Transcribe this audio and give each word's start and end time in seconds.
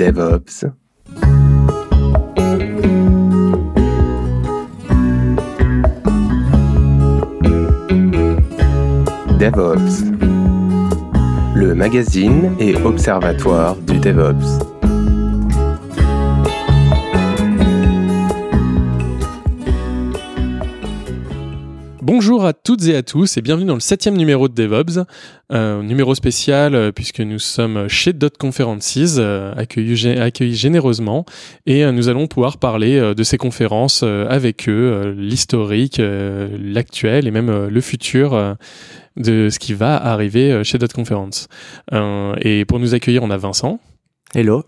DevOps. 0.00 0.64
DevOps, 9.38 10.04
le 11.54 11.74
magazine 11.74 12.56
et 12.58 12.74
observatoire 12.76 13.76
du 13.76 13.98
DevOps. 13.98 14.69
Bonjour 22.20 22.44
à 22.44 22.52
toutes 22.52 22.84
et 22.84 22.96
à 22.96 23.02
tous 23.02 23.38
et 23.38 23.40
bienvenue 23.40 23.64
dans 23.64 23.72
le 23.72 23.80
septième 23.80 24.14
numéro 24.14 24.46
de 24.46 24.52
DevOps, 24.52 25.06
euh, 25.52 25.82
numéro 25.82 26.14
spécial 26.14 26.74
euh, 26.74 26.92
puisque 26.92 27.20
nous 27.20 27.38
sommes 27.38 27.88
chez 27.88 28.12
Dot 28.12 28.36
Conferences, 28.36 29.16
euh, 29.16 29.54
accueillis, 29.56 30.06
accueillis, 30.06 30.54
généreusement 30.54 31.24
et 31.64 31.82
euh, 31.82 31.92
nous 31.92 32.10
allons 32.10 32.26
pouvoir 32.26 32.58
parler 32.58 33.14
de 33.14 33.22
ces 33.22 33.38
conférences 33.38 34.02
avec 34.02 34.68
eux, 34.68 35.14
l'historique, 35.16 35.98
l'actuel 35.98 37.26
et 37.26 37.30
même 37.30 37.68
le 37.68 37.80
futur 37.80 38.56
de 39.16 39.48
ce 39.48 39.58
qui 39.58 39.72
va 39.72 39.96
arriver 39.96 40.62
chez 40.62 40.76
Dot 40.76 40.92
Conference. 40.92 41.48
et 41.90 42.66
pour 42.66 42.80
nous 42.80 42.92
accueillir, 42.92 43.22
on 43.22 43.30
a 43.30 43.38
Vincent. 43.38 43.80
Hello. 44.34 44.62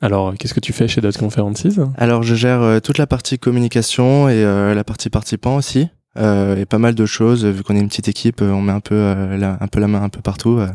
Alors, 0.00 0.32
qu'est-ce 0.38 0.54
que 0.54 0.60
tu 0.60 0.72
fais 0.72 0.88
chez 0.88 1.02
Dot 1.02 1.18
Conferences? 1.18 1.66
Alors, 1.98 2.22
je 2.22 2.34
gère 2.34 2.80
toute 2.82 2.96
la 2.96 3.06
partie 3.06 3.38
communication 3.38 4.30
et 4.30 4.42
la 4.42 4.84
partie 4.84 5.10
participant 5.10 5.56
aussi 5.56 5.88
et 6.18 6.66
pas 6.66 6.78
mal 6.78 6.94
de 6.94 7.06
choses. 7.06 7.44
Vu 7.44 7.62
qu'on 7.62 7.76
est 7.76 7.80
une 7.80 7.88
petite 7.88 8.08
équipe, 8.08 8.40
on 8.40 8.60
met 8.60 8.72
un 8.72 8.80
peu, 8.80 8.94
euh, 8.94 9.36
la, 9.36 9.58
un 9.60 9.66
peu 9.66 9.80
la 9.80 9.88
main 9.88 10.02
un 10.02 10.08
peu 10.08 10.20
partout. 10.20 10.58
Euh, 10.58 10.68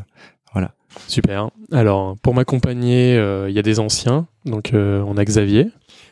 voilà. 0.53 0.71
Super. 1.07 1.49
Alors, 1.71 2.15
pour 2.21 2.33
m'accompagner, 2.33 3.15
il 3.47 3.53
y 3.53 3.59
a 3.59 3.63
des 3.63 3.79
anciens. 3.79 4.27
Donc, 4.45 4.71
on 4.73 5.17
a 5.17 5.25
Xavier. 5.25 5.69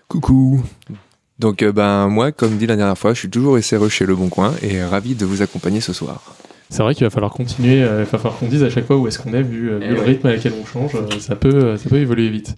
Coucou. 0.08 0.64
Donc, 1.40 1.64
ben 1.64 2.08
moi, 2.08 2.32
comme 2.32 2.58
dit 2.58 2.68
la 2.68 2.76
dernière 2.76 2.98
fois, 2.98 3.14
je 3.14 3.20
suis 3.20 3.30
toujours 3.30 3.58
SRE 3.60 3.90
chez 3.90 4.06
Le 4.06 4.16
Bon 4.16 4.30
Coin 4.30 4.54
et 4.62 4.84
ravi 4.84 5.16
de 5.16 5.26
vous 5.26 5.42
accompagner 5.42 5.82
ce 5.82 5.94
soir. 5.94 6.36
C'est 6.70 6.84
vrai 6.84 6.96
qu'il 6.96 7.06
va 7.06 7.10
falloir 7.10 7.32
continuer, 7.32 7.80
il 7.80 7.86
va 7.86 8.06
falloir 8.06 8.38
qu'on 8.38 8.48
dise 8.48 8.64
à 8.64 8.70
chaque 8.70 8.86
fois 8.86 8.98
où 8.98 9.08
est-ce 9.08 9.20
qu'on 9.20 9.34
est, 9.34 9.42
vu, 9.42 9.70
vu 9.78 9.94
le 9.94 10.02
rythme 10.02 10.28
à 10.28 10.32
laquelle 10.32 10.54
on 10.60 10.66
change, 10.66 10.94
ça 11.20 11.36
peut, 11.36 11.76
ça 11.78 11.90
peut 11.90 11.98
évoluer 11.98 12.30
vite. 12.30 12.56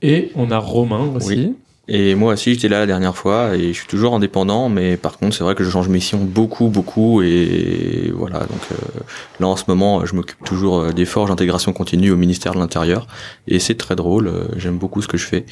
Et 0.00 0.32
on 0.34 0.50
a 0.50 0.58
Romain 0.58 1.12
aussi. 1.14 1.28
Oui. 1.28 1.54
Et 1.88 2.14
moi 2.14 2.34
aussi, 2.34 2.54
j'étais 2.54 2.68
là 2.68 2.78
la 2.78 2.86
dernière 2.86 3.16
fois 3.16 3.56
et 3.56 3.68
je 3.68 3.78
suis 3.78 3.88
toujours 3.88 4.14
indépendant, 4.14 4.68
mais 4.68 4.96
par 4.96 5.18
contre, 5.18 5.34
c'est 5.34 5.42
vrai 5.42 5.56
que 5.56 5.64
je 5.64 5.70
change 5.70 5.88
mission 5.88 6.18
beaucoup, 6.18 6.68
beaucoup. 6.68 7.22
Et 7.22 8.12
voilà, 8.14 8.40
donc 8.40 8.60
euh, 8.70 9.00
là 9.40 9.48
en 9.48 9.56
ce 9.56 9.64
moment, 9.66 10.06
je 10.06 10.14
m'occupe 10.14 10.44
toujours 10.44 10.92
des 10.92 11.04
forges 11.04 11.30
d'intégration 11.30 11.72
continue 11.72 12.12
au 12.12 12.16
ministère 12.16 12.54
de 12.54 12.60
l'Intérieur. 12.60 13.08
Et 13.48 13.58
c'est 13.58 13.74
très 13.74 13.96
drôle, 13.96 14.28
euh, 14.28 14.44
j'aime 14.56 14.78
beaucoup 14.78 15.02
ce 15.02 15.08
que 15.08 15.16
je 15.16 15.26
fais. 15.26 15.44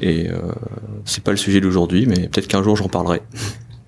Et 0.00 0.28
euh, 0.28 0.52
c'est 1.06 1.24
pas 1.24 1.30
le 1.30 1.38
sujet 1.38 1.62
d'aujourd'hui, 1.62 2.06
mais 2.06 2.28
peut-être 2.28 2.46
qu'un 2.46 2.62
jour 2.62 2.76
j'en 2.76 2.88
parlerai. 2.88 3.22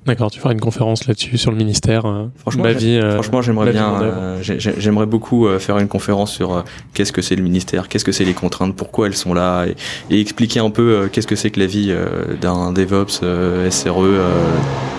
D'accord, 0.04 0.32
tu 0.32 0.40
feras 0.40 0.52
une 0.52 0.60
conférence 0.60 1.06
là-dessus 1.06 1.38
sur 1.38 1.52
le 1.52 1.56
ministère. 1.56 2.06
Euh, 2.06 2.24
franchement, 2.36 2.64
ma 2.64 2.72
vie, 2.72 2.96
euh, 2.96 3.14
franchement, 3.14 3.40
j'aimerais 3.40 3.70
bien, 3.70 4.02
euh, 4.02 4.38
j'aimerais 4.42 5.06
beaucoup 5.06 5.46
euh, 5.46 5.60
faire 5.60 5.78
une 5.78 5.86
conférence 5.86 6.32
sur 6.32 6.54
euh, 6.54 6.62
qu'est-ce 6.92 7.12
que 7.12 7.22
c'est 7.22 7.36
le 7.36 7.42
ministère, 7.42 7.88
qu'est-ce 7.88 8.04
que 8.04 8.10
c'est 8.10 8.24
les 8.24 8.34
contraintes, 8.34 8.74
pourquoi 8.74 9.06
elles 9.06 9.14
sont 9.14 9.32
là, 9.32 9.66
et, 9.66 9.76
et 10.10 10.20
expliquer 10.20 10.58
un 10.58 10.70
peu 10.70 11.08
qu'est-ce 11.12 11.28
que 11.28 11.36
c'est 11.36 11.50
que 11.50 11.60
la 11.60 11.66
vie 11.66 11.94
d'un 12.40 12.72
DevOps 12.72 13.20
SRE 13.70 14.06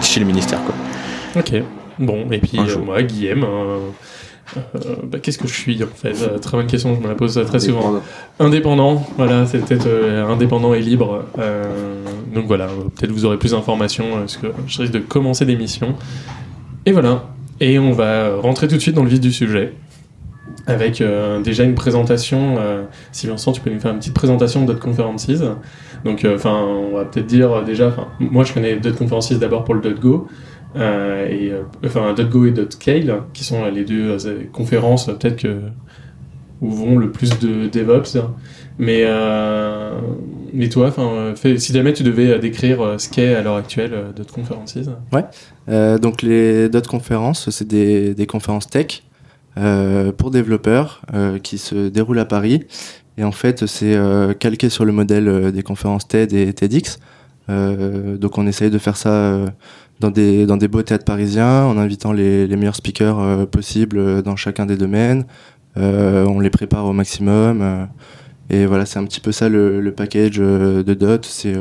chez 0.02 0.20
le 0.22 0.26
ministère. 0.26 0.60
Quoi. 0.64 0.76
Ok. 1.42 1.62
Bon, 2.00 2.26
et 2.32 2.40
puis 2.40 2.60
moi, 2.86 3.04
Guillaume. 3.04 3.46
Euh, 4.58 4.96
bah, 5.04 5.20
qu'est-ce 5.20 5.38
que 5.38 5.48
je 5.48 5.54
suis 5.54 5.84
en 5.84 5.88
fait? 5.88 6.16
Euh, 6.22 6.38
Très 6.38 6.58
bonne 6.58 6.68
question, 6.68 6.96
je 6.96 7.02
me 7.02 7.08
la 7.08 7.16
pose 7.16 7.40
très 7.46 7.60
souvent. 7.60 8.02
Indépendant, 8.40 9.06
voilà, 9.18 9.46
c'est 9.46 9.60
peut-être 9.60 9.88
euh, 9.88 10.26
indépendant 10.28 10.74
et 10.74 10.82
libre. 10.82 11.26
donc 12.34 12.46
voilà, 12.46 12.68
peut-être 12.96 13.12
vous 13.12 13.26
aurez 13.26 13.38
plus 13.38 13.52
d'informations 13.52 14.06
parce 14.20 14.38
que 14.38 14.48
je 14.68 14.82
risque 14.82 14.94
de 14.94 15.00
commencer 15.00 15.46
l'émission. 15.46 15.96
Et 16.86 16.92
voilà, 16.92 17.26
et 17.60 17.80
on 17.80 17.92
va 17.92 18.36
rentrer 18.36 18.68
tout 18.68 18.76
de 18.76 18.82
suite 18.82 18.96
dans 18.96 19.04
le 19.04 19.10
vif 19.10 19.20
du 19.20 19.32
sujet 19.32 19.74
avec 20.68 21.04
déjà 21.44 21.64
une 21.64 21.76
présentation. 21.76 22.58
si 23.12 23.28
Vincent, 23.28 23.52
tu 23.52 23.62
peux 23.62 23.70
nous 23.70 23.80
faire 23.80 23.92
une 23.92 24.00
petite 24.00 24.14
présentation 24.14 24.62
de 24.62 24.68
Dot 24.68 24.80
Conferences. 24.80 25.28
Donc, 26.06 26.26
enfin, 26.26 26.54
on 26.54 26.96
va 26.96 27.06
peut-être 27.06 27.28
dire 27.28 27.64
déjà. 27.64 27.94
Moi, 28.20 28.44
je 28.44 28.54
connais 28.54 28.76
Dot 28.78 28.96
Conferences 28.96 29.32
d'abord 29.34 29.64
pour 29.64 29.76
le 29.76 29.94
Go. 29.94 30.28
Euh, 30.76 31.28
et, 31.28 31.52
euh, 31.52 31.64
enfin 31.86 32.14
.go 32.14 32.46
et 32.46 32.54
.kale, 32.80 33.22
qui 33.34 33.44
sont 33.44 33.66
les 33.66 33.84
deux 33.84 34.18
euh, 34.26 34.44
conférences 34.52 35.06
peut-être 35.06 35.38
que 35.38 35.62
où 36.62 36.72
vont 36.72 36.98
le 36.98 37.12
plus 37.12 37.38
de 37.40 37.68
DevOps. 37.68 38.18
Mais, 38.80 39.06
mais 40.54 40.70
toi, 40.70 40.92
si 41.36 41.74
jamais 41.74 41.94
tu 41.94 42.04
devais 42.04 42.40
décrire 42.40 42.96
ce 42.98 43.10
qu'est 43.10 43.36
à 43.36 43.42
l'heure 43.42 43.58
actuelle 43.58 43.92
Dot 44.16 44.32
Conferences. 44.32 44.78
Ouais. 45.12 46.00
donc 46.00 46.22
les 46.22 46.70
Dot 46.70 46.88
Conferences, 46.88 47.50
c'est 47.50 47.68
des, 47.68 48.26
conférences 48.28 48.68
tech 48.68 49.04
pour 50.18 50.32
développeurs 50.32 51.02
qui 51.44 51.58
se 51.58 51.90
déroulent 51.90 52.20
à 52.20 52.26
Paris. 52.26 52.64
Et 53.18 53.26
en 53.26 53.34
fait, 53.34 53.66
c'est 53.66 53.98
calqué 54.40 54.70
sur 54.70 54.86
le 54.86 54.94
modèle 54.94 55.52
des 55.52 55.64
conférences 55.64 56.08
TED 56.08 56.32
et 56.32 56.54
TEDx. 56.54 56.98
Donc 57.48 58.38
on 58.38 58.48
essaye 58.48 58.70
de 58.70 58.78
faire 58.78 58.98
ça 58.98 59.46
dans 60.00 60.12
des, 60.12 60.46
dans 60.46 60.58
des 60.58 60.68
beaux 60.68 60.82
théâtres 60.82 61.06
parisiens, 61.06 61.64
en 61.66 61.78
invitant 61.78 62.14
les, 62.14 62.48
les 62.48 62.56
meilleurs 62.56 62.76
speakers 62.76 63.20
euh, 63.20 63.46
possibles 63.46 63.98
euh, 63.98 64.22
dans 64.22 64.36
chacun 64.36 64.66
des 64.66 64.78
domaines. 64.78 65.26
Euh, 65.78 66.26
on 66.26 66.40
les 66.40 66.50
prépare 66.50 66.86
au 66.86 66.94
maximum. 66.94 67.88
et 68.50 68.66
voilà, 68.66 68.86
c'est 68.86 69.00
un 69.00 69.06
petit 69.06 69.22
peu 69.22 69.32
ça 69.32 69.50
le, 69.50 69.92
package 69.96 70.38
de 70.38 70.94
Dot. 70.94 71.26
C'est, 71.26 71.56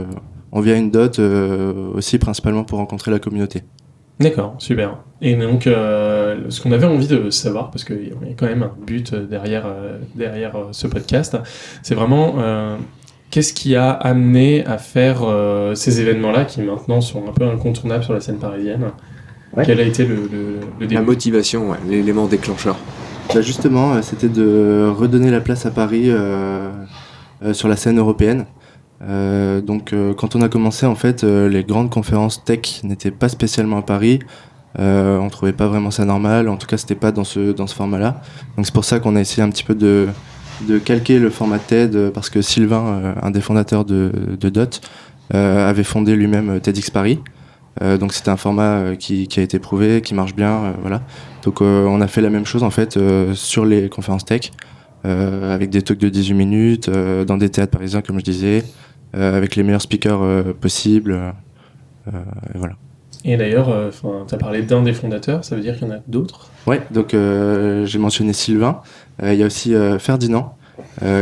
on 0.50 0.60
vient 0.60 0.76
une 0.76 0.90
Dot 0.90 1.18
aussi 1.18 2.18
principalement 2.18 2.64
pour 2.64 2.78
rencontrer 2.78 3.10
la 3.10 3.18
communauté. 3.18 3.62
D'accord, 4.22 4.54
super. 4.58 4.98
Et 5.20 5.34
donc, 5.34 5.66
euh, 5.66 6.48
ce 6.48 6.60
qu'on 6.60 6.72
avait 6.72 6.86
envie 6.86 7.08
de 7.08 7.30
savoir, 7.30 7.70
parce 7.70 7.84
qu'il 7.84 8.08
y 8.08 8.10
a 8.10 8.34
quand 8.36 8.46
même 8.46 8.62
un 8.62 8.72
but 8.86 9.14
derrière, 9.14 9.66
euh, 9.66 9.98
derrière 10.14 10.54
ce 10.72 10.86
podcast, 10.86 11.36
c'est 11.82 11.94
vraiment 11.94 12.36
euh, 12.38 12.76
Qu'est-ce 13.32 13.54
qui 13.54 13.76
a 13.76 13.90
amené 13.90 14.62
à 14.66 14.76
faire 14.76 15.22
euh, 15.24 15.74
ces 15.74 16.02
événements-là 16.02 16.44
qui 16.44 16.60
maintenant 16.60 17.00
sont 17.00 17.26
un 17.26 17.32
peu 17.32 17.46
incontournables 17.48 18.04
sur 18.04 18.12
la 18.12 18.20
scène 18.20 18.36
parisienne? 18.36 18.84
Ouais. 19.56 19.64
Quel 19.64 19.80
a 19.80 19.84
été 19.84 20.04
le, 20.04 20.16
le, 20.16 20.60
le 20.78 20.86
début 20.86 20.94
La 20.94 21.00
motivation, 21.00 21.70
ouais, 21.70 21.78
l'élément 21.88 22.26
déclencheur. 22.26 22.76
Bah 23.34 23.40
justement, 23.40 23.94
euh, 23.94 24.02
c'était 24.02 24.28
de 24.28 24.92
redonner 24.94 25.30
la 25.30 25.40
place 25.40 25.64
à 25.64 25.70
Paris 25.70 26.10
euh, 26.10 26.70
euh, 27.42 27.54
sur 27.54 27.68
la 27.68 27.76
scène 27.76 27.98
européenne. 27.98 28.44
Euh, 29.02 29.62
donc, 29.62 29.94
quand 30.18 30.36
on 30.36 30.42
a 30.42 30.50
commencé, 30.50 30.84
en 30.84 30.94
fait, 30.94 31.24
les 31.24 31.64
grandes 31.64 31.88
conférences 31.88 32.44
tech 32.44 32.84
n'étaient 32.84 33.10
pas 33.10 33.30
spécialement 33.30 33.78
à 33.78 33.82
Paris. 33.82 34.18
on 34.78 35.28
trouvait 35.30 35.54
pas 35.54 35.68
vraiment 35.68 35.90
ça 35.90 36.04
normal. 36.04 36.50
En 36.50 36.58
tout 36.58 36.66
cas, 36.66 36.76
c'était 36.76 36.94
pas 36.94 37.12
dans 37.12 37.24
ce 37.24 37.52
dans 37.52 37.66
ce 37.66 37.74
format-là. 37.74 38.20
Donc, 38.58 38.66
c'est 38.66 38.74
pour 38.74 38.84
ça 38.84 39.00
qu'on 39.00 39.16
a 39.16 39.20
essayé 39.20 39.42
un 39.42 39.48
petit 39.48 39.64
peu 39.64 39.74
de 39.74 40.08
de 40.66 40.78
calquer 40.78 41.18
le 41.18 41.30
format 41.30 41.58
TED 41.58 42.10
parce 42.10 42.30
que 42.30 42.42
Sylvain, 42.42 42.86
euh, 42.86 43.14
un 43.22 43.30
des 43.30 43.40
fondateurs 43.40 43.84
de, 43.84 44.12
de 44.38 44.48
Dot, 44.48 44.80
euh, 45.34 45.68
avait 45.68 45.84
fondé 45.84 46.16
lui-même 46.16 46.60
TEDx 46.60 46.90
Paris. 46.90 47.20
Euh, 47.80 47.96
donc 47.96 48.12
c'était 48.12 48.30
un 48.30 48.36
format 48.36 48.96
qui, 48.96 49.28
qui, 49.28 49.40
a 49.40 49.42
été 49.42 49.58
prouvé, 49.58 50.02
qui 50.02 50.14
marche 50.14 50.34
bien, 50.34 50.74
voilà. 50.80 51.02
Donc 51.42 51.60
on 51.60 52.00
a 52.00 52.06
fait 52.06 52.20
la 52.20 52.30
même 52.30 52.46
chose 52.46 52.62
en 52.62 52.70
fait 52.70 52.98
sur 53.34 53.64
les 53.64 53.88
conférences 53.88 54.24
tech, 54.24 54.52
avec 55.04 55.70
des 55.70 55.82
talks 55.82 55.98
de 55.98 56.08
18 56.08 56.34
minutes, 56.34 56.90
dans 56.90 57.36
des 57.36 57.48
théâtres 57.48 57.72
parisiens 57.72 58.02
comme 58.02 58.18
je 58.18 58.24
disais, 58.24 58.64
avec 59.14 59.56
les 59.56 59.62
meilleurs 59.62 59.82
speakers 59.82 60.54
possibles, 60.60 61.34
et 62.06 62.58
voilà. 62.58 62.74
Et 63.24 63.36
d'ailleurs, 63.36 63.68
euh, 63.68 63.90
tu 64.28 64.34
as 64.34 64.38
parlé 64.38 64.62
d'un 64.62 64.82
des 64.82 64.92
fondateurs, 64.92 65.44
ça 65.44 65.54
veut 65.54 65.62
dire 65.62 65.76
qu'il 65.76 65.86
y 65.86 65.90
en 65.90 65.94
a 65.94 65.98
d'autres? 66.08 66.50
Ouais, 66.66 66.82
donc 66.90 67.14
euh, 67.14 67.86
j'ai 67.86 67.98
mentionné 67.98 68.32
Sylvain. 68.32 68.80
Euh, 69.22 69.32
il 69.32 69.40
y 69.40 69.42
a 69.42 69.46
aussi 69.46 69.74
Ferdinand, 69.98 70.56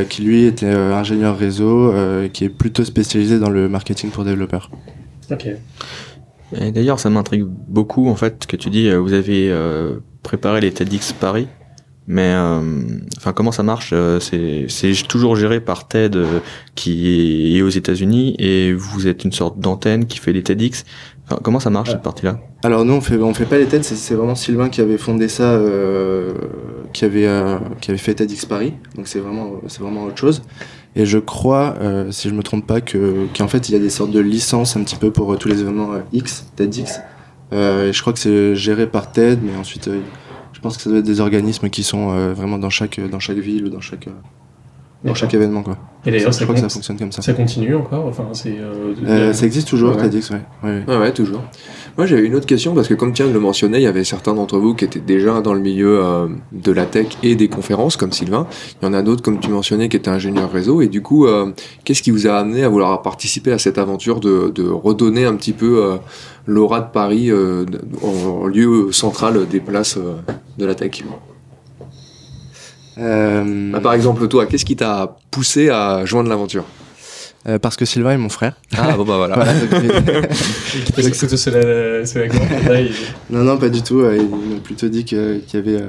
qui 0.08 0.22
lui 0.22 0.44
était 0.44 0.66
ingénieur 0.66 1.36
réseau, 1.36 1.92
qui 2.32 2.44
est 2.44 2.48
plutôt 2.50 2.84
spécialisé 2.84 3.38
dans 3.38 3.50
le 3.50 3.68
marketing 3.68 4.10
pour 4.10 4.24
développeurs. 4.24 4.70
Ok. 5.30 5.48
D'ailleurs, 6.52 6.98
ça 6.98 7.08
m'intrigue 7.10 7.44
beaucoup 7.44 8.08
en 8.08 8.16
fait 8.16 8.46
que 8.46 8.56
tu 8.56 8.70
dis, 8.70 8.90
vous 8.92 9.12
avez 9.12 9.54
préparé 10.22 10.60
les 10.60 10.72
TEDx 10.72 11.12
Paris. 11.12 11.48
Mais 12.06 12.34
enfin, 13.18 13.32
comment 13.32 13.52
ça 13.52 13.62
marche 13.62 13.94
C'est 14.20 15.08
toujours 15.08 15.36
géré 15.36 15.60
par 15.60 15.86
TED 15.88 16.18
qui 16.74 17.56
est 17.56 17.62
aux 17.62 17.68
États-Unis 17.68 18.34
et 18.38 18.72
vous 18.72 19.06
êtes 19.06 19.24
une 19.24 19.32
sorte 19.32 19.58
d'antenne 19.60 20.06
qui 20.06 20.18
fait 20.18 20.32
les 20.32 20.42
TEDx. 20.42 20.84
Enfin, 21.26 21.38
comment 21.42 21.60
ça 21.60 21.70
marche 21.70 21.90
cette 21.90 22.02
partie-là? 22.02 22.40
Alors 22.62 22.84
nous 22.84 22.92
on 22.92 23.00
fait 23.00 23.16
on 23.16 23.32
fait 23.32 23.46
pas 23.46 23.56
les 23.56 23.66
TED, 23.66 23.84
c'est 23.84 24.14
vraiment 24.14 24.34
Sylvain 24.34 24.68
qui 24.68 24.80
avait 24.80 24.98
fondé 24.98 25.28
ça, 25.28 25.44
euh, 25.44 26.34
qui 26.92 27.04
avait 27.04 27.26
euh, 27.26 27.58
qui 27.80 27.90
avait 27.90 27.98
fait 27.98 28.14
TEDx 28.14 28.46
Paris. 28.46 28.74
Donc 28.96 29.08
c'est 29.08 29.20
vraiment 29.20 29.60
c'est 29.68 29.80
vraiment 29.80 30.04
autre 30.04 30.18
chose. 30.18 30.42
Et 30.96 31.06
je 31.06 31.18
crois, 31.18 31.76
euh, 31.80 32.10
si 32.10 32.28
je 32.28 32.34
me 32.34 32.42
trompe 32.42 32.66
pas, 32.66 32.80
que 32.80 33.26
qu'en 33.36 33.48
fait 33.48 33.68
il 33.68 33.72
y 33.72 33.76
a 33.76 33.78
des 33.78 33.90
sortes 33.90 34.10
de 34.10 34.20
licences 34.20 34.76
un 34.76 34.82
petit 34.82 34.96
peu 34.96 35.10
pour 35.10 35.36
tous 35.38 35.48
les 35.48 35.60
événements 35.60 35.90
X, 36.12 36.46
TEDx. 36.56 37.00
et 37.52 37.92
je 37.92 38.00
crois 38.00 38.12
que 38.12 38.18
c'est 38.18 38.54
géré 38.56 38.86
par 38.86 39.12
TED, 39.12 39.40
mais 39.42 39.56
ensuite 39.56 39.90
je 40.52 40.60
pense 40.60 40.76
que 40.76 40.82
ça 40.82 40.90
doit 40.90 40.98
être 40.98 41.04
des 41.04 41.20
organismes 41.20 41.70
qui 41.70 41.82
sont 41.82 42.32
vraiment 42.32 42.58
dans 42.58 42.70
chaque 42.70 43.00
dans 43.08 43.20
chaque 43.20 43.38
ville 43.38 43.66
ou 43.66 43.68
dans 43.68 43.80
chaque 43.80 44.08
pour 45.04 45.16
chaque 45.16 45.34
événement. 45.34 45.62
Quoi. 45.62 45.76
Et 46.06 46.10
d'ailleurs, 46.10 46.32
je 46.32 46.42
crois 46.42 46.54
que 46.54 46.60
ça 46.60 46.68
fonctionne 46.68 46.98
comme 46.98 47.12
ça. 47.12 47.22
Ça 47.22 47.32
continue 47.32 47.74
encore 47.74 48.06
enfin, 48.06 48.26
euh, 48.46 49.32
Ça 49.32 49.46
existe 49.46 49.68
toujours, 49.68 49.96
ouais. 49.96 50.02
TEDx, 50.02 50.30
ouais. 50.30 50.40
Ouais, 50.62 50.82
ouais. 50.86 50.96
ouais 50.96 51.12
toujours. 51.12 51.42
Moi, 51.96 52.06
j'avais 52.06 52.22
une 52.22 52.34
autre 52.34 52.46
question 52.46 52.74
parce 52.74 52.88
que, 52.88 52.94
comme 52.94 53.12
Tiens 53.12 53.30
le 53.30 53.40
mentionnait, 53.40 53.80
il 53.80 53.84
y 53.84 53.86
avait 53.86 54.04
certains 54.04 54.34
d'entre 54.34 54.58
vous 54.58 54.74
qui 54.74 54.84
étaient 54.84 55.00
déjà 55.00 55.40
dans 55.40 55.54
le 55.54 55.60
milieu 55.60 56.02
euh, 56.02 56.28
de 56.52 56.72
la 56.72 56.86
tech 56.86 57.06
et 57.22 57.34
des 57.34 57.48
conférences, 57.48 57.96
comme 57.96 58.12
Sylvain. 58.12 58.46
Il 58.80 58.86
y 58.86 58.88
en 58.88 58.94
a 58.94 59.02
d'autres, 59.02 59.22
comme 59.22 59.40
tu 59.40 59.50
mentionnais, 59.50 59.88
qui 59.88 59.96
étaient 59.96 60.10
ingénieurs 60.10 60.50
réseau. 60.50 60.80
Et 60.80 60.88
du 60.88 61.02
coup, 61.02 61.26
euh, 61.26 61.52
qu'est-ce 61.84 62.02
qui 62.02 62.10
vous 62.10 62.26
a 62.26 62.32
amené 62.32 62.64
à 62.64 62.68
vouloir 62.68 63.02
participer 63.02 63.52
à 63.52 63.58
cette 63.58 63.78
aventure 63.78 64.20
de, 64.20 64.50
de 64.54 64.68
redonner 64.68 65.24
un 65.24 65.36
petit 65.36 65.52
peu 65.52 65.82
euh, 65.84 65.96
l'aura 66.46 66.80
de 66.80 66.90
Paris 66.90 67.30
en 67.32 68.46
lieu 68.46 68.92
central 68.92 69.46
des 69.48 69.60
places 69.60 69.98
de 70.58 70.66
la 70.66 70.74
tech? 70.74 71.02
Bah, 72.96 73.80
Par 73.80 73.94
exemple, 73.94 74.26
toi, 74.28 74.46
qu'est-ce 74.46 74.64
qui 74.64 74.76
t'a 74.76 75.16
poussé 75.30 75.70
à 75.70 76.04
joindre 76.04 76.28
l'aventure? 76.28 76.64
Euh, 77.48 77.58
parce 77.58 77.76
que 77.76 77.86
Sylvain 77.86 78.12
est 78.12 78.18
mon 78.18 78.28
frère. 78.28 78.54
Ah 78.76 78.96
bon 78.98 79.04
bah 79.04 79.16
voilà. 79.16 79.36
voilà 79.36 79.52
c'est 80.34 81.50
la, 81.50 82.28
grande 82.28 82.48
Non 83.30 83.44
non 83.44 83.56
pas 83.56 83.70
du 83.70 83.82
tout. 83.82 84.00
Euh, 84.00 84.18
il 84.18 84.28
m'a 84.28 84.60
plutôt 84.60 84.88
dit 84.88 85.04
qu'il 85.04 85.40
y 85.52 85.56
avait 85.56 85.80
euh, 85.80 85.88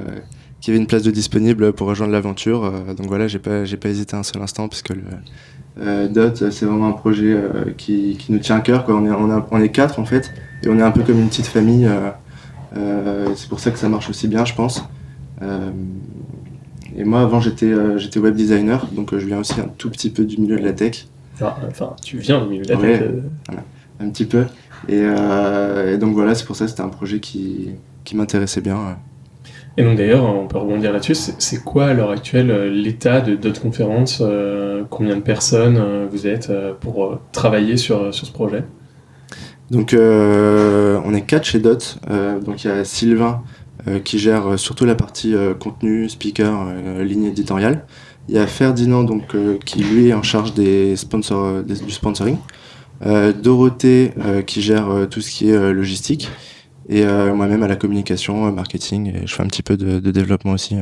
qu'il 0.62 0.72
y 0.72 0.74
avait 0.74 0.80
une 0.80 0.86
place 0.86 1.02
de 1.02 1.10
disponible 1.10 1.74
pour 1.74 1.88
rejoindre 1.88 2.12
l'aventure. 2.12 2.72
donc 2.96 3.06
voilà, 3.06 3.28
j'ai 3.28 3.38
pas 3.38 3.66
j'ai 3.66 3.76
pas 3.76 3.90
hésité 3.90 4.16
un 4.16 4.22
seul 4.22 4.40
instant 4.40 4.68
parce 4.68 4.80
que 4.80 4.94
le 4.94 6.08
Dot 6.08 6.50
c'est 6.50 6.64
vraiment 6.64 6.88
un 6.88 6.92
projet 6.92 7.36
qui, 7.76 8.16
qui, 8.18 8.32
nous 8.32 8.38
tient 8.38 8.56
à 8.56 8.60
cœur. 8.60 8.86
Quoi. 8.86 8.94
On 8.94 9.04
est 9.04 9.10
on, 9.10 9.44
on, 9.50 9.60
est 9.60 9.68
quatre 9.68 9.98
en 9.98 10.06
fait 10.06 10.32
et 10.62 10.68
on 10.70 10.78
est 10.78 10.82
un 10.82 10.90
peu 10.90 11.02
comme 11.02 11.18
une 11.18 11.28
petite 11.28 11.48
famille. 11.48 11.86
c'est 13.34 13.48
pour 13.50 13.60
ça 13.60 13.70
que 13.70 13.78
ça 13.78 13.90
marche 13.90 14.08
aussi 14.08 14.26
bien, 14.26 14.46
je 14.46 14.54
pense. 14.54 14.84
Et 16.96 17.04
moi 17.04 17.20
avant 17.20 17.40
j'étais 17.40 17.72
j'étais 17.96 18.18
web 18.18 18.34
designer, 18.34 18.86
donc 18.92 19.16
je 19.16 19.26
viens 19.26 19.38
aussi 19.38 19.60
un 19.60 19.68
tout 19.78 19.90
petit 19.90 20.10
peu 20.10 20.24
du 20.24 20.38
milieu 20.38 20.56
de 20.56 20.64
la 20.64 20.72
tech. 20.72 21.06
Enfin, 21.40 21.94
tu 22.02 22.18
viens 22.18 22.40
du 22.42 22.48
milieu 22.48 22.64
de 22.64 22.72
la 22.72 22.76
tech. 22.76 23.00
Euh. 23.02 23.54
un 24.00 24.10
petit 24.10 24.24
peu. 24.24 24.44
Euh, 24.90 25.94
et, 25.94 25.98
donc 25.98 26.14
voilà, 26.14 26.34
c'est 26.34 26.44
pour 26.44 26.56
ça 26.56 26.64
que 26.64 26.70
c'était 26.70 26.82
un 26.82 26.88
projet 26.88 27.20
qui, 27.20 27.70
qui 28.04 28.16
m'intéressait 28.16 28.60
bien. 28.60 28.98
Et 29.76 29.84
donc 29.84 29.96
d'ailleurs, 29.96 30.24
on 30.24 30.46
peut 30.46 30.58
rebondir 30.58 30.92
là-dessus, 30.92 31.14
c'est 31.14 31.64
quoi 31.64 31.86
à 31.86 31.94
l'heure 31.94 32.10
actuelle 32.10 32.50
euh, 32.50 32.68
l'état 32.68 33.20
de 33.20 33.36
Dot 33.36 33.58
Conference 33.58 34.22
Combien 34.90 35.16
de 35.16 35.22
personnes 35.22 36.06
vous 36.10 36.26
êtes 36.26 36.52
pour 36.80 37.20
travailler 37.30 37.76
sur, 37.76 38.12
sur 38.12 38.26
ce 38.26 38.32
projet? 38.32 38.64
Donc 39.70 39.94
on 39.96 41.14
est 41.14 41.22
quatre 41.22 41.44
chez 41.44 41.60
Dot. 41.60 41.98
donc 42.44 42.64
il 42.64 42.68
y 42.68 42.70
a 42.70 42.84
Sylvain 42.84 43.42
qui 44.04 44.18
gère 44.18 44.58
surtout 44.58 44.84
la 44.84 44.94
partie 44.94 45.34
contenu, 45.58 46.08
speaker, 46.08 46.72
ligne 47.02 47.24
éditoriale. 47.24 47.84
Il 48.28 48.36
y 48.36 48.38
a 48.38 48.46
Ferdinand 48.46 49.02
donc, 49.02 49.34
euh, 49.34 49.58
qui 49.64 49.82
lui 49.82 50.08
est 50.08 50.14
en 50.14 50.22
charge 50.22 50.54
des 50.54 50.96
sponsors, 50.96 51.44
euh, 51.44 51.62
du 51.62 51.90
sponsoring. 51.90 52.36
Euh, 53.04 53.32
Dorothée 53.32 54.12
qui 54.46 54.62
gère 54.62 55.08
tout 55.10 55.20
ce 55.20 55.30
qui 55.30 55.50
est 55.50 55.72
logistique. 55.72 56.28
Et 56.88 57.04
moi-même 57.04 57.62
à 57.62 57.68
la 57.68 57.76
communication, 57.76 58.52
marketing. 58.52 59.12
Et 59.14 59.26
je 59.26 59.34
fais 59.34 59.42
un 59.42 59.48
petit 59.48 59.62
peu 59.62 59.76
de, 59.76 60.10
développement 60.10 60.52
aussi. 60.52 60.76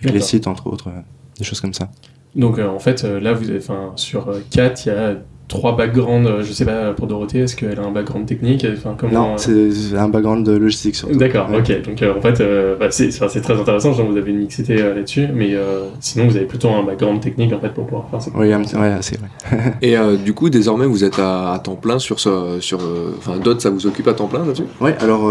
avec 0.00 0.12
les 0.12 0.20
sites 0.20 0.46
entre 0.46 0.66
autres, 0.66 0.90
des 1.38 1.44
choses 1.44 1.62
comme 1.62 1.72
ça. 1.72 1.90
Donc 2.36 2.58
en 2.58 2.78
fait, 2.78 3.04
là, 3.04 3.32
vous 3.32 3.48
avez, 3.48 3.60
sur 3.96 4.30
4, 4.50 4.84
il 4.84 4.88
y 4.88 4.92
a 4.92 5.16
trois 5.48 5.74
backgrounds, 5.74 6.28
euh, 6.28 6.42
je 6.42 6.52
sais 6.52 6.66
pas, 6.66 6.92
pour 6.92 7.06
Dorothée, 7.06 7.40
est-ce 7.40 7.56
qu'elle 7.56 7.78
a 7.78 7.82
un 7.82 7.90
background 7.90 8.26
technique 8.26 8.66
enfin, 8.70 8.94
comment... 8.96 9.30
Non, 9.30 9.38
c'est 9.38 9.96
un 9.96 10.08
background 10.08 10.46
de 10.46 10.52
logistique 10.52 10.94
surtout. 10.94 11.16
D'accord, 11.16 11.48
ok. 11.52 11.82
Donc 11.82 12.02
euh, 12.02 12.14
en 12.16 12.20
fait, 12.20 12.40
euh, 12.40 12.76
bah, 12.76 12.90
c'est 12.90 13.10
très 13.10 13.58
intéressant, 13.58 13.94
genre, 13.94 14.06
vous 14.06 14.16
avez 14.16 14.30
une 14.30 14.40
mixité 14.40 14.76
là-dessus, 14.76 15.26
mais 15.34 15.54
sinon 16.00 16.28
vous 16.28 16.36
avez 16.36 16.44
plutôt 16.44 16.68
un 16.68 16.82
background 16.82 17.20
technique 17.20 17.52
en 17.52 17.60
fait 17.60 17.70
pour 17.70 17.86
pouvoir 17.86 18.08
faire 18.10 18.22
ça. 18.22 18.30
Oui, 18.34 18.48
ouais, 18.48 18.98
c'est 19.00 19.18
vrai. 19.18 19.74
Et 19.82 19.96
du 20.22 20.34
coup, 20.34 20.50
désormais, 20.50 20.86
vous 20.86 21.02
êtes 21.02 21.18
à, 21.18 21.58
temps 21.64 21.76
plein 21.76 21.98
sur 21.98 22.20
ce. 22.20 22.58
Sur, 22.60 22.80
enfin, 23.16 23.38
Dot, 23.38 23.60
ça 23.60 23.70
vous 23.70 23.86
occupe 23.86 24.06
à 24.08 24.14
temps 24.14 24.26
plein 24.26 24.44
là-dessus? 24.44 24.64
Oui, 24.80 24.90
alors 25.00 25.30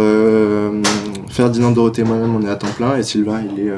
Ferdinand 1.29 1.71
Dorothée 1.71 2.03
moi-même, 2.03 2.35
on 2.35 2.41
est 2.41 2.49
à 2.49 2.55
temps 2.55 2.67
plein, 2.75 2.97
et 2.97 3.03
Sylvain, 3.03 3.41
il 3.55 3.67
est, 3.67 3.71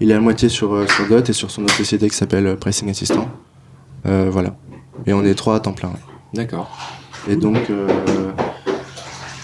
il 0.00 0.10
est 0.10 0.14
à 0.14 0.20
moitié 0.20 0.48
sur, 0.48 0.88
sur 0.90 1.08
Dot 1.08 1.28
et 1.28 1.32
sur 1.32 1.50
son 1.50 1.64
autre 1.64 1.74
société 1.74 2.08
qui 2.08 2.16
s'appelle 2.16 2.56
Pricing 2.56 2.88
Assistant. 2.90 3.28
voilà. 4.04 4.54
Et 5.06 5.12
on 5.12 5.24
est 5.24 5.34
trois 5.34 5.56
à 5.56 5.60
temps 5.60 5.72
plein. 5.72 5.92
D'accord. 6.34 6.70
Et 7.28 7.36
donc, 7.36 7.70
euh, 7.70 7.86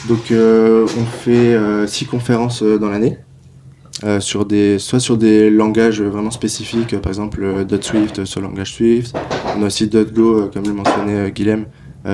donc 0.08 0.30
euh, 0.30 0.86
on 0.98 1.04
fait 1.04 1.54
euh, 1.54 1.86
six 1.86 2.06
conférences 2.06 2.62
dans 2.62 2.88
l'année. 2.88 3.18
sur 4.20 4.44
des, 4.44 4.78
soit 4.78 5.00
sur 5.00 5.16
des 5.16 5.50
langages 5.50 6.00
vraiment 6.00 6.30
spécifiques, 6.30 6.96
par 7.00 7.10
exemple 7.10 7.66
.swift 7.80 8.24
sur 8.24 8.40
le 8.40 8.46
langage 8.46 8.74
Swift. 8.74 9.16
On 9.56 9.62
a 9.62 9.66
aussi 9.66 9.88
.go, 9.88 10.50
comme 10.52 10.64
le 10.64 10.72
mentionnait 10.72 11.30
Guilhem, 11.32 11.66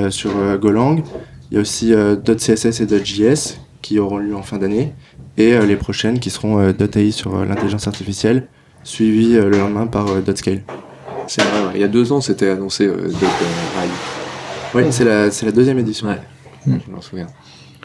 sur 0.08 0.30
Golang. 0.58 1.02
Il 1.50 1.54
y 1.54 1.58
a 1.58 1.60
aussi 1.60 1.92
.css 1.92 2.80
et 2.80 3.04
.js 3.04 3.58
qui 3.82 3.98
auront 3.98 4.16
lieu 4.16 4.34
en 4.34 4.42
fin 4.42 4.56
d'année. 4.56 4.94
Et 5.36 5.58
les 5.58 5.76
prochaines 5.76 6.20
qui 6.20 6.30
seront 6.30 6.58
.ai 6.70 7.10
sur 7.10 7.44
l'intelligence 7.44 7.86
artificielle, 7.86 8.48
suivies 8.82 9.34
le 9.34 9.58
lendemain 9.58 9.86
par 9.86 10.06
.scale. 10.36 10.62
C'est 11.26 11.42
vrai, 11.42 11.72
il 11.74 11.80
y 11.80 11.84
a 11.84 11.88
deux 11.88 12.12
ans, 12.12 12.20
c'était 12.20 12.50
annoncé 12.50 12.86
euh, 12.86 13.08
Oui, 14.74 14.84
c'est 14.90 15.04
la, 15.04 15.26
la, 15.26 15.52
deuxième 15.52 15.78
édition. 15.78 16.08
Ouais. 16.08 16.20
Hmm. 16.66 16.78
Je 16.86 16.92
m'en 16.92 17.00
souviens. 17.00 17.26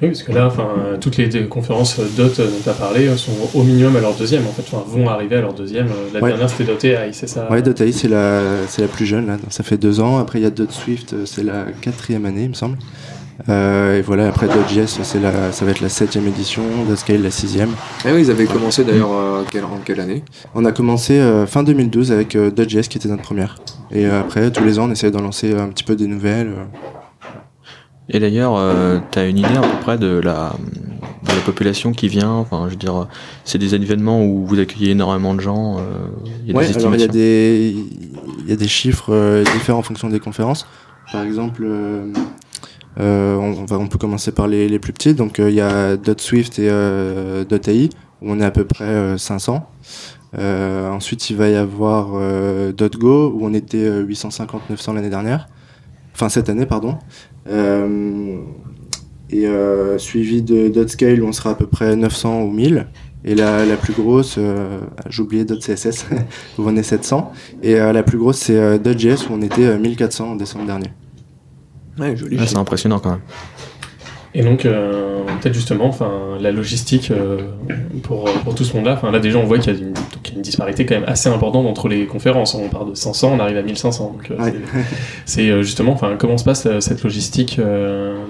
Oui, 0.01 0.07
parce 0.09 0.23
que 0.23 0.31
là, 0.31 0.47
enfin, 0.47 0.69
toutes 1.01 1.17
les 1.17 1.47
conférences 1.47 1.99
DOT 1.99 2.23
dont 2.23 2.45
tu 2.63 2.69
as 2.69 2.73
parlé 2.73 3.17
sont 3.17 3.33
au 3.53 3.63
minimum 3.63 3.97
à 3.97 3.99
leur 3.99 4.13
deuxième, 4.13 4.47
en 4.47 4.51
fait, 4.51 4.63
enfin, 4.71 4.85
vont 4.87 5.09
arriver 5.09 5.35
à 5.35 5.41
leur 5.41 5.53
deuxième. 5.53 5.87
La 6.13 6.21
dernière, 6.21 6.49
c'était 6.49 6.63
Dot 6.63 6.83
AI, 6.85 7.09
c'est 7.11 7.27
ça? 7.27 7.49
Oui, 7.51 7.61
Dot 7.61 7.81
AI, 7.81 7.91
c'est 7.91 8.07
la, 8.07 8.41
la 8.77 8.87
plus 8.87 9.05
jeune, 9.05 9.27
là. 9.27 9.37
Ça 9.49 9.63
fait 9.63 9.77
deux 9.77 9.99
ans. 9.99 10.17
Après, 10.17 10.39
il 10.39 10.43
y 10.43 10.45
a 10.45 10.51
Dot 10.51 10.71
Swift, 10.71 11.25
c'est 11.25 11.43
la 11.43 11.65
quatrième 11.81 12.25
année, 12.25 12.43
il 12.43 12.49
me 12.49 12.53
semble. 12.53 12.77
Euh, 13.47 13.97
et 13.97 14.01
voilà, 14.01 14.27
après 14.27 14.47
Dodge.js, 14.47 14.99
c'est 15.03 15.19
la, 15.19 15.51
ça 15.51 15.63
va 15.63 15.71
être 15.71 15.81
la 15.81 15.89
septième 15.89 16.27
édition, 16.27 16.63
Scale 16.95 17.21
la 17.21 17.31
sixième. 17.31 17.69
Ah 18.03 18.09
oui, 18.13 18.21
ils 18.21 18.31
avaient 18.31 18.45
commencé 18.45 18.83
d'ailleurs 18.83 19.11
euh, 19.13 19.41
en 19.41 19.79
quelle 19.85 19.99
année? 20.01 20.23
On 20.55 20.65
a 20.65 20.71
commencé 20.71 21.19
euh, 21.19 21.45
fin 21.45 21.63
2012 21.63 22.11
avec 22.11 22.35
Dodge.js 22.35 22.87
qui 22.89 22.97
était 22.97 23.07
notre 23.07 23.23
première. 23.23 23.55
Et 23.91 24.05
après, 24.05 24.51
tous 24.51 24.63
les 24.63 24.77
ans, 24.77 24.87
on 24.89 24.91
essaie 24.91 25.11
d'en 25.11 25.21
lancer 25.21 25.55
un 25.55 25.67
petit 25.69 25.83
peu 25.83 25.95
des 25.95 26.07
nouvelles. 26.07 26.53
Et 28.09 28.19
d'ailleurs, 28.19 28.59
tu 29.11 29.19
as 29.19 29.25
une 29.27 29.37
idée 29.37 29.55
à 29.55 29.61
peu 29.61 29.79
près 29.81 29.97
de 29.97 30.19
la, 30.19 30.53
de 31.23 31.29
la 31.29 31.41
population 31.45 31.91
qui 31.91 32.07
vient? 32.07 32.31
Enfin, 32.31 32.65
je 32.65 32.71
veux 32.71 32.75
dire, 32.75 33.07
c'est 33.45 33.57
des 33.57 33.75
événements 33.75 34.23
où 34.23 34.45
vous 34.45 34.59
accueillez 34.59 34.91
énormément 34.91 35.33
de 35.33 35.41
gens. 35.41 35.77
il 36.45 36.53
y 36.53 36.57
a 36.57 36.61
des 36.61 36.77
alors 36.77 36.95
il 36.95 37.01
y 37.01 37.03
a 37.03 37.07
des, 37.07 37.75
il 38.43 38.49
y 38.49 38.53
a 38.53 38.55
des 38.55 38.67
chiffres 38.67 39.43
différents 39.53 39.79
en 39.79 39.83
fonction 39.83 40.09
des 40.09 40.19
conférences. 40.19 40.67
Par 41.11 41.23
exemple, 41.23 41.63
euh, 41.65 42.13
on, 42.99 43.65
va, 43.65 43.79
on 43.79 43.87
peut 43.87 43.97
commencer 43.97 44.31
par 44.31 44.47
les, 44.47 44.79
plus 44.79 44.93
petits. 44.93 45.13
Donc 45.13 45.39
euh, 45.39 45.49
il 45.49 45.55
y 45.55 45.61
a 45.61 45.97
.swift 46.17 46.59
et 46.59 46.69
euh, 46.69 47.45
.ai 47.45 47.89
où 48.21 48.31
on 48.31 48.39
est 48.41 48.45
à 48.45 48.51
peu 48.51 48.65
près 48.65 49.17
500. 49.17 49.65
ensuite 50.37 51.29
il 51.29 51.37
va 51.37 51.47
y 51.47 51.55
avoir 51.55 52.09
.go 52.99 53.33
où 53.33 53.45
on 53.45 53.53
était 53.53 53.89
850-900 53.89 54.93
l'année 54.95 55.09
dernière. 55.09 55.47
Enfin 56.13 56.27
cette 56.27 56.49
année 56.49 56.65
pardon. 56.65 56.97
et 59.29 59.47
suivi 59.97 60.41
de 60.41 60.87
.scale 60.87 61.23
où 61.23 61.27
on 61.27 61.31
sera 61.31 61.51
à 61.51 61.55
peu 61.55 61.67
près 61.67 61.95
900 61.95 62.41
ou 62.41 62.51
1000. 62.51 62.87
Et 63.25 63.35
la, 63.35 63.77
plus 63.77 63.93
grosse, 63.93 64.37
j'ai 65.09 65.21
oublié 65.21 65.45
.css, 65.45 66.05
où 66.57 66.63
on 66.65 66.75
est 66.75 66.83
700. 66.83 67.31
Et 67.63 67.75
la 67.75 68.03
plus 68.03 68.17
grosse, 68.17 68.39
c'est 68.39 68.97
.js, 68.97 69.29
où 69.29 69.33
on 69.33 69.41
était 69.41 69.77
1400 69.77 70.31
en 70.31 70.35
décembre 70.35 70.65
dernier. 70.65 70.89
Ouais, 71.97 72.15
joli. 72.15 72.37
c'est 72.45 72.57
impressionnant 72.57 72.99
quand 72.99 73.11
même. 73.11 73.21
Et 74.35 74.43
donc, 74.43 74.65
euh, 74.65 75.23
peut-être 75.41 75.55
justement, 75.55 75.85
enfin, 75.85 76.37
la 76.39 76.51
logistique 76.51 77.09
euh, 77.09 77.39
pour, 78.03 78.25
pour, 78.43 78.53
tout 78.53 78.63
ce 78.63 78.75
monde-là. 78.75 78.93
Enfin, 78.93 79.11
là, 79.11 79.19
déjà, 79.19 79.39
on 79.39 79.45
voit 79.45 79.57
qu'il 79.57 79.73
y, 79.73 79.75
a 79.75 79.79
une 80.35 80.41
disparité 80.41 80.85
quand 80.85 80.95
même 80.95 81.09
assez 81.09 81.29
importante 81.29 81.65
entre 81.65 81.87
les 81.87 82.05
conférences. 82.05 82.53
On 82.53 82.69
part 82.69 82.85
de 82.85 82.93
500, 82.93 83.33
on 83.35 83.39
arrive 83.39 83.57
à 83.57 83.63
1500. 83.63 84.13
Donc, 84.17 84.29
euh, 84.29 84.51
c'est 85.25 85.63
justement, 85.63 85.93
enfin, 85.93 86.15
comment 86.17 86.37
se 86.37 86.43
passe 86.43 86.67
cette 86.79 87.03
logistique 87.03 87.59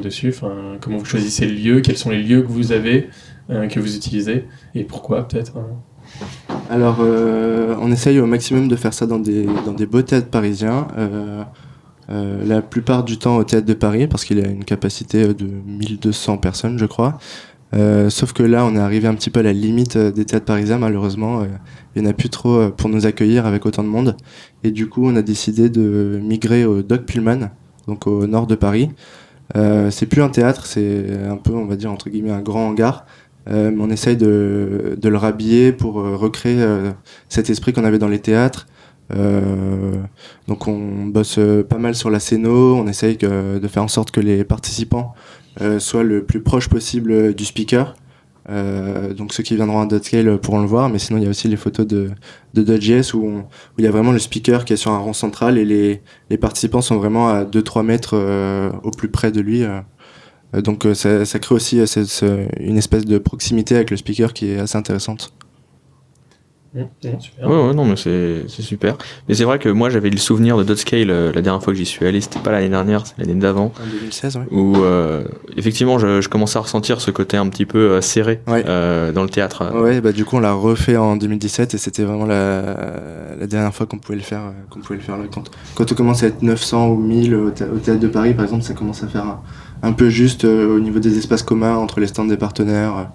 dessus? 0.01 0.29
Enfin, 0.29 0.53
comment 0.79 0.97
vous 0.97 1.05
choisissez 1.05 1.45
le 1.45 1.53
lieu? 1.53 1.81
Quels 1.81 1.97
sont 1.97 2.11
les 2.11 2.23
lieux 2.23 2.43
que 2.43 2.47
vous 2.47 2.71
avez, 2.71 3.09
que 3.49 3.79
vous 3.79 3.95
utilisez, 3.95 4.45
et 4.75 4.83
pourquoi 4.83 5.27
peut-être 5.27 5.57
hein? 5.57 5.67
Alors, 6.69 6.99
on 7.01 7.91
essaye 7.91 8.19
au 8.19 8.25
maximum 8.25 8.67
de 8.67 8.75
faire 8.75 8.93
ça 8.93 9.05
dans 9.05 9.19
des 9.19 9.45
dans 9.65 9.73
des 9.73 9.85
beaux 9.85 10.01
théâtres 10.01 10.29
parisiens. 10.29 10.87
Euh, 10.97 11.43
la 12.09 12.61
plupart 12.61 13.03
du 13.03 13.19
temps 13.19 13.37
au 13.37 13.43
théâtre 13.43 13.67
de 13.67 13.73
Paris 13.73 14.07
parce 14.07 14.25
qu'il 14.25 14.43
a 14.43 14.47
une 14.47 14.65
capacité 14.65 15.33
de 15.33 15.45
1200 15.45 16.37
personnes 16.37 16.79
je 16.79 16.85
crois. 16.85 17.19
Euh, 17.75 18.09
sauf 18.09 18.33
que 18.33 18.41
là 18.41 18.65
on 18.65 18.75
est 18.75 18.79
arrivé 18.79 19.07
un 19.07 19.13
petit 19.13 19.29
peu 19.29 19.41
à 19.41 19.43
la 19.43 19.53
limite 19.53 19.95
euh, 19.95 20.11
des 20.11 20.25
théâtres 20.25 20.45
parisiens 20.45 20.79
malheureusement. 20.79 21.43
il 21.95 22.01
n'y 22.01 22.07
en 22.07 22.09
a 22.09 22.13
plus 22.13 22.29
trop 22.29 22.69
pour 22.71 22.89
nous 22.89 23.05
accueillir 23.05 23.45
avec 23.45 23.65
autant 23.65 23.83
de 23.83 23.89
monde. 23.89 24.17
Et 24.63 24.71
du 24.71 24.89
coup 24.89 25.05
on 25.05 25.15
a 25.15 25.21
décidé 25.21 25.69
de 25.69 26.19
migrer 26.21 26.65
au 26.65 26.81
Doc 26.81 27.05
Pullman, 27.05 27.51
donc 27.87 28.07
au 28.07 28.25
nord 28.27 28.47
de 28.47 28.55
Paris. 28.55 28.89
c'est 29.55 30.05
plus 30.07 30.21
un 30.21 30.29
théâtre, 30.29 30.65
c'est 30.65 31.05
un 31.29 31.37
peu 31.37 31.53
on 31.53 31.65
va 31.65 31.75
dire 31.75 31.91
entre 31.91 32.09
guillemets 32.09 32.31
un 32.31 32.41
grand 32.41 32.67
hangar. 32.69 33.05
mais 33.47 33.73
on 33.79 33.89
essaye 33.89 34.17
de, 34.17 34.97
de 34.99 35.09
le 35.09 35.17
rhabiller 35.17 35.71
pour 35.71 35.95
recréer 35.95 36.63
cet 37.29 37.49
esprit 37.49 37.73
qu'on 37.73 37.85
avait 37.85 37.99
dans 37.99 38.07
les 38.07 38.19
théâtres, 38.19 38.67
donc 40.47 40.67
on 40.67 41.05
bosse 41.05 41.39
pas 41.67 41.77
mal 41.77 41.95
sur 41.95 42.09
la 42.09 42.19
scéno, 42.19 42.75
on 42.75 42.87
essaye 42.87 43.17
de 43.17 43.67
faire 43.67 43.83
en 43.83 43.87
sorte 43.87 44.11
que 44.11 44.19
les 44.19 44.43
participants 44.43 45.13
soient 45.79 46.03
le 46.03 46.23
plus 46.23 46.41
proche 46.41 46.69
possible 46.69 47.33
du 47.33 47.45
speaker. 47.45 47.95
Euh, 48.49 49.13
donc 49.13 49.33
ceux 49.33 49.43
qui 49.43 49.55
viendront 49.55 49.81
à 49.81 49.85
Dotscale 49.85 50.39
pourront 50.39 50.61
le 50.61 50.67
voir, 50.67 50.89
mais 50.89 50.97
sinon 50.97 51.19
il 51.19 51.23
y 51.23 51.27
a 51.27 51.29
aussi 51.29 51.47
les 51.47 51.57
photos 51.57 51.85
de, 51.85 52.09
de 52.55 52.63
Dodge.js 52.63 53.13
où, 53.13 53.43
il 53.77 53.85
y 53.85 53.87
a 53.87 53.91
vraiment 53.91 54.11
le 54.11 54.19
speaker 54.19 54.65
qui 54.65 54.73
est 54.73 54.77
sur 54.77 54.91
un 54.91 54.97
rond 54.97 55.13
central 55.13 55.57
et 55.57 55.65
les, 55.65 56.01
les 56.29 56.37
participants 56.37 56.81
sont 56.81 56.97
vraiment 56.97 57.29
à 57.29 57.43
2-3 57.43 57.83
mètres 57.83 58.15
euh, 58.15 58.71
au 58.83 58.91
plus 58.91 59.09
près 59.09 59.31
de 59.31 59.41
lui. 59.41 59.63
Euh. 59.63 59.81
donc 60.61 60.87
ça, 60.93 61.39
crée 61.39 61.55
aussi 61.55 61.79
une 62.59 62.77
espèce 62.77 63.05
de 63.05 63.17
proximité 63.19 63.75
avec 63.75 63.91
le 63.91 63.97
speaker 63.97 64.33
qui 64.33 64.51
est 64.51 64.59
assez 64.59 64.77
intéressante. 64.77 65.31
Ouais, 66.75 66.87
ouais, 67.41 67.73
non, 67.73 67.83
mais 67.83 67.95
c'est 67.95 68.47
super. 68.47 68.95
Mais 69.27 69.33
c'est 69.33 69.43
vrai 69.43 69.57
que 69.57 69.69
moi, 69.69 69.89
j'avais 69.89 70.09
le 70.09 70.17
souvenir 70.17 70.55
de 70.55 70.63
Dotscale 70.63 71.09
euh, 71.09 71.31
la 71.33 71.41
dernière 71.41 71.63
fois 71.63 71.73
que 71.73 71.79
j'y 71.79 71.85
suis 71.85 72.05
allé. 72.05 72.21
C'était 72.21 72.39
pas 72.39 72.51
l'année 72.51 72.69
dernière, 72.69 73.07
c'est 73.07 73.17
l'année 73.17 73.39
d'avant. 73.39 73.71
En 73.81 73.87
2016, 73.87 74.37
ouais. 74.37 74.43
Où, 74.51 74.77
euh, 74.77 75.23
effectivement, 75.57 75.97
je, 75.97 76.21
je, 76.21 76.29
commençais 76.29 76.57
à 76.57 76.61
ressentir 76.61 77.01
ce 77.01 77.09
côté 77.09 77.37
un 77.37 77.47
petit 77.49 77.65
peu 77.65 77.79
euh, 77.79 78.01
serré 78.01 78.41
euh, 78.47 79.11
dans 79.11 79.23
le 79.23 79.29
théâtre. 79.29 79.71
Ouais, 79.75 79.99
bah, 79.99 80.11
du 80.11 80.25
coup, 80.25 80.37
on 80.37 80.41
l'a 80.41 80.53
refait 80.53 80.95
en 80.95 81.15
2017 81.15 81.73
et 81.73 81.77
c'était 81.79 82.03
vraiment 82.03 82.25
la, 82.25 82.61
la 83.39 83.47
dernière 83.47 83.73
fois 83.73 83.87
qu'on 83.87 83.97
pouvait 83.97 84.17
le 84.17 84.23
faire, 84.23 84.53
qu'on 84.69 84.79
pouvait 84.79 84.97
le 84.97 85.03
faire 85.03 85.17
là. 85.17 85.25
Quand, 85.31 85.49
quand 85.73 85.91
on 85.91 85.95
commence 85.95 86.21
à 86.21 86.27
être 86.27 86.43
900 86.43 86.89
ou 86.89 86.97
1000 86.97 87.33
au, 87.35 87.49
théâtre 87.49 87.99
de 87.99 88.07
Paris, 88.07 88.35
par 88.35 88.45
exemple, 88.45 88.63
ça 88.63 88.75
commence 88.75 89.01
à 89.03 89.07
faire 89.07 89.25
un, 89.25 89.41
un 89.81 89.91
peu 89.91 90.09
juste 90.09 90.43
au 90.43 90.79
niveau 90.79 90.99
des 90.99 91.17
espaces 91.17 91.41
communs 91.41 91.77
entre 91.77 91.99
les 91.99 92.07
stands 92.07 92.25
des 92.25 92.37
partenaires 92.37 93.09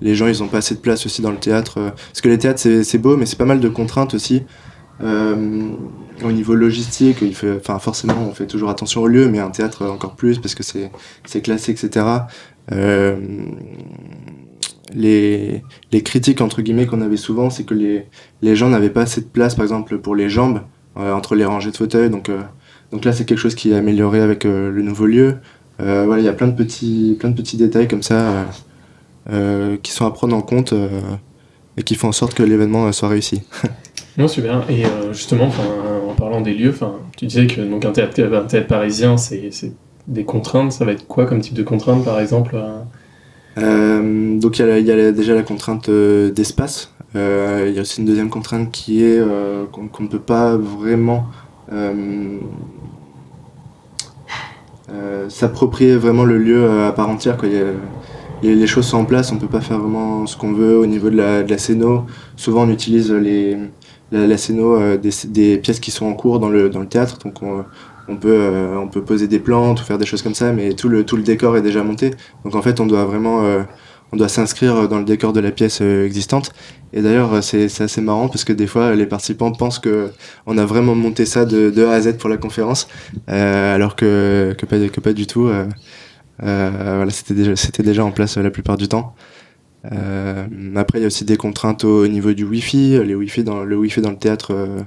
les 0.00 0.14
gens 0.14 0.26
ils 0.26 0.42
ont 0.42 0.48
pas 0.48 0.58
assez 0.58 0.74
de 0.74 0.80
place 0.80 1.06
aussi 1.06 1.22
dans 1.22 1.30
le 1.30 1.38
théâtre 1.38 1.78
euh, 1.78 1.90
parce 1.90 2.20
que 2.20 2.28
les 2.28 2.38
théâtres 2.38 2.60
c'est 2.60 2.98
beau 2.98 3.16
mais 3.16 3.26
c'est 3.26 3.38
pas 3.38 3.44
mal 3.44 3.60
de 3.60 3.68
contraintes 3.68 4.14
aussi 4.14 4.42
euh, 5.02 5.70
au 6.24 6.32
niveau 6.32 6.54
logistique 6.54 7.18
il 7.20 7.34
fait 7.34 7.56
enfin 7.56 7.78
forcément 7.78 8.26
on 8.28 8.32
fait 8.32 8.46
toujours 8.46 8.70
attention 8.70 9.02
au 9.02 9.06
lieu 9.06 9.28
mais 9.28 9.38
un 9.38 9.50
théâtre 9.50 9.84
encore 9.86 10.16
plus 10.16 10.38
parce 10.38 10.54
que 10.54 10.62
c'est 10.62 10.90
c'est 11.26 11.42
classé 11.42 11.72
etc 11.72 12.06
euh, 12.72 13.16
les, 14.94 15.62
les 15.92 16.02
critiques 16.02 16.40
entre 16.40 16.62
guillemets 16.62 16.86
qu'on 16.86 17.00
avait 17.00 17.16
souvent 17.16 17.50
c'est 17.50 17.64
que 17.64 17.74
les, 17.74 18.06
les 18.42 18.56
gens 18.56 18.68
n'avaient 18.68 18.90
pas 18.90 19.02
assez 19.02 19.20
de 19.20 19.26
place 19.26 19.54
par 19.54 19.64
exemple 19.64 19.98
pour 19.98 20.14
les 20.14 20.28
jambes 20.28 20.60
euh, 20.96 21.12
entre 21.12 21.34
les 21.34 21.44
rangées 21.44 21.70
de 21.70 21.76
fauteuils 21.76 22.10
donc 22.10 22.28
euh, 22.28 22.40
donc 22.92 23.04
là 23.04 23.12
c'est 23.12 23.24
quelque 23.24 23.38
chose 23.38 23.54
qui 23.54 23.72
est 23.72 23.76
amélioré 23.76 24.20
avec 24.20 24.44
le 24.44 24.80
nouveau 24.80 25.06
lieu. 25.06 25.38
Voilà 25.78 26.18
il 26.18 26.24
y 26.24 26.28
a 26.28 26.32
plein 26.32 26.46
de 26.46 26.54
petits 26.54 27.16
plein 27.18 27.30
de 27.30 27.34
petits 27.34 27.56
détails 27.56 27.88
comme 27.88 28.04
ça 28.04 28.14
euh, 28.14 28.44
qui 29.28 29.92
sont 29.92 30.06
à 30.06 30.10
prendre 30.10 30.36
en 30.36 30.42
compte 30.42 30.72
euh, 30.72 31.00
et 31.76 31.82
qui 31.82 31.94
font 31.94 32.08
en 32.08 32.12
sorte 32.12 32.34
que 32.34 32.42
l'événement 32.42 32.86
euh, 32.86 32.92
soit 32.92 33.08
réussi. 33.08 33.42
non, 34.18 34.28
super. 34.28 34.64
Et 34.70 34.84
justement, 35.12 35.50
en 36.08 36.14
parlant 36.14 36.40
des 36.40 36.54
lieux, 36.54 36.74
tu 37.16 37.26
disais 37.26 37.46
que 37.46 37.60
donc, 37.60 37.84
un, 37.84 37.92
théâtre, 37.92 38.20
un 38.22 38.44
théâtre 38.46 38.66
parisien, 38.66 39.16
c'est 39.16 39.50
des 40.06 40.24
contraintes. 40.24 40.72
Ça 40.72 40.84
va 40.84 40.92
être 40.92 41.06
quoi 41.06 41.26
comme 41.26 41.40
type 41.40 41.54
de 41.54 41.62
contraintes, 41.62 42.04
par 42.04 42.20
exemple 42.20 42.56
euh, 43.58 44.38
donc 44.38 44.58
il 44.58 44.66
y, 44.66 44.82
y, 44.82 44.90
a 44.90 45.12
déjà 45.12 45.34
la 45.34 45.42
contrainte 45.42 45.88
euh, 45.88 46.30
d'espace. 46.30 46.92
Euh, 47.14 47.66
il 47.68 47.74
y 47.74 47.78
a 47.78 47.82
aussi 47.82 48.00
une 48.00 48.06
deuxième 48.06 48.28
contrainte 48.28 48.70
qui 48.70 49.02
est 49.02 49.22
qu'on 49.72 50.02
ne 50.02 50.08
peut 50.08 50.18
pas 50.18 50.56
vraiment 50.56 51.26
s'approprier 55.28 55.96
vraiment 55.96 56.24
le 56.24 56.38
lieu 56.38 56.82
à 56.82 56.92
part 56.92 57.08
entière. 57.08 57.36
Quoi. 57.36 57.48
Les, 58.42 58.66
choses 58.66 58.86
sont 58.86 58.98
en 58.98 59.04
place, 59.04 59.32
on 59.32 59.38
peut 59.38 59.46
pas 59.46 59.60
faire 59.60 59.78
vraiment 59.78 60.26
ce 60.26 60.36
qu'on 60.36 60.52
veut 60.52 60.78
au 60.78 60.86
niveau 60.86 61.10
de 61.10 61.16
la, 61.16 61.42
de 61.42 61.50
la. 61.50 61.58
Souvent 62.36 62.62
on 62.62 62.70
utilise 62.70 63.10
les, 63.12 63.56
la, 64.12 64.26
la 64.26 64.36
euh, 64.50 64.96
des, 64.96 65.10
des, 65.28 65.58
pièces 65.58 65.80
qui 65.80 65.90
sont 65.90 66.06
en 66.06 66.14
cours 66.14 66.38
dans 66.38 66.48
le, 66.48 66.68
dans 66.68 66.80
le 66.80 66.86
théâtre, 66.86 67.18
donc 67.18 67.42
on, 67.42 67.64
on 68.08 68.16
peut, 68.16 68.32
euh, 68.32 68.78
on 68.78 68.88
peut 68.88 69.02
poser 69.02 69.26
des 69.26 69.38
plantes 69.38 69.80
ou 69.80 69.84
faire 69.84 69.98
des 69.98 70.06
choses 70.06 70.22
comme 70.22 70.34
ça, 70.34 70.52
mais 70.52 70.74
tout 70.74 70.88
le, 70.88 71.04
tout 71.04 71.16
le 71.16 71.22
décor 71.22 71.56
est 71.56 71.62
déjà 71.62 71.82
monté. 71.82 72.12
Donc 72.44 72.54
en 72.54 72.62
fait 72.62 72.80
on 72.80 72.86
doit 72.86 73.04
vraiment 73.04 73.42
euh, 73.42 73.62
on 74.12 74.16
doit 74.16 74.28
s'inscrire 74.28 74.88
dans 74.88 74.98
le 74.98 75.04
décor 75.04 75.32
de 75.32 75.40
la 75.40 75.50
pièce 75.50 75.80
existante. 75.80 76.52
Et 76.92 77.02
d'ailleurs, 77.02 77.42
c'est 77.42 77.64
assez 77.80 78.00
marrant 78.00 78.28
parce 78.28 78.44
que 78.44 78.52
des 78.52 78.68
fois, 78.68 78.94
les 78.94 79.06
participants 79.06 79.50
pensent 79.50 79.80
que 79.80 80.10
on 80.46 80.56
a 80.58 80.64
vraiment 80.64 80.94
monté 80.94 81.26
ça 81.26 81.44
de, 81.44 81.70
de 81.70 81.84
A 81.84 81.90
à 81.90 82.00
Z 82.00 82.16
pour 82.16 82.30
la 82.30 82.36
conférence, 82.36 82.86
euh, 83.28 83.74
alors 83.74 83.96
que, 83.96 84.54
que, 84.56 84.64
pas, 84.64 84.78
que 84.78 85.00
pas 85.00 85.12
du 85.12 85.26
tout. 85.26 85.50
Euh, 86.42 86.70
euh, 86.70 86.96
voilà, 86.96 87.10
c'était 87.10 87.34
déjà, 87.34 87.56
c'était 87.56 87.82
déjà 87.82 88.04
en 88.04 88.12
place 88.12 88.36
la 88.36 88.50
plupart 88.50 88.76
du 88.76 88.88
temps. 88.88 89.14
Euh, 89.92 90.46
après, 90.76 90.98
il 90.98 91.02
y 91.02 91.04
a 91.04 91.06
aussi 91.06 91.24
des 91.24 91.36
contraintes 91.36 91.84
au 91.84 92.06
niveau 92.08 92.32
du 92.32 92.44
Wi-Fi. 92.44 93.04
Les 93.04 93.14
Wi-Fi 93.14 93.44
dans, 93.44 93.64
le 93.64 93.76
Wi-Fi 93.76 94.00
dans 94.00 94.10
le 94.10 94.18
théâtre 94.18 94.84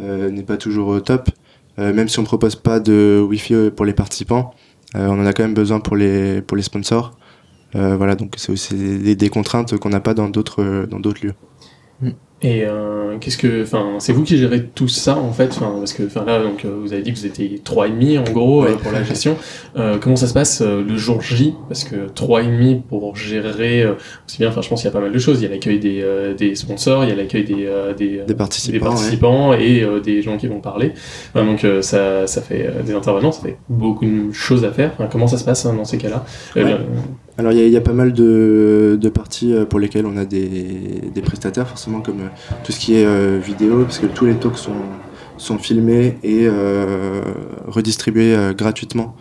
euh, 0.00 0.30
n'est 0.30 0.42
pas 0.42 0.56
toujours 0.56 0.88
au 0.88 1.00
top. 1.00 1.30
même 1.78 2.08
si 2.08 2.18
on 2.18 2.24
propose 2.24 2.56
pas 2.56 2.80
de 2.80 3.24
Wi-Fi 3.26 3.70
pour 3.74 3.84
les 3.84 3.94
participants, 3.94 4.54
on 4.94 5.20
en 5.20 5.26
a 5.26 5.32
quand 5.32 5.42
même 5.42 5.54
besoin 5.54 5.80
pour 5.80 5.96
les, 5.96 6.40
pour 6.42 6.56
les 6.56 6.62
sponsors. 6.62 7.18
voilà, 7.72 8.14
donc 8.14 8.34
c'est 8.36 8.52
aussi 8.52 8.74
des, 8.74 9.16
des 9.16 9.28
contraintes 9.28 9.76
qu'on 9.78 9.88
n'a 9.88 10.00
pas 10.00 10.14
dans 10.14 10.28
d'autres, 10.28 10.86
dans 10.88 11.00
d'autres 11.00 11.26
lieux. 11.26 11.34
Et 12.44 12.62
euh, 12.62 13.16
qu'est-ce 13.20 13.38
que, 13.38 13.62
enfin, 13.62 13.94
c'est 14.00 14.12
vous 14.12 14.22
qui 14.22 14.36
gérez 14.36 14.66
tout 14.66 14.86
ça 14.86 15.16
en 15.16 15.32
fait, 15.32 15.48
enfin, 15.48 15.76
parce 15.78 15.94
que, 15.94 16.02
enfin 16.02 16.26
là, 16.26 16.42
donc, 16.42 16.66
euh, 16.66 16.76
vous 16.78 16.92
avez 16.92 17.00
dit 17.00 17.10
que 17.10 17.18
vous 17.18 17.24
étiez 17.24 17.58
trois 17.64 17.86
et 17.86 17.90
demi 17.90 18.18
en 18.18 18.24
gros 18.24 18.64
euh, 18.64 18.76
pour 18.76 18.92
la 18.92 19.02
gestion. 19.02 19.38
Euh, 19.76 19.96
comment 19.98 20.16
ça 20.16 20.26
se 20.26 20.34
passe 20.34 20.60
le 20.60 20.96
jour 20.98 21.22
J? 21.22 21.54
Parce 21.68 21.84
que 21.84 22.10
trois 22.14 22.42
et 22.42 22.46
demi 22.46 22.82
pour 22.86 23.16
gérer 23.16 23.86
aussi 24.26 24.38
bien, 24.38 24.50
enfin, 24.50 24.60
je 24.60 24.68
pense 24.68 24.82
qu'il 24.82 24.88
y 24.88 24.92
a 24.92 24.92
pas 24.92 25.00
mal 25.00 25.12
de 25.12 25.18
choses. 25.18 25.40
Il 25.40 25.44
y 25.44 25.46
a 25.46 25.50
l'accueil 25.50 25.78
des, 25.78 26.04
des 26.36 26.54
sponsors, 26.54 27.04
il 27.04 27.08
y 27.08 27.12
a 27.12 27.16
l'accueil 27.16 27.44
des, 27.44 27.66
des, 27.96 28.20
des, 28.26 28.34
participants, 28.34 28.72
des 28.72 28.78
participants 28.78 29.52
et 29.54 29.86
des 30.04 30.20
gens 30.20 30.36
qui 30.36 30.46
vont 30.46 30.60
parler. 30.60 30.92
donc 31.34 31.66
ça, 31.80 32.26
ça 32.26 32.42
fait 32.42 32.70
des 32.84 32.92
intervenants, 32.92 33.32
ça 33.32 33.40
fait 33.40 33.56
beaucoup 33.70 34.04
de 34.04 34.32
choses 34.32 34.66
à 34.66 34.70
faire. 34.70 34.92
Enfin, 34.98 35.08
comment 35.10 35.28
ça 35.28 35.38
se 35.38 35.44
passe 35.44 35.64
hein, 35.64 35.72
dans 35.72 35.86
ces 35.86 35.96
cas-là? 35.96 36.26
Alors 37.36 37.50
il 37.50 37.58
y, 37.58 37.68
y, 37.68 37.76
a 37.76 37.80
pas 37.80 37.92
mal 37.92 38.12
de, 38.12 38.96
de, 39.00 39.08
parties 39.08 39.52
pour 39.68 39.80
lesquelles 39.80 40.06
on 40.06 40.16
a 40.16 40.24
des, 40.24 41.00
des 41.12 41.20
prestataires, 41.20 41.66
forcément 41.66 42.00
comme 42.00 42.20
tout 42.62 42.72
ce 42.72 42.78
qui 42.78 42.94
est 42.94 43.04
euh, 43.04 43.38
vidéo, 43.42 43.82
parce 43.84 43.98
que 43.98 44.06
tous 44.06 44.26
les 44.26 44.34
talks 44.34 44.58
sont, 44.58 44.72
sont 45.36 45.58
filmés 45.58 46.18
et 46.22 46.46
euh, 46.46 47.22
redistribués 47.66 48.36
gratuitement 48.56 49.16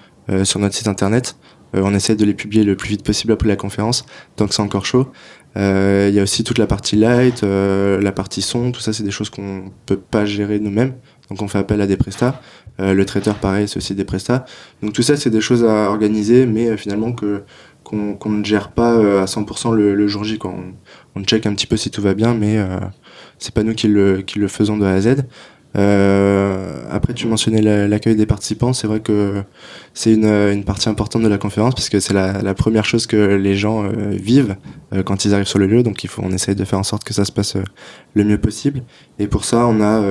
sur 0.45 0.59
notre 0.61 0.73
site 0.73 0.87
internet. 0.87 1.35
on 1.73 1.93
essaie 1.93 2.15
de 2.15 2.23
les 2.23 2.33
publier 2.33 2.63
le 2.63 2.77
plus 2.77 2.87
vite 2.87 3.03
possible 3.03 3.33
après 3.33 3.49
la 3.49 3.57
conférence, 3.57 4.05
tant 4.37 4.47
que 4.47 4.53
c'est 4.53 4.61
encore 4.61 4.85
chaud. 4.85 5.11
Il 5.57 6.13
y 6.13 6.19
a 6.19 6.23
aussi 6.23 6.45
toute 6.45 6.59
la 6.59 6.65
partie 6.65 6.95
light, 6.95 7.43
la 7.43 8.11
partie 8.13 8.41
son, 8.41 8.71
tout 8.71 8.79
ça 8.79 8.93
c'est 8.93 9.03
des 9.03 9.11
choses 9.11 9.29
qu'on 9.29 9.65
peut 9.85 9.97
pas 9.97 10.25
gérer 10.25 10.59
nous-mêmes, 10.59 10.93
donc 11.29 11.41
on 11.41 11.49
fait 11.49 11.57
appel 11.57 11.81
à 11.81 11.87
des 11.87 11.97
prestats. 11.97 12.39
le 12.79 13.03
traiteur 13.03 13.35
pareil, 13.35 13.67
c'est 13.67 13.75
aussi 13.75 13.95
des 13.95 14.05
prestats. 14.05 14.45
Donc 14.81 14.93
tout 14.93 15.01
ça 15.01 15.17
c'est 15.17 15.29
des 15.29 15.41
choses 15.41 15.65
à 15.65 15.89
organiser, 15.89 16.45
mais 16.45 16.77
finalement 16.77 17.11
que 17.11 17.43
qu'on 17.83 18.29
ne 18.29 18.43
gère 18.43 18.71
pas 18.71 18.93
euh, 18.93 19.21
à 19.21 19.25
100% 19.25 19.73
le, 19.73 20.07
jour 20.07 20.23
J. 20.23 20.37
Quoi. 20.37 20.51
On, 20.51 21.19
on, 21.19 21.23
check 21.23 21.45
un 21.45 21.53
petit 21.53 21.67
peu 21.67 21.77
si 21.77 21.91
tout 21.91 22.01
va 22.01 22.13
bien, 22.13 22.33
mais 22.33 22.57
euh, 22.57 22.79
c'est 23.43 23.53
pas 23.53 23.63
nous 23.63 23.73
qui 23.73 23.89
le, 23.89 24.21
qui 24.21 24.39
le 24.39 24.47
faisons 24.47 24.77
de 24.77 24.85
A 24.85 24.91
à 24.91 25.01
Z. 25.01 25.17
Euh, 25.75 26.85
après, 26.89 27.13
tu 27.13 27.27
mentionnais 27.27 27.61
l'accueil 27.87 28.15
des 28.15 28.25
participants. 28.25 28.71
C'est 28.71 28.87
vrai 28.87 29.01
que 29.01 29.43
c'est 29.93 30.13
une, 30.13 30.25
une, 30.25 30.63
partie 30.63 30.87
importante 30.87 31.23
de 31.23 31.27
la 31.27 31.37
conférence 31.37 31.73
parce 31.73 31.89
que 31.89 31.99
c'est 31.99 32.13
la, 32.13 32.41
la, 32.41 32.53
première 32.53 32.85
chose 32.85 33.05
que 33.05 33.35
les 33.35 33.55
gens 33.55 33.83
euh, 33.83 33.89
vivent 34.11 34.55
euh, 34.93 35.03
quand 35.03 35.25
ils 35.25 35.33
arrivent 35.33 35.47
sur 35.47 35.59
le 35.59 35.67
lieu. 35.67 35.83
Donc, 35.83 36.05
il 36.05 36.09
faut, 36.09 36.21
on 36.23 36.31
essaye 36.31 36.55
de 36.55 36.63
faire 36.63 36.79
en 36.79 36.83
sorte 36.83 37.03
que 37.03 37.13
ça 37.13 37.25
se 37.25 37.33
passe 37.33 37.57
le 38.13 38.23
mieux 38.23 38.37
possible. 38.37 38.83
Et 39.19 39.27
pour 39.27 39.43
ça, 39.43 39.67
on 39.67 39.81
a, 39.81 40.01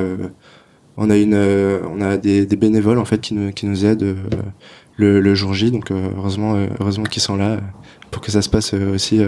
on 0.98 1.08
a 1.08 1.16
une, 1.16 1.34
on 1.34 2.02
a 2.02 2.18
des, 2.18 2.44
bénévoles 2.44 2.98
en 2.98 3.06
fait 3.06 3.22
qui 3.22 3.32
nous, 3.32 3.50
qui 3.52 3.64
nous 3.64 3.86
aident 3.86 4.14
le, 4.96 5.20
le, 5.20 5.34
jour 5.34 5.54
J. 5.54 5.70
Donc 5.70 5.90
heureusement, 5.90 6.54
heureusement 6.80 7.04
qu'ils 7.04 7.22
sont 7.22 7.36
là 7.36 7.60
pour 8.10 8.20
que 8.20 8.30
ça 8.30 8.42
se 8.42 8.50
passe 8.50 8.74
aussi 8.74 9.22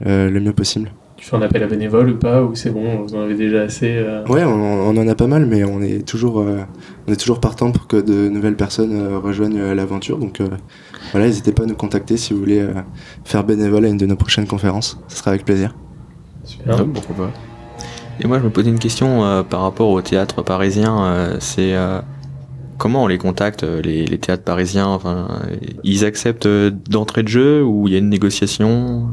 le 0.00 0.40
mieux 0.40 0.54
possible. 0.54 0.92
Tu 1.18 1.26
fais 1.26 1.36
un 1.36 1.42
appel 1.42 1.62
à 1.62 1.66
bénévoles 1.66 2.10
ou 2.10 2.16
pas 2.16 2.42
Ou 2.42 2.54
c'est 2.54 2.70
bon, 2.70 3.02
vous 3.02 3.14
en 3.14 3.20
avez 3.20 3.34
déjà 3.34 3.62
assez 3.62 4.02
Ouais, 4.28 4.44
on, 4.44 4.88
on, 4.88 4.96
en 4.96 5.08
a 5.08 5.14
pas 5.14 5.26
mal, 5.26 5.44
mais 5.46 5.64
on 5.64 5.82
est 5.82 6.06
toujours, 6.06 6.36
on 7.06 7.12
est 7.12 7.16
toujours 7.16 7.40
partant 7.40 7.72
pour 7.72 7.86
que 7.86 7.96
de 7.96 8.28
nouvelles 8.28 8.56
personnes 8.56 9.16
rejoignent 9.16 9.72
l'aventure. 9.74 10.18
Donc 10.18 10.40
voilà, 11.10 11.26
n'hésitez 11.26 11.50
pas 11.52 11.64
à 11.64 11.66
nous 11.66 11.74
contacter 11.74 12.16
si 12.16 12.32
vous 12.32 12.38
voulez 12.38 12.64
faire 13.24 13.42
bénévole 13.42 13.84
à 13.84 13.88
une 13.88 13.96
de 13.96 14.06
nos 14.06 14.14
prochaines 14.14 14.46
conférences. 14.46 15.00
Ce 15.08 15.16
sera 15.16 15.32
avec 15.32 15.44
plaisir. 15.44 15.74
Super. 16.44 16.86
pourquoi 16.86 17.26
pas. 17.26 17.30
Et 18.20 18.28
moi, 18.28 18.38
je 18.38 18.44
me 18.44 18.50
posais 18.50 18.70
une 18.70 18.78
question 18.78 19.44
par 19.50 19.62
rapport 19.62 19.90
au 19.90 20.00
théâtre 20.00 20.42
parisien. 20.42 21.36
c'est 21.40 21.74
comment 22.78 23.04
on 23.04 23.06
les 23.06 23.18
contacte, 23.18 23.64
euh, 23.64 23.82
les, 23.82 24.06
les 24.06 24.18
théâtres 24.18 24.44
parisiens? 24.44 24.86
Enfin, 24.86 25.40
Ils 25.84 26.04
acceptent 26.04 26.46
euh, 26.46 26.70
d'entrée 26.88 27.22
de 27.22 27.28
jeu 27.28 27.62
ou 27.62 27.88
il 27.88 27.92
y 27.92 27.96
a 27.96 27.98
une 27.98 28.08
négociation? 28.08 29.10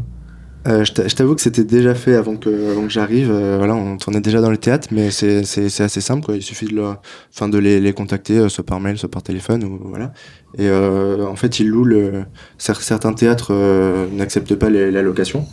Euh, 0.67 0.83
je 0.83 1.15
t'avoue 1.15 1.35
que 1.35 1.41
c'était 1.41 1.63
déjà 1.63 1.93
fait 1.93 2.15
avant 2.15 2.37
que, 2.37 2.71
avant 2.71 2.83
que 2.83 2.89
j'arrive. 2.89 3.29
Euh, 3.31 3.57
voilà, 3.57 3.75
on 3.75 3.97
tournait 3.97 4.21
déjà 4.21 4.41
dans 4.41 4.49
le 4.49 4.57
théâtre, 4.57 4.87
mais 4.91 5.11
c'est 5.11 5.41
assez 5.79 6.01
simple. 6.01 6.25
Quoi. 6.25 6.35
Il 6.35 6.41
suffit 6.41 6.65
de, 6.65 6.75
leur, 6.75 7.01
enfin, 7.33 7.49
de 7.49 7.57
les, 7.57 7.79
les 7.79 7.93
contacter, 7.93 8.49
soit 8.49 8.65
par 8.65 8.79
mail, 8.79 8.97
soit 8.97 9.09
par 9.09 9.21
téléphone, 9.21 9.63
ou 9.63 9.79
voilà. 9.83 10.11
Et 10.57 10.67
euh, 10.67 11.25
en 11.27 11.35
fait, 11.35 11.59
ils 11.59 11.67
louent 11.67 11.85
le. 11.85 12.23
Certains 12.57 13.13
théâtres 13.13 13.53
n'acceptent 14.11 14.55
pas 14.55 14.69
les, 14.69 14.89
la 14.89 15.03
location. 15.03 15.45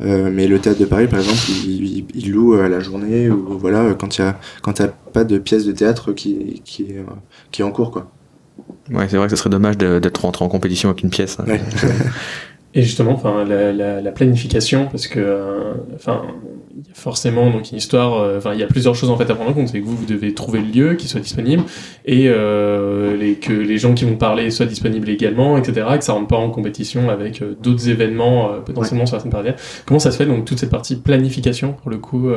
mais 0.00 0.46
le 0.46 0.58
théâtre 0.58 0.80
de 0.80 0.84
Paris, 0.84 1.08
par 1.08 1.20
exemple, 1.20 1.40
il, 1.66 2.04
il, 2.14 2.30
loue 2.30 2.54
à 2.54 2.68
la 2.68 2.80
journée 2.80 3.30
ou 3.30 3.58
voilà 3.58 3.94
quand 3.94 4.18
il 4.18 4.22
y 4.22 4.24
a 4.24 4.38
quand 4.62 4.82
pas 5.12 5.24
de 5.24 5.38
pièce 5.38 5.64
de 5.64 5.72
théâtre 5.72 6.12
qui 6.12 6.62
qui 6.64 6.82
est, 6.84 7.04
qui 7.50 7.62
est 7.62 7.64
en 7.64 7.70
cours 7.70 7.90
quoi. 7.90 8.10
Ouais, 8.90 9.06
c'est 9.08 9.16
vrai 9.16 9.26
que 9.26 9.30
ce 9.30 9.36
serait 9.36 9.50
dommage 9.50 9.78
d'être 9.78 10.18
rentré 10.18 10.44
en 10.44 10.48
compétition 10.48 10.90
avec 10.90 11.02
une 11.02 11.10
pièce. 11.10 11.38
Hein. 11.40 11.44
Et 12.72 12.82
justement, 12.82 13.12
enfin, 13.12 13.44
la, 13.44 13.72
la, 13.72 14.00
la, 14.00 14.12
planification, 14.12 14.86
parce 14.86 15.08
que, 15.08 15.18
euh, 15.18 15.74
enfin, 15.96 16.22
il 16.72 16.86
y 16.86 16.90
a 16.92 16.94
forcément 16.94 17.50
donc 17.50 17.72
une 17.72 17.78
histoire. 17.78 18.20
Euh, 18.20 18.38
enfin, 18.38 18.54
il 18.54 18.60
y 18.60 18.62
a 18.62 18.68
plusieurs 18.68 18.94
choses 18.94 19.10
en 19.10 19.16
fait 19.16 19.28
à 19.28 19.34
prendre 19.34 19.50
en 19.50 19.54
compte. 19.54 19.68
C'est 19.68 19.80
que 19.80 19.84
vous, 19.84 19.96
vous 19.96 20.06
devez 20.06 20.34
trouver 20.34 20.60
le 20.60 20.66
lieu 20.66 20.94
qui 20.94 21.08
soit 21.08 21.18
disponible 21.20 21.64
et 22.04 22.28
euh, 22.28 23.16
les, 23.16 23.34
que 23.34 23.52
les 23.52 23.76
gens 23.76 23.92
qui 23.94 24.04
vont 24.04 24.14
parler 24.14 24.50
soient 24.52 24.66
disponibles 24.66 25.08
également, 25.08 25.58
etc. 25.58 25.84
Que 25.98 26.04
ça 26.04 26.12
rentre 26.12 26.28
pas 26.28 26.36
en 26.36 26.50
compétition 26.50 27.10
avec 27.10 27.42
euh, 27.42 27.56
d'autres 27.60 27.88
événements 27.88 28.52
euh, 28.52 28.60
potentiellement 28.60 29.06
sur 29.06 29.16
la 29.16 29.22
scène 29.22 29.32
parallèle. 29.32 29.56
Comment 29.84 29.98
ça 29.98 30.12
se 30.12 30.16
fait 30.16 30.26
donc 30.26 30.44
toute 30.44 30.60
cette 30.60 30.70
partie 30.70 30.94
planification 30.94 31.72
pour 31.72 31.90
le 31.90 31.98
coup 31.98 32.30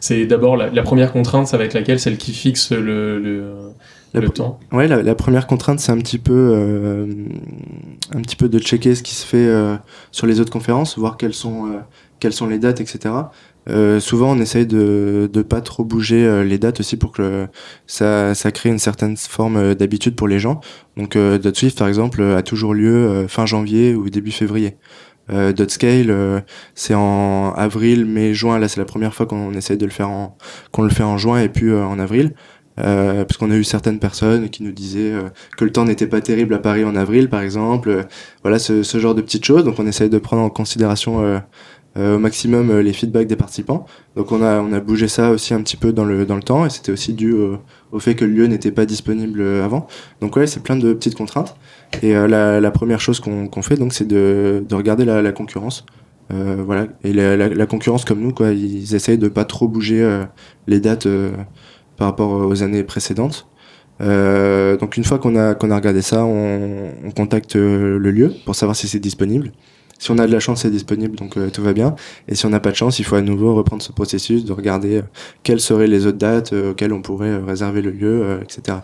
C'est 0.00 0.26
d'abord 0.26 0.56
la, 0.56 0.70
la, 0.70 0.82
première 0.82 1.12
contrainte, 1.12 1.46
ça 1.46 1.56
va 1.56 1.64
être 1.64 1.74
laquelle? 1.74 2.00
Celle 2.00 2.16
qui 2.16 2.32
fixe 2.32 2.72
le, 2.72 3.20
le 3.20 3.52
la, 4.14 4.20
le 4.20 4.28
temps. 4.30 4.60
Ouais, 4.72 4.88
la, 4.88 5.02
la, 5.02 5.14
première 5.14 5.46
contrainte, 5.46 5.80
c'est 5.80 5.92
un 5.92 5.98
petit 5.98 6.18
peu, 6.18 6.32
euh, 6.54 7.06
un 8.14 8.20
petit 8.20 8.36
peu 8.36 8.48
de 8.48 8.58
checker 8.58 8.94
ce 8.94 9.02
qui 9.02 9.14
se 9.14 9.26
fait 9.26 9.46
euh, 9.46 9.76
sur 10.10 10.26
les 10.26 10.40
autres 10.40 10.52
conférences, 10.52 10.98
voir 10.98 11.16
quelles 11.16 11.34
sont, 11.34 11.66
euh, 11.66 11.78
quelles 12.20 12.32
sont 12.32 12.46
les 12.46 12.58
dates, 12.58 12.80
etc. 12.80 13.14
Euh, 13.68 14.00
souvent, 14.00 14.32
on 14.32 14.40
essaye 14.40 14.66
de 14.66 15.30
de 15.32 15.42
pas 15.42 15.60
trop 15.60 15.84
bouger 15.84 16.44
les 16.44 16.58
dates 16.58 16.80
aussi 16.80 16.96
pour 16.96 17.12
que 17.12 17.46
ça 17.86 18.34
ça 18.34 18.50
crée 18.50 18.70
une 18.70 18.80
certaine 18.80 19.16
forme 19.16 19.74
d'habitude 19.74 20.16
pour 20.16 20.28
les 20.28 20.38
gens. 20.38 20.60
Donc, 20.96 21.16
euh, 21.16 21.38
Dot 21.38 21.56
Swift, 21.56 21.78
par 21.78 21.88
exemple, 21.88 22.22
a 22.22 22.42
toujours 22.42 22.74
lieu 22.74 23.26
fin 23.28 23.46
janvier 23.46 23.94
ou 23.94 24.10
début 24.10 24.32
février. 24.32 24.76
Euh, 25.30 25.52
Dot 25.52 25.70
Scale, 25.70 26.44
c'est 26.74 26.94
en 26.94 27.52
avril, 27.56 28.04
mai, 28.04 28.34
juin. 28.34 28.58
Là, 28.58 28.68
c'est 28.68 28.80
la 28.80 28.84
première 28.84 29.14
fois 29.14 29.26
qu'on 29.26 29.52
essaye 29.54 29.78
de 29.78 29.86
le 29.86 29.92
faire 29.92 30.10
en 30.10 30.36
qu'on 30.72 30.82
le 30.82 30.90
fait 30.90 31.04
en 31.04 31.16
juin 31.16 31.40
et 31.40 31.48
puis 31.48 31.72
en 31.72 31.98
avril. 31.98 32.34
Euh, 32.80 33.24
parce 33.24 33.36
qu'on 33.36 33.50
a 33.50 33.56
eu 33.56 33.64
certaines 33.64 33.98
personnes 33.98 34.48
qui 34.48 34.62
nous 34.62 34.72
disaient 34.72 35.12
euh, 35.12 35.28
que 35.58 35.64
le 35.64 35.72
temps 35.72 35.84
n'était 35.84 36.06
pas 36.06 36.22
terrible 36.22 36.54
à 36.54 36.58
Paris 36.58 36.84
en 36.84 36.96
avril, 36.96 37.28
par 37.28 37.42
exemple. 37.42 37.90
Euh, 37.90 38.02
voilà, 38.42 38.58
ce, 38.58 38.82
ce, 38.82 38.98
genre 38.98 39.14
de 39.14 39.20
petites 39.20 39.44
choses. 39.44 39.64
Donc, 39.64 39.78
on 39.78 39.86
essaye 39.86 40.08
de 40.08 40.18
prendre 40.18 40.42
en 40.42 40.48
considération 40.48 41.20
euh, 41.20 42.16
au 42.16 42.18
maximum 42.18 42.78
les 42.80 42.94
feedbacks 42.94 43.26
des 43.26 43.36
participants. 43.36 43.84
Donc, 44.16 44.32
on 44.32 44.42
a 44.42 44.60
on 44.60 44.72
a 44.72 44.80
bougé 44.80 45.08
ça 45.08 45.30
aussi 45.30 45.52
un 45.52 45.60
petit 45.60 45.76
peu 45.76 45.92
dans 45.92 46.06
le 46.06 46.24
dans 46.24 46.36
le 46.36 46.42
temps, 46.42 46.64
et 46.64 46.70
c'était 46.70 46.90
aussi 46.90 47.12
dû 47.12 47.34
au, 47.34 47.98
fait 47.98 48.14
que 48.14 48.24
le 48.24 48.32
lieu 48.32 48.46
n'était 48.46 48.72
pas 48.72 48.86
disponible 48.86 49.42
avant. 49.62 49.86
Donc, 50.22 50.36
ouais, 50.36 50.46
c'est 50.46 50.62
plein 50.62 50.76
de 50.76 50.94
petites 50.94 51.14
contraintes. 51.14 51.54
Et 52.02 52.14
la, 52.14 52.60
la, 52.60 52.70
première 52.70 53.00
chose 53.00 53.20
qu'on 53.20 53.46
qu'on 53.46 53.60
fait, 53.60 53.76
donc, 53.76 53.92
c'est 53.92 54.08
de, 54.08 54.64
de 54.66 54.74
regarder 54.74 55.04
la, 55.04 55.20
la 55.20 55.32
concurrence. 55.32 55.84
voilà, 56.30 56.86
et 57.04 57.12
la, 57.12 57.36
la, 57.36 57.66
concurrence 57.66 58.06
comme 58.06 58.20
nous, 58.20 58.32
quoi, 58.32 58.52
ils 58.52 58.94
essayent 58.94 59.18
de 59.18 59.28
pas 59.28 59.44
trop 59.44 59.68
bouger 59.68 60.22
les 60.66 60.80
dates 60.80 61.06
par 61.96 62.08
rapport 62.08 62.30
aux 62.30 62.62
années 62.62 62.84
précédentes. 62.84 63.46
Euh, 64.00 64.76
donc 64.76 64.96
une 64.96 65.04
fois 65.04 65.18
qu'on 65.18 65.36
a 65.36 65.54
qu'on 65.54 65.70
a 65.70 65.76
regardé 65.76 66.02
ça, 66.02 66.24
on, 66.24 66.90
on, 67.04 67.10
contacte 67.10 67.56
euh, 67.56 67.98
le 67.98 68.10
lieu 68.10 68.32
pour 68.44 68.54
savoir 68.54 68.74
si 68.74 68.88
c'est 68.88 68.98
disponible. 68.98 69.52
Si 69.98 70.10
on 70.10 70.18
a 70.18 70.26
de 70.26 70.32
la 70.32 70.40
chance, 70.40 70.62
c'est 70.62 70.70
disponible, 70.70 71.14
donc 71.14 71.36
euh, 71.36 71.50
tout 71.50 71.62
va 71.62 71.72
bien. 71.72 71.94
Et 72.26 72.34
si 72.34 72.44
on 72.44 72.50
n'a 72.50 72.58
pas 72.58 72.72
de 72.72 72.76
chance, 72.76 72.98
il 72.98 73.04
faut 73.04 73.14
à 73.14 73.22
nouveau 73.22 73.54
reprendre 73.54 73.82
ce 73.82 73.92
processus 73.92 74.44
de 74.44 74.52
regarder 74.52 74.96
euh, 74.96 75.02
quelles 75.44 75.60
seraient 75.60 75.86
les 75.86 76.06
autres 76.06 76.18
dates 76.18 76.52
auxquelles 76.52 76.92
on 76.92 77.02
pourrait 77.02 77.36
réserver 77.36 77.82
le 77.82 77.92
lieu, 77.92 78.40
etc. 78.42 78.78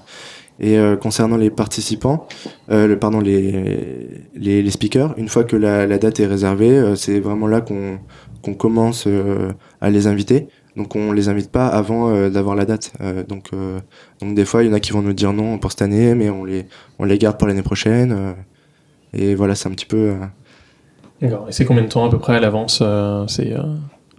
Et 0.60 0.76
concernant 1.00 1.36
les 1.36 1.50
participants, 1.50 2.26
le 2.68 2.96
pardon 2.96 3.20
les, 3.20 4.08
les, 4.34 4.60
les 4.60 4.70
speakers, 4.72 5.14
une 5.16 5.28
fois 5.28 5.44
que 5.44 5.54
la, 5.54 5.86
la 5.86 5.98
date 5.98 6.18
est 6.18 6.26
réservée, 6.26 6.94
c'est 6.96 7.20
vraiment 7.20 7.46
là 7.46 7.60
qu'on 7.60 8.00
qu'on 8.42 8.54
commence 8.54 9.06
à 9.80 9.90
les 9.90 10.08
inviter. 10.08 10.48
Donc 10.78 10.94
on 10.94 11.10
les 11.10 11.28
invite 11.28 11.50
pas 11.50 11.66
avant 11.66 12.08
euh, 12.08 12.30
d'avoir 12.30 12.54
la 12.54 12.64
date. 12.64 12.92
Euh, 13.00 13.24
donc 13.24 13.48
euh, 13.52 13.80
donc 14.20 14.36
des 14.36 14.44
fois 14.44 14.62
il 14.62 14.68
y 14.68 14.70
en 14.70 14.74
a 14.74 14.80
qui 14.80 14.92
vont 14.92 15.02
nous 15.02 15.12
dire 15.12 15.32
non 15.32 15.58
pour 15.58 15.72
cette 15.72 15.82
année, 15.82 16.14
mais 16.14 16.30
on 16.30 16.44
les 16.44 16.66
on 17.00 17.04
les 17.04 17.18
garde 17.18 17.36
pour 17.36 17.48
l'année 17.48 17.62
prochaine. 17.62 18.36
et 19.12 19.34
voilà, 19.34 19.56
c'est 19.56 19.68
un 19.68 19.72
petit 19.72 19.86
peu. 19.86 20.14
D'accord. 21.20 21.46
Et 21.48 21.52
c'est 21.52 21.64
combien 21.64 21.82
de 21.82 21.88
temps 21.88 22.06
à 22.06 22.10
peu 22.10 22.18
près 22.18 22.36
à 22.36 22.40
l'avance 22.40 22.82
C'est 23.26 23.54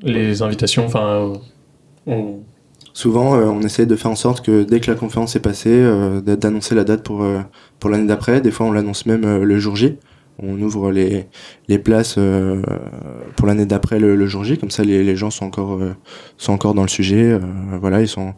les 0.03 0.41
invitations? 0.41 0.85
Enfin, 0.85 1.31
on... 2.05 2.39
souvent 2.93 3.37
on 3.37 3.61
essaie 3.61 3.85
de 3.85 3.95
faire 3.95 4.11
en 4.11 4.15
sorte 4.15 4.45
que 4.45 4.63
dès 4.63 4.81
que 4.81 4.91
la 4.91 4.97
conférence 4.97 5.37
est 5.37 5.41
passée, 5.41 5.81
d'annoncer 6.25 6.75
la 6.75 6.83
date 6.83 7.03
pour 7.03 7.25
pour 7.79 7.89
l'année 7.89 8.07
d'après. 8.07 8.41
Des 8.41 8.51
fois 8.51 8.65
on 8.65 8.73
l'annonce 8.73 9.05
même 9.05 9.43
le 9.43 9.59
jour 9.59 9.77
J 9.77 9.97
on 10.41 10.59
ouvre 10.61 10.91
les, 10.91 11.27
places 11.79 12.15
euh, 12.17 12.61
pour 13.35 13.47
l'année 13.47 13.65
d'après 13.65 13.99
le, 13.99 14.27
jour 14.27 14.43
J. 14.43 14.57
Comme 14.57 14.71
ça 14.71 14.83
les, 14.83 15.15
gens 15.15 15.29
sont 15.29 15.45
encore 15.45 15.73
euh, 15.73 15.95
sont 16.37 16.53
encore 16.53 16.73
dans 16.73 16.81
le 16.81 16.89
sujet. 16.89 17.31
Euh, 17.33 17.39
voilà 17.79 18.01
ils 18.01 18.07
sont 18.07 18.33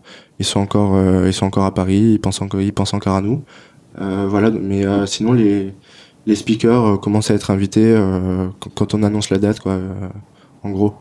encore 0.60 1.66
à 1.66 1.74
Paris. 1.74 2.14
Ils 2.14 2.20
pensent 2.20 2.42
encore 2.42 2.62
ils 2.62 2.74
pensent 2.74 2.94
encore 2.94 3.16
à 3.16 3.22
nous. 3.22 3.44
Voilà 3.98 4.50
mais 4.52 4.86
sinon 5.06 5.34
les 5.34 5.74
les 6.28 6.36
speakers 6.36 7.00
commencent 7.00 7.32
à 7.32 7.34
être 7.34 7.52
invités 7.52 7.96
quand 8.76 8.94
on 8.94 9.04
annonce 9.04 9.30
la 9.32 9.38
date 9.38 9.60
quoi 9.60 9.80
en 10.64 10.70
gros 10.70 10.94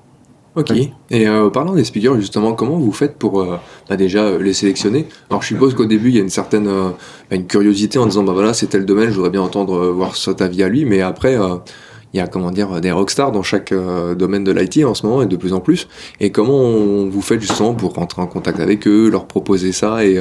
Ok. 0.60 0.72
Et 1.10 1.26
euh, 1.26 1.48
parlant 1.48 1.74
des 1.74 1.84
speakers, 1.84 2.16
justement, 2.20 2.52
comment 2.52 2.76
vous 2.76 2.92
faites 2.92 3.16
pour 3.16 3.40
euh, 3.40 3.58
bah 3.88 3.96
déjà 3.96 4.24
euh, 4.24 4.42
les 4.42 4.52
sélectionner? 4.52 5.08
Alors, 5.30 5.40
je 5.40 5.48
suppose 5.48 5.74
qu'au 5.74 5.86
début, 5.86 6.10
il 6.10 6.16
y 6.16 6.18
a 6.18 6.22
une 6.22 6.28
certaine 6.28 6.68
euh, 6.68 6.90
bah, 7.30 7.36
une 7.36 7.46
curiosité 7.46 7.98
en 7.98 8.04
disant, 8.04 8.24
bah 8.24 8.34
voilà, 8.34 8.52
c'est 8.52 8.66
tel 8.66 8.84
domaine, 8.84 9.08
je 9.08 9.14
voudrais 9.14 9.30
bien 9.30 9.40
entendre 9.40 9.86
voir 9.88 10.16
cet 10.16 10.42
avis 10.42 10.62
à 10.62 10.68
lui, 10.68 10.84
mais 10.84 11.00
après, 11.00 11.38
il 12.12 12.18
y 12.18 12.20
a 12.20 12.26
comment 12.26 12.50
dire 12.50 12.80
des 12.82 12.90
rockstars 12.90 13.32
dans 13.32 13.42
chaque 13.42 13.72
domaine 13.72 14.44
de 14.44 14.52
l'IT 14.52 14.84
en 14.84 14.94
ce 14.94 15.06
moment 15.06 15.22
et 15.22 15.26
de 15.26 15.36
plus 15.36 15.54
en 15.54 15.60
plus. 15.60 15.88
Et 16.20 16.30
comment 16.30 16.58
on, 16.58 17.08
vous 17.08 17.22
faites 17.22 17.40
justement 17.40 17.72
pour 17.72 17.94
rentrer 17.94 18.20
en 18.20 18.26
contact 18.26 18.60
avec 18.60 18.86
eux, 18.86 19.08
leur 19.08 19.26
proposer 19.26 19.72
ça? 19.72 20.04
Et 20.04 20.18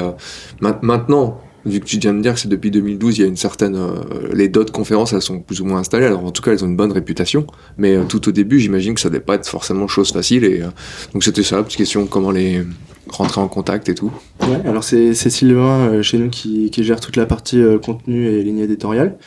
maintenant, 0.61 1.41
vu 1.65 1.79
que 1.79 1.85
tu 1.85 1.97
viens 1.97 2.13
de 2.13 2.21
dire 2.21 2.33
que 2.33 2.39
c'est 2.39 2.47
depuis 2.47 2.71
2012, 2.71 3.17
il 3.17 3.21
y 3.21 3.23
a 3.23 3.27
une 3.27 3.37
certaine. 3.37 3.75
Euh, 3.75 4.33
les 4.33 4.49
d'autres 4.49 4.71
conférences, 4.71 5.13
elles 5.13 5.21
sont 5.21 5.39
plus 5.39 5.61
ou 5.61 5.65
moins 5.65 5.79
installées. 5.79 6.05
Alors 6.05 6.25
en 6.25 6.31
tout 6.31 6.41
cas, 6.41 6.51
elles 6.51 6.63
ont 6.63 6.67
une 6.67 6.75
bonne 6.75 6.91
réputation. 6.91 7.45
Mais 7.77 7.95
euh, 7.95 8.03
tout 8.03 8.27
au 8.29 8.31
début, 8.31 8.59
j'imagine 8.59 8.93
que 8.93 9.01
ça 9.01 9.09
devait 9.09 9.19
pas 9.19 9.35
être 9.35 9.47
forcément 9.47 9.87
chose 9.87 10.11
facile. 10.11 10.43
Et 10.43 10.61
euh, 10.61 10.67
donc 11.13 11.23
c'était 11.23 11.43
ça 11.43 11.57
la 11.57 11.63
petite 11.63 11.77
question 11.77 12.05
comment 12.05 12.31
les 12.31 12.63
rentrer 13.07 13.41
en 13.41 13.47
contact 13.47 13.89
et 13.89 13.95
tout. 13.95 14.11
Ouais, 14.41 14.61
alors 14.65 14.83
c'est 14.83 15.13
Sylvain 15.13 16.01
chez 16.01 16.17
nous 16.17 16.29
qui, 16.29 16.69
qui, 16.69 16.83
gère 16.83 16.99
toute 16.99 17.15
la 17.15 17.25
partie 17.25 17.61
contenu 17.83 18.27
et 18.27 18.43
ligne 18.43 18.59
éditoriale. 18.59 19.17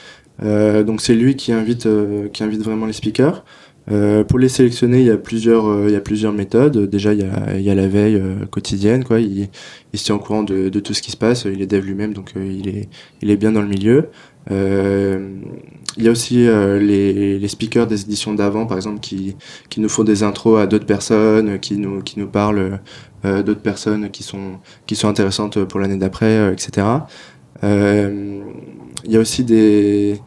donc 0.41 1.01
c'est 1.01 1.15
lui 1.15 1.35
qui 1.35 1.53
invite, 1.53 1.89
qui 2.33 2.45
invite 2.45 2.63
vraiment 2.63 2.87
les 2.87 2.93
speakers. 2.93 3.45
Euh, 3.91 4.23
pour 4.23 4.39
les 4.39 4.49
sélectionner, 4.49 5.01
il 5.01 5.07
y 5.07 5.11
a 5.11 5.17
plusieurs, 5.17 5.67
euh, 5.67 5.87
il 5.89 5.93
y 5.93 5.97
a 5.97 6.01
plusieurs 6.01 6.33
méthodes. 6.33 6.89
Déjà, 6.89 7.13
il 7.13 7.21
y 7.21 7.25
a, 7.25 7.57
il 7.57 7.63
y 7.63 7.71
a 7.71 7.75
la 7.75 7.89
veille 7.89 8.17
euh, 8.17 8.47
quotidienne, 8.47 9.05
quoi. 9.05 9.21
Il, 9.21 9.49
il 9.93 9.99
se 9.99 10.05
tient 10.05 10.15
au 10.15 10.19
courant 10.19 10.43
de, 10.43 10.69
de, 10.69 10.81
tout 10.81 10.95
ce 10.95 11.03
qui 11.03 11.11
se 11.11 11.17
passe. 11.17 11.45
Il 11.45 11.61
est 11.61 11.67
dev 11.67 11.85
lui-même, 11.85 12.13
donc 12.13 12.33
euh, 12.37 12.47
il 12.47 12.69
est, 12.69 12.89
il 13.23 13.31
est 13.31 13.37
bien 13.37 13.53
dans 13.53 13.63
le 13.63 13.69
milieu. 13.69 14.09
il 14.51 16.05
y 16.05 16.09
a 16.09 16.11
aussi 16.11 16.37
les, 16.37 17.39
les 17.39 17.49
speakers 17.49 17.87
des 17.87 18.03
éditions 18.03 18.35
d'avant, 18.35 18.67
par 18.67 18.77
exemple, 18.77 19.01
qui, 19.01 19.37
qui 19.69 19.81
nous 19.81 19.89
font 19.89 20.05
des 20.05 20.23
intros 20.23 20.61
à 20.61 20.67
d'autres 20.67 20.87
personnes, 20.87 21.59
qui 21.59 21.77
nous, 21.77 22.03
qui 22.03 22.19
nous 22.19 22.29
parlent 22.29 22.81
d'autres 23.25 23.61
personnes 23.61 24.11
qui 24.11 24.23
sont, 24.23 24.59
qui 24.87 24.97
sont 24.97 25.09
intéressantes 25.09 25.63
pour 25.65 25.79
l'année 25.81 25.97
d'après, 25.97 26.53
etc. 26.53 26.87
il 27.63 28.43
y 29.07 29.17
a 29.17 29.21
aussi 29.21 29.45
des 29.45 30.21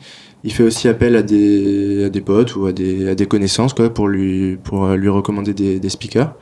il 0.46 0.54
fait 0.54 0.64
aussi 0.64 0.88
appel 0.88 1.16
à 1.16 1.24
des, 1.24 2.24
potes 2.24 2.56
ou 2.56 2.68
à 2.68 2.72
des, 2.72 3.26
connaissances 3.28 3.74
quoi, 3.74 3.94
pour, 3.94 4.08
lui, 4.08 4.58
pour 4.64 4.88
lui 4.90 5.10
recommander 5.10 5.54
des, 5.54 5.90
speakers. 5.90 6.34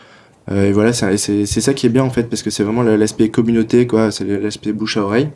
Euh, 0.52 0.66
et 0.66 0.72
voilà, 0.74 0.92
c'est 0.92 1.46
ça 1.46 1.74
qui 1.74 1.86
est 1.86 1.90
bien 1.90 2.04
en 2.04 2.10
fait, 2.10 2.24
parce 2.24 2.44
que 2.44 2.50
c'est 2.50 2.64
vraiment 2.64 2.84
l'aspect 2.84 3.30
communauté, 3.30 3.88
c'est 4.12 4.26
l'aspect 4.26 4.74
bouche 4.74 4.98
à 4.98 5.04
oreille 5.04 5.30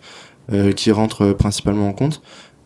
euh, 0.51 0.73
qui 0.73 0.91
rentre 0.91 1.34
principalement 1.34 1.88
en 1.88 1.93
compte. 1.93 2.21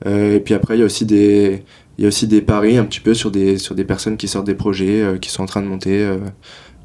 Euh, 0.08 0.36
et 0.36 0.40
puis 0.40 0.56
après, 0.56 0.76
il 0.76 0.80
y 0.80 0.84
a 0.84 0.86
aussi 0.86 1.06
des, 1.06 1.64
il 1.98 2.02
y 2.02 2.06
a 2.06 2.08
aussi 2.08 2.28
des 2.28 2.42
paris 2.42 2.78
un 2.78 2.86
petit 2.86 3.00
peu 3.00 3.14
sur 3.14 3.30
des, 3.30 3.58
sur 3.58 3.76
des 3.76 3.84
personnes 3.84 4.18
qui 4.18 4.28
sortent 4.28 4.48
des 4.48 4.56
projets, 4.56 5.02
euh, 5.02 5.18
qui 5.18 5.30
sont 5.30 5.44
en 5.44 5.48
train 5.48 5.62
de 5.62 5.68
monter. 5.68 6.10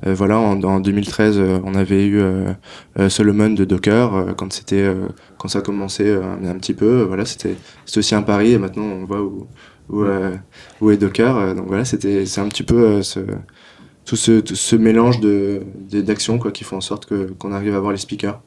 Euh, 0.05 0.11
euh, 0.11 0.15
voilà, 0.15 0.39
en, 0.39 0.63
en 0.63 0.81
2013, 0.81 1.41
on 1.65 1.75
avait 1.75 2.07
eu 2.07 2.23
Solomon 3.09 3.51
de 3.51 3.65
Docker 3.65 4.35
quand 4.37 4.53
c'était 4.53 4.93
quand 5.39 5.49
ça 5.49 5.61
a 5.61 5.63
commencé 5.63 6.11
un, 6.13 6.59
petit 6.59 6.75
peu. 6.75 7.03
voilà, 7.03 7.25
c'était 7.25 7.57
aussi 7.97 8.15
un 8.15 8.23
pari 8.23 8.53
et 8.53 8.59
maintenant 8.59 8.85
on 8.85 9.05
voit 9.05 9.23
où 9.23 9.47
où, 9.89 10.05
où 10.81 10.91
est 10.91 10.97
Docker. 10.97 11.55
donc 11.55 11.67
voilà, 11.69 11.85
c'était 11.85 12.27
c'est 12.27 12.41
un 12.41 12.49
petit 12.49 12.65
peu 12.65 13.03
ce 13.03 13.21
tout 14.05 14.17
ce, 14.17 14.41
tout 14.41 14.55
ce 14.55 14.77
mélange 14.77 15.21
de 15.21 15.63
d'actions 15.93 16.39
quoi 16.39 16.53
qui 16.53 16.65
font 16.65 16.77
en 16.77 16.81
sorte 16.81 17.07
que 17.07 17.33
qu'on 17.39 17.53
arrive 17.53 17.75
à 17.75 17.81
voir 17.81 17.93
les 17.93 17.99
speakers. 17.99 18.41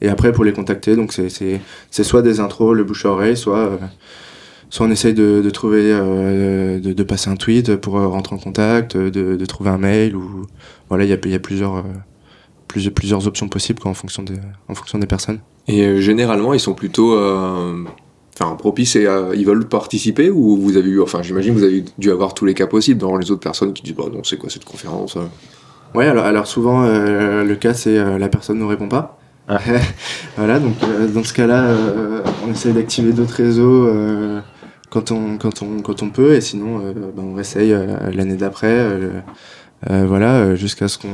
Et 0.00 0.08
après 0.08 0.32
pour 0.32 0.44
les 0.44 0.52
contacter, 0.52 0.96
donc 0.96 1.12
c'est 1.12 1.28
c'est 1.28 2.04
soit 2.04 2.22
des 2.22 2.40
intros, 2.40 2.74
le 2.74 2.84
bouche 2.84 3.06
à 3.06 3.10
oreille, 3.10 3.36
soit 3.36 3.78
soit 4.72 4.86
on 4.86 4.90
essaye 4.90 5.12
de, 5.12 5.42
de 5.42 5.50
trouver, 5.50 5.92
euh, 5.92 6.80
de, 6.80 6.94
de, 6.94 7.02
passer 7.02 7.28
un 7.28 7.36
tweet 7.36 7.76
pour 7.76 7.98
euh, 7.98 8.08
rentrer 8.08 8.34
en 8.34 8.38
contact, 8.38 8.96
de, 8.96 9.36
de 9.36 9.44
trouver 9.44 9.68
un 9.68 9.76
mail 9.76 10.16
ou 10.16 10.46
voilà, 10.88 11.04
il 11.04 11.10
y 11.10 11.12
a, 11.12 11.18
y 11.28 11.34
a 11.34 11.38
plusieurs, 11.38 11.76
euh, 11.76 11.82
plusieurs, 12.68 12.94
plusieurs 12.94 13.26
options 13.26 13.48
possibles 13.48 13.80
quoi, 13.80 13.90
en 13.90 13.94
fonction 13.94 14.22
des, 14.22 14.38
en 14.68 14.74
fonction 14.74 14.98
des 14.98 15.06
personnes. 15.06 15.40
Et 15.68 16.00
généralement, 16.00 16.54
ils 16.54 16.60
sont 16.60 16.72
plutôt, 16.72 17.12
enfin 17.12 18.56
propice 18.56 18.96
et 18.96 19.06
ils 19.34 19.44
veulent 19.44 19.68
participer 19.68 20.30
ou 20.30 20.56
vous 20.56 20.78
avez 20.78 20.88
eu, 20.88 21.02
enfin 21.02 21.20
j'imagine 21.20 21.52
vous 21.52 21.64
avez 21.64 21.84
dû 21.98 22.10
avoir 22.10 22.32
tous 22.32 22.46
les 22.46 22.54
cas 22.54 22.66
possibles 22.66 22.98
dans 22.98 23.18
les 23.18 23.30
autres 23.30 23.42
personnes 23.42 23.74
qui 23.74 23.82
disent 23.82 23.94
bah 23.94 24.04
non 24.10 24.24
c'est 24.24 24.38
quoi 24.38 24.48
cette 24.48 24.64
conférence 24.64 25.18
Ouais 25.94 26.06
alors, 26.06 26.24
alors 26.24 26.46
souvent 26.46 26.80
le 26.82 27.54
cas 27.56 27.74
c'est 27.74 28.18
la 28.18 28.28
personne 28.28 28.58
ne 28.58 28.64
répond 28.64 28.88
pas. 28.88 29.18
Ah. 29.48 29.58
voilà 30.36 30.58
donc 30.58 30.74
dans 31.12 31.22
ce 31.22 31.34
cas-là 31.34 31.76
on 32.44 32.50
essaie 32.50 32.72
d'activer 32.72 33.12
d'autres 33.12 33.34
réseaux 33.34 33.86
quand 34.92 35.10
on 35.10 35.38
quand 35.38 35.62
on 35.62 35.80
quand 35.80 36.02
on 36.02 36.10
peut 36.10 36.34
et 36.34 36.40
sinon 36.40 36.78
ben, 36.94 37.24
on 37.24 37.38
essaye 37.38 37.74
l'année 38.12 38.36
d'après 38.36 38.86
euh, 39.90 40.06
voilà, 40.06 40.36
euh, 40.36 40.56
jusqu'à 40.56 40.86
ce 40.86 40.96
qu'on, 40.96 41.08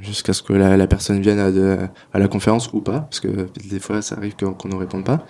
jusqu'à 0.00 0.32
ce 0.32 0.42
que 0.42 0.52
la, 0.52 0.86
personne 0.86 1.20
vienne 1.20 1.40
à, 2.12 2.18
la 2.18 2.28
conférence 2.28 2.72
ou 2.72 2.80
pas, 2.80 3.00
parce 3.00 3.18
que 3.18 3.28
des 3.68 3.80
fois 3.80 4.00
ça 4.00 4.16
arrive 4.16 4.34
qu'on 4.36 4.68
ne 4.68 4.76
réponde 4.76 5.04
pas. 5.04 5.26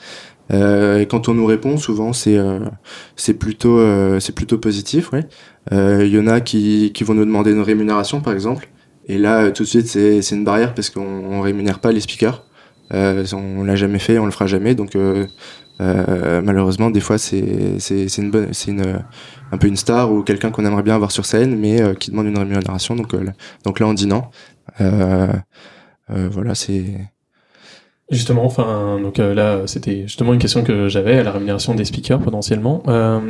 Euh, 0.52 1.00
et 1.00 1.06
quand 1.06 1.28
on 1.28 1.34
nous 1.34 1.46
répond, 1.46 1.78
souvent 1.78 2.12
c'est 2.12 2.36
euh, 2.36 2.60
c'est 3.16 3.34
plutôt 3.34 3.78
euh, 3.78 4.20
c'est 4.20 4.34
plutôt 4.34 4.58
positif, 4.58 5.10
ouais. 5.12 5.24
Il 5.72 6.08
y 6.08 6.18
en 6.18 6.26
a 6.26 6.40
qui 6.42 6.92
qui 6.92 7.04
vont 7.04 7.14
nous 7.14 7.24
demander 7.24 7.52
une 7.52 7.62
rémunération 7.62 8.20
par 8.20 8.34
exemple, 8.34 8.68
et 9.08 9.16
là 9.16 9.50
tout 9.50 9.62
de 9.62 9.68
suite 9.68 9.86
c'est 9.86 10.20
c'est 10.20 10.36
une 10.36 10.44
barrière 10.44 10.74
parce 10.74 10.90
qu'on 10.90 11.00
on 11.00 11.40
rémunère 11.40 11.78
pas 11.78 11.92
les 11.92 12.00
speakers. 12.00 12.44
on 12.90 13.64
l'a 13.64 13.76
jamais 13.76 13.98
fait, 13.98 14.18
on 14.18 14.26
le 14.26 14.32
fera 14.32 14.46
jamais, 14.46 14.74
donc 14.74 14.96
euh, 14.96 15.26
malheureusement, 15.78 16.90
des 16.90 17.00
fois, 17.00 17.18
c'est 17.18 17.38
une 18.18 18.30
bonne, 18.30 18.48
c'est 18.52 18.70
une 18.70 19.02
un 19.54 19.58
peu 19.58 19.68
une 19.68 19.76
star 19.76 20.12
ou 20.12 20.22
quelqu'un 20.22 20.50
qu'on 20.50 20.64
aimerait 20.64 20.82
bien 20.82 20.94
avoir 20.94 21.10
sur 21.12 21.24
scène, 21.24 21.56
mais 21.58 21.80
euh, 21.80 21.94
qui 21.94 22.10
demande 22.10 22.26
une 22.26 22.38
rémunération. 22.38 22.96
Donc 22.96 23.14
euh, 23.14 23.24
donc 23.64 23.80
là, 23.80 23.86
on 23.86 23.94
dit 23.94 24.06
non. 24.06 24.24
voilà, 26.08 26.54
c'est 26.54 26.84
Justement, 28.10 28.44
enfin, 28.44 29.00
donc 29.02 29.16
là, 29.16 29.62
c'était 29.64 30.02
justement 30.02 30.34
une 30.34 30.38
question 30.38 30.62
que 30.62 30.88
j'avais 30.88 31.18
à 31.18 31.22
la 31.22 31.30
rémunération 31.30 31.74
des 31.74 31.86
speakers 31.86 32.20
potentiellement. 32.20 32.82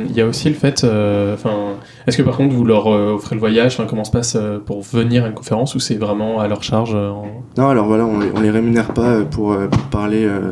Il 0.09 0.13
y 0.13 0.19
a 0.19 0.25
aussi 0.27 0.49
le 0.49 0.55
fait, 0.55 0.83
enfin, 0.83 1.77
est-ce 2.05 2.17
que 2.17 2.23
par 2.23 2.35
contre 2.35 2.53
vous 2.53 2.65
leur 2.65 2.87
offrez 2.87 3.35
le 3.35 3.39
voyage, 3.39 3.81
comment 3.87 4.03
se 4.03 4.11
passe 4.11 4.37
pour 4.65 4.81
venir 4.81 5.23
à 5.23 5.27
une 5.27 5.33
conférence 5.33 5.75
ou 5.75 5.79
c'est 5.79 5.95
vraiment 5.95 6.41
à 6.41 6.49
leur 6.49 6.61
charge 6.61 6.93
Non, 6.93 7.69
alors 7.69 7.87
voilà, 7.87 8.05
on 8.05 8.19
les, 8.19 8.27
on 8.35 8.41
les 8.41 8.49
rémunère 8.49 8.93
pas 8.93 9.23
pour, 9.23 9.57
pour 9.71 9.83
parler 9.83 10.25
euh, 10.25 10.51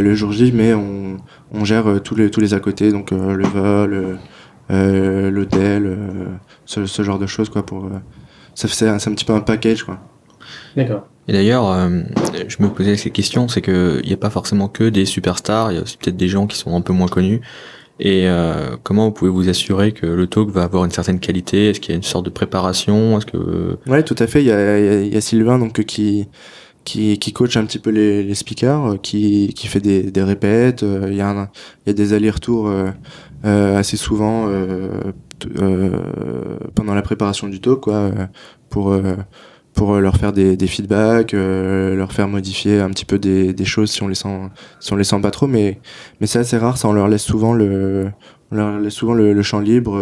le 0.00 0.14
jour 0.14 0.32
J, 0.32 0.52
mais 0.54 0.74
on, 0.74 1.18
on 1.52 1.64
gère 1.64 1.86
euh, 1.88 1.98
tous 2.00 2.14
les, 2.14 2.30
tous 2.30 2.40
les 2.40 2.54
à 2.54 2.60
côté, 2.60 2.92
donc 2.92 3.12
euh, 3.12 3.34
le 3.34 3.46
vol, 3.46 4.18
l'hôtel, 5.32 5.98
ce, 6.64 6.86
ce, 6.86 7.02
genre 7.02 7.18
de 7.18 7.26
choses, 7.26 7.48
quoi, 7.48 7.64
pour, 7.64 7.88
ça 8.54 8.68
c'est 8.68 8.88
un, 8.88 8.94
un 8.96 8.98
petit 8.98 9.24
peu 9.24 9.32
un 9.32 9.40
package, 9.40 9.84
quoi. 9.84 9.98
D'accord. 10.76 11.06
Et 11.28 11.32
d'ailleurs, 11.32 11.90
je 12.46 12.62
me 12.62 12.68
posais 12.68 12.96
ces 12.96 13.10
questions, 13.10 13.48
c'est 13.48 13.62
qu'il 13.62 14.02
n'y 14.04 14.12
a 14.12 14.16
pas 14.16 14.30
forcément 14.30 14.68
que 14.68 14.84
des 14.84 15.04
superstars, 15.04 15.72
il 15.72 15.76
y 15.76 15.78
a 15.78 15.82
aussi 15.82 15.96
peut-être 15.96 16.16
des 16.16 16.28
gens 16.28 16.46
qui 16.46 16.56
sont 16.56 16.76
un 16.76 16.80
peu 16.80 16.92
moins 16.92 17.08
connus. 17.08 17.40
Et 17.98 18.28
euh, 18.28 18.76
comment 18.82 19.06
vous 19.06 19.12
pouvez 19.12 19.30
vous 19.30 19.48
assurer 19.48 19.92
que 19.92 20.06
le 20.06 20.26
talk 20.26 20.50
va 20.50 20.64
avoir 20.64 20.84
une 20.84 20.90
certaine 20.90 21.18
qualité? 21.18 21.70
Est-ce 21.70 21.80
qu'il 21.80 21.92
y 21.92 21.94
a 21.94 21.96
une 21.96 22.02
sorte 22.02 22.26
de 22.26 22.30
préparation? 22.30 23.16
Est-ce 23.16 23.26
que 23.26 23.78
Ouais, 23.86 24.02
tout 24.02 24.16
à 24.18 24.26
fait. 24.26 24.42
Il 24.42 24.46
y 24.46 24.52
a, 24.52 25.00
il 25.02 25.12
y 25.12 25.16
a 25.16 25.20
Sylvain 25.20 25.58
donc 25.58 25.82
qui 25.84 26.28
qui, 26.86 27.18
qui 27.18 27.32
coach 27.32 27.56
un 27.58 27.66
petit 27.66 27.80
peu 27.80 27.90
les, 27.90 28.22
les 28.22 28.34
speakers, 28.34 28.92
euh, 28.92 28.96
qui, 28.96 29.52
qui 29.54 29.66
fait 29.66 29.80
des, 29.80 30.04
des 30.04 30.22
répètes. 30.22 30.84
Euh, 30.84 31.08
il 31.08 31.14
y, 31.14 31.18
y 31.18 31.20
a 31.20 31.92
des 31.92 32.12
allers-retours 32.14 32.68
euh, 32.68 33.76
assez 33.76 33.98
souvent 33.98 34.48
pendant 36.74 36.94
la 36.94 37.02
préparation 37.02 37.48
du 37.48 37.60
talk, 37.60 37.80
quoi, 37.80 38.10
pour 38.70 38.96
pour 39.74 39.96
leur 39.96 40.16
faire 40.16 40.32
des, 40.32 40.56
des 40.56 40.66
feedbacks, 40.66 41.32
leur 41.32 42.12
faire 42.12 42.28
modifier 42.28 42.80
un 42.80 42.88
petit 42.88 43.04
peu 43.04 43.18
des, 43.18 43.52
des 43.52 43.64
choses 43.66 43.90
si 43.90 44.02
on 44.02 44.08
les 44.08 44.14
sent 44.14 44.48
si 44.80 44.92
on 44.94 44.96
les 44.96 45.04
sent 45.04 45.20
pas 45.20 45.30
trop, 45.30 45.46
mais 45.46 45.80
mais 46.20 46.26
c'est 46.26 46.38
assez 46.38 46.56
rare, 46.56 46.78
ça 46.78 46.88
on 46.88 46.92
leur 46.92 47.08
laisse 47.08 47.24
souvent 47.24 47.52
le 47.52 48.10
on 48.50 48.56
leur 48.56 48.80
laisse 48.80 48.94
souvent 48.94 49.12
le, 49.12 49.34
le 49.34 49.42
champ 49.42 49.60
libre 49.60 50.00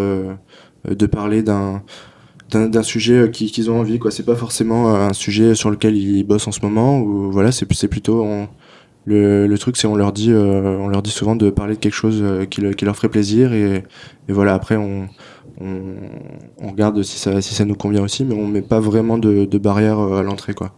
de 0.88 1.06
parler 1.06 1.42
d'un 1.42 1.82
d'un 2.54 2.82
sujet 2.82 3.14
euh, 3.14 3.28
qu'ils 3.28 3.70
ont 3.70 3.80
envie 3.80 3.98
quoi. 3.98 4.10
C'est 4.10 4.24
pas 4.24 4.36
forcément 4.36 4.94
euh, 4.94 5.08
un 5.08 5.12
sujet 5.12 5.54
sur 5.54 5.70
lequel 5.70 5.96
ils 5.96 6.24
bossent 6.24 6.48
en 6.48 6.52
ce 6.52 6.60
moment 6.60 7.00
ou 7.00 7.30
voilà 7.30 7.52
c'est 7.52 7.88
plutôt 7.88 8.26
le, 9.06 9.46
le 9.46 9.58
truc 9.58 9.76
c'est 9.76 9.86
on 9.86 9.96
leur 9.96 10.12
dit 10.12 10.30
euh, 10.30 10.78
on 10.78 10.88
leur 10.88 11.02
dit 11.02 11.10
souvent 11.10 11.36
de 11.36 11.50
parler 11.50 11.74
de 11.74 11.80
quelque 11.80 11.94
chose 11.94 12.24
qui, 12.50 12.62
qui 12.74 12.84
leur 12.84 12.96
ferait 12.96 13.08
plaisir 13.08 13.52
et, 13.52 13.84
et 14.28 14.32
voilà 14.32 14.54
après 14.54 14.76
on, 14.76 15.08
on, 15.60 15.80
on, 16.58 16.70
regarde 16.70 17.02
si 17.02 17.18
ça 17.18 17.40
si 17.42 17.54
ça 17.54 17.64
nous 17.64 17.74
convient 17.74 18.02
aussi 18.02 18.24
mais 18.24 18.34
on 18.34 18.46
met 18.46 18.62
pas 18.62 18.80
vraiment 18.80 19.18
de, 19.18 19.44
de 19.44 19.58
barrière 19.58 19.98
à 19.98 20.22
l'entrée 20.22 20.54
quoi 20.54 20.72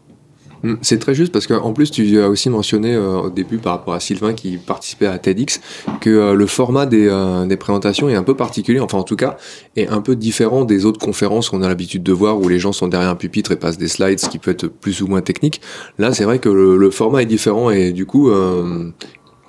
c'est 0.82 0.98
très 0.98 1.14
juste 1.14 1.32
parce 1.32 1.46
qu'en 1.46 1.72
plus 1.72 1.90
tu 1.90 2.20
as 2.20 2.28
aussi 2.28 2.50
mentionné 2.50 2.94
euh, 2.94 3.18
au 3.18 3.30
début 3.30 3.58
par 3.58 3.72
rapport 3.74 3.94
à 3.94 4.00
Sylvain 4.00 4.32
qui 4.32 4.56
participait 4.56 5.06
à 5.06 5.18
TEDx 5.18 5.60
que 6.00 6.10
euh, 6.10 6.34
le 6.34 6.46
format 6.46 6.86
des, 6.86 7.06
euh, 7.08 7.46
des, 7.46 7.56
présentations 7.56 8.08
est 8.08 8.14
un 8.14 8.22
peu 8.22 8.36
particulier, 8.36 8.80
enfin 8.80 8.98
en 8.98 9.02
tout 9.02 9.16
cas 9.16 9.36
est 9.76 9.88
un 9.88 10.00
peu 10.00 10.16
différent 10.16 10.64
des 10.64 10.84
autres 10.84 10.98
conférences 10.98 11.50
qu'on 11.50 11.62
a 11.62 11.68
l'habitude 11.68 12.02
de 12.02 12.12
voir 12.12 12.38
où 12.38 12.48
les 12.48 12.58
gens 12.58 12.72
sont 12.72 12.88
derrière 12.88 13.10
un 13.10 13.16
pupitre 13.16 13.52
et 13.52 13.56
passent 13.56 13.78
des 13.78 13.88
slides, 13.88 14.18
ce 14.18 14.28
qui 14.28 14.38
peut 14.38 14.50
être 14.50 14.66
plus 14.66 15.02
ou 15.02 15.06
moins 15.06 15.20
technique. 15.20 15.60
Là 15.98 16.12
c'est 16.12 16.24
vrai 16.24 16.38
que 16.38 16.48
le, 16.48 16.76
le, 16.76 16.90
format 16.90 17.22
est 17.22 17.26
différent 17.26 17.70
et 17.70 17.92
du 17.92 18.06
coup 18.06 18.30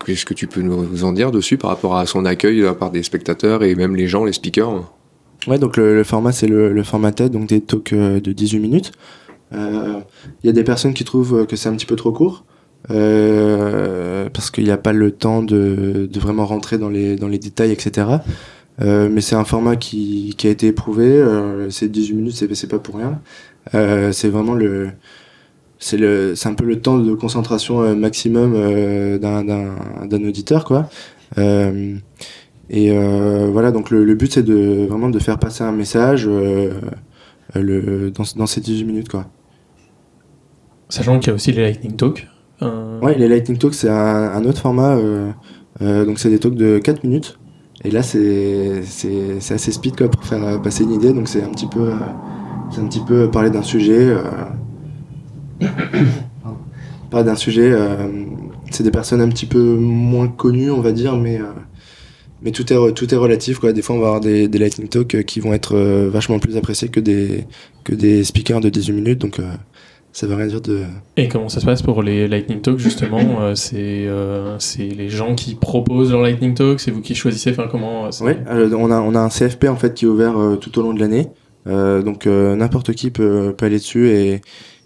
qu'est-ce 0.05 0.25
que 0.25 0.33
tu 0.33 0.47
peux 0.47 0.61
nous 0.61 1.03
en 1.03 1.13
dire 1.13 1.31
dessus 1.31 1.57
par 1.57 1.69
rapport 1.69 1.95
à 1.95 2.05
son 2.05 2.25
accueil 2.25 2.63
par 2.77 2.91
des 2.91 3.03
spectateurs 3.03 3.63
et 3.63 3.75
même 3.75 3.95
les 3.95 4.07
gens, 4.07 4.25
les 4.25 4.33
speakers? 4.33 4.83
Ouais 5.47 5.59
donc 5.59 5.77
le, 5.77 5.95
le 5.95 6.03
format 6.03 6.31
c'est 6.31 6.47
le, 6.47 6.73
le, 6.73 6.83
format 6.83 7.11
TED 7.11 7.31
donc 7.31 7.47
des 7.47 7.61
talks 7.61 7.93
de 7.93 8.31
18 8.31 8.59
minutes. 8.59 8.91
Il 9.51 9.57
euh, 9.57 9.99
y 10.43 10.49
a 10.49 10.51
des 10.53 10.63
personnes 10.63 10.93
qui 10.93 11.03
trouvent 11.03 11.45
que 11.45 11.55
c'est 11.55 11.69
un 11.69 11.75
petit 11.75 11.85
peu 11.85 11.95
trop 11.95 12.11
court. 12.11 12.43
Euh, 12.89 14.29
parce 14.33 14.49
qu'il 14.49 14.63
n'y 14.63 14.71
a 14.71 14.77
pas 14.77 14.93
le 14.93 15.11
temps 15.11 15.43
de, 15.43 16.09
vraiment 16.15 16.45
rentrer 16.45 16.77
dans 16.77 16.89
les, 16.89 17.15
dans 17.15 17.27
les 17.27 17.39
détails, 17.39 17.71
etc. 17.71 18.07
Euh, 18.81 19.09
mais 19.11 19.21
c'est 19.21 19.35
un 19.35 19.43
format 19.43 19.75
qui, 19.75 20.35
a 20.43 20.47
été 20.47 20.67
éprouvé. 20.67 21.05
Euh, 21.05 21.69
c'est 21.69 21.89
18 21.89 22.15
minutes, 22.15 22.53
c'est 22.53 22.67
pas 22.67 22.79
pour 22.79 22.95
rien. 22.95 23.19
C'est 24.11 24.29
vraiment 24.29 24.53
le, 24.53 24.91
c'est 25.79 25.97
le, 25.97 26.35
c'est 26.35 26.49
un 26.49 26.53
peu 26.53 26.65
le 26.65 26.79
temps 26.79 26.97
de 26.97 27.13
concentration 27.13 27.95
maximum 27.95 28.53
d'un, 29.19 30.23
auditeur, 30.25 30.63
quoi. 30.63 30.89
et 31.37 32.97
voilà, 33.51 33.71
donc 33.71 33.89
le, 33.89 34.05
le 34.05 34.15
but 34.15 34.31
c'est 34.31 34.43
de 34.43 34.85
vraiment 34.87 35.09
de 35.09 35.19
faire 35.19 35.37
passer 35.39 35.63
un 35.63 35.73
message 35.73 36.29
le, 37.55 38.11
dans, 38.11 38.23
dans 38.35 38.47
ces 38.47 38.61
18 38.61 38.85
minutes, 38.85 39.09
quoi. 39.09 39.25
Sachant 40.89 41.19
qu'il 41.19 41.27
y 41.29 41.31
a 41.31 41.35
aussi 41.35 41.51
les 41.51 41.63
Lightning 41.63 41.95
Talk. 41.95 42.27
Euh... 42.61 42.99
Ouais, 43.01 43.17
les 43.17 43.27
Lightning 43.27 43.57
Talk, 43.57 43.73
c'est 43.73 43.89
un, 43.89 44.45
autre 44.45 44.61
format. 44.61 44.95
Euh, 44.95 45.31
euh, 45.81 46.05
donc, 46.05 46.19
c'est 46.19 46.29
des 46.29 46.39
talks 46.39 46.55
de 46.55 46.79
4 46.79 47.03
minutes. 47.03 47.37
Et 47.83 47.91
là, 47.91 48.01
c'est 48.03 48.81
assez 49.49 49.71
speed 49.71 49.97
quoi, 49.97 50.09
pour 50.09 50.23
faire 50.23 50.43
euh, 50.43 50.57
passer 50.57 50.83
une 50.83 50.93
idée. 50.93 51.13
Donc, 51.13 51.27
c'est 51.27 51.43
un 51.43 51.49
petit 51.49 51.67
peu, 51.67 51.91
un 51.91 52.87
petit 52.87 53.01
peu 53.05 53.29
parler 53.29 53.49
d'un 53.49 53.63
sujet. 53.63 54.15
parler 57.11 57.25
d'un 57.25 57.35
sujet. 57.35 57.75
c'est 58.71 58.83
des 58.83 58.91
personnes 58.91 59.21
un 59.21 59.29
petit 59.29 59.45
peu 59.45 59.75
moins 59.75 60.27
connues, 60.27 60.71
on 60.71 60.81
va 60.81 60.91
dire, 60.91 61.17
mais 61.17 61.39
mais 62.43 62.51
tout 62.51 62.71
est 62.71 62.93
tout 62.93 63.11
est 63.11 63.17
relatif 63.17 63.57
quoi 63.57 63.73
des 63.73 63.81
fois 63.81 63.95
on 63.95 63.99
va 63.99 64.07
avoir 64.07 64.21
des, 64.21 64.47
des 64.47 64.59
lightning 64.59 64.87
talk 64.87 65.23
qui 65.23 65.39
vont 65.39 65.53
être 65.53 65.75
vachement 66.07 66.37
plus 66.37 66.55
appréciés 66.55 66.87
que 66.87 66.99
des 66.99 67.47
que 67.83 67.95
des 67.95 68.23
speakers 68.23 68.61
de 68.61 68.69
18 68.69 68.93
minutes 68.93 69.19
donc 69.19 69.41
ça 70.17 70.25
veut 70.25 70.33
rien 70.33 70.47
dire 70.47 70.61
de. 70.61 70.81
Et 71.15 71.27
comment 71.27 71.47
ça 71.47 71.59
se 71.59 71.65
passe 71.65 71.83
pour 71.83 72.01
les 72.01 72.27
Lightning 72.27 72.59
Talks 72.59 72.79
justement 72.79 73.19
euh, 73.41 73.53
C'est 73.53 74.07
euh, 74.07 74.57
c'est 74.57 74.87
les 74.87 75.09
gens 75.09 75.35
qui 75.35 75.53
proposent 75.53 76.11
leur 76.11 76.23
Lightning 76.23 76.55
Talk, 76.55 76.79
c'est 76.79 76.89
vous 76.89 77.01
qui 77.01 77.13
choisissez, 77.13 77.51
enfin 77.51 77.67
comment 77.69 78.07
euh, 78.07 78.09
Oui, 78.21 78.33
on 78.75 78.89
a 78.89 78.99
on 78.99 79.13
a 79.13 79.19
un 79.19 79.29
CFP 79.29 79.65
en 79.65 79.75
fait 79.75 79.93
qui 79.93 80.05
est 80.05 80.07
ouvert 80.07 80.33
tout 80.59 80.79
au 80.79 80.81
long 80.81 80.95
de 80.95 80.99
l'année, 80.99 81.27
donc 81.67 82.25
n'importe 82.25 82.93
qui 82.93 83.11
peut, 83.11 83.53
peut 83.55 83.67
aller 83.67 83.77
dessus 83.77 84.09
et 84.09 84.41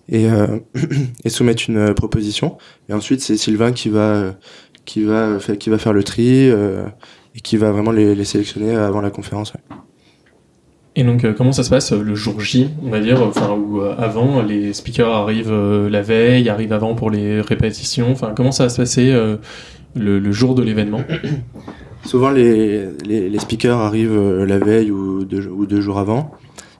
et, 0.09 0.27
et 1.23 1.29
soumettre 1.29 1.63
une 1.69 1.93
proposition. 1.93 2.57
Et 2.89 2.93
ensuite 2.93 3.21
c'est 3.21 3.37
Sylvain 3.37 3.71
qui 3.71 3.87
va 3.87 4.35
qui 4.83 5.05
va 5.05 5.39
faire 5.39 5.57
qui 5.57 5.69
va 5.69 5.77
faire 5.77 5.93
le 5.93 6.03
tri 6.03 6.49
et 6.49 7.39
qui 7.41 7.55
va 7.55 7.71
vraiment 7.71 7.91
les, 7.91 8.15
les 8.15 8.25
sélectionner 8.25 8.75
avant 8.75 8.99
la 8.99 9.11
conférence. 9.11 9.53
Ouais. 9.53 9.77
Et 10.95 11.03
donc, 11.03 11.23
euh, 11.23 11.33
comment 11.33 11.53
ça 11.53 11.63
se 11.63 11.69
passe 11.69 11.93
euh, 11.93 12.01
le 12.01 12.15
jour 12.15 12.41
J, 12.41 12.69
on 12.83 12.89
va 12.89 12.99
dire, 12.99 13.21
enfin, 13.21 13.51
ou 13.51 13.81
euh, 13.81 13.95
avant, 13.97 14.41
les 14.41 14.73
speakers 14.73 15.09
arrivent 15.09 15.53
la 15.53 16.01
veille, 16.01 16.49
arrivent 16.49 16.73
avant 16.73 16.95
pour 16.95 17.09
les 17.09 17.39
répétitions, 17.39 18.11
enfin, 18.11 18.33
comment 18.35 18.51
ça 18.51 18.63
va 18.63 18.69
se 18.69 18.77
passer 18.77 19.11
le, 19.95 20.19
le, 20.19 20.31
jour 20.31 20.53
de 20.53 20.63
l'événement? 20.63 21.01
Souvent, 22.03 22.29
les, 22.29 22.87
les, 23.05 23.29
les, 23.29 23.39
speakers 23.39 23.77
arrivent 23.77 24.43
la 24.43 24.57
veille 24.57 24.91
ou 24.91 25.23
deux, 25.23 25.47
ou 25.47 25.65
deux 25.65 25.81
jours 25.81 25.99
avant. 25.99 26.31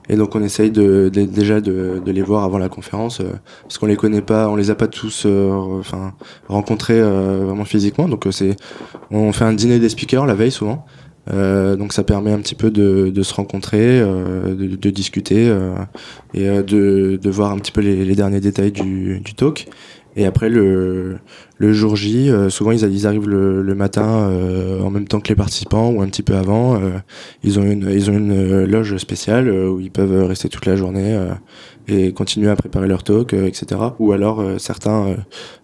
Et 0.08 0.16
donc, 0.16 0.34
on 0.34 0.42
essaye 0.42 0.70
de, 0.70 1.08
de 1.10 1.22
déjà 1.22 1.60
de, 1.60 2.02
de, 2.04 2.12
les 2.12 2.22
voir 2.22 2.42
avant 2.42 2.58
la 2.58 2.68
conférence, 2.68 3.22
parce 3.62 3.78
qu'on 3.78 3.86
les 3.86 3.96
connaît 3.96 4.20
pas, 4.20 4.48
on 4.48 4.56
les 4.56 4.70
a 4.70 4.74
pas 4.74 4.88
tous, 4.88 5.26
enfin, 5.26 6.12
rencontrés 6.48 7.00
vraiment 7.00 7.64
physiquement. 7.64 8.08
Donc, 8.08 8.26
c'est, 8.30 8.56
on 9.10 9.32
fait 9.32 9.44
un 9.44 9.54
dîner 9.54 9.78
des 9.78 9.88
speakers 9.88 10.26
la 10.26 10.34
veille 10.34 10.50
souvent. 10.50 10.84
Euh, 11.30 11.76
donc 11.76 11.92
ça 11.92 12.02
permet 12.02 12.32
un 12.32 12.40
petit 12.40 12.54
peu 12.54 12.70
de, 12.70 13.10
de 13.10 13.22
se 13.22 13.34
rencontrer, 13.34 14.00
euh, 14.00 14.54
de, 14.54 14.76
de, 14.76 14.90
discuter 14.90 15.48
euh, 15.48 15.74
et 16.34 16.48
euh, 16.48 16.62
de, 16.62 17.18
de 17.20 17.30
voir 17.30 17.52
un 17.52 17.58
petit 17.58 17.70
peu 17.72 17.80
les, 17.80 18.04
les 18.04 18.14
derniers 18.14 18.40
détails 18.40 18.72
du, 18.72 19.20
du 19.20 19.34
talk. 19.34 19.68
Et 20.14 20.26
après 20.26 20.50
le, 20.50 21.18
le 21.56 21.72
jour 21.72 21.96
J, 21.96 22.30
souvent 22.50 22.72
ils, 22.72 23.06
arrivent 23.06 23.28
le, 23.28 23.62
le 23.62 23.74
matin 23.74 24.30
en 24.84 24.90
même 24.90 25.08
temps 25.08 25.20
que 25.20 25.28
les 25.30 25.34
participants 25.34 25.88
ou 25.90 26.02
un 26.02 26.06
petit 26.06 26.22
peu 26.22 26.34
avant. 26.34 26.78
ils 27.42 27.58
ont 27.58 27.62
une 27.62 27.90
ils 27.90 28.10
ont 28.10 28.12
une 28.18 28.64
loge 28.64 28.94
spéciale 28.98 29.48
où 29.50 29.80
ils 29.80 29.90
peuvent 29.90 30.26
rester 30.26 30.50
toute 30.50 30.66
la 30.66 30.76
journée 30.76 31.18
et 31.88 32.12
continuer 32.12 32.50
à 32.50 32.56
préparer 32.56 32.86
leur 32.88 33.02
talk, 33.02 33.32
etc. 33.34 33.80
Ou 33.98 34.12
alors 34.12 34.42
certains 34.58 35.16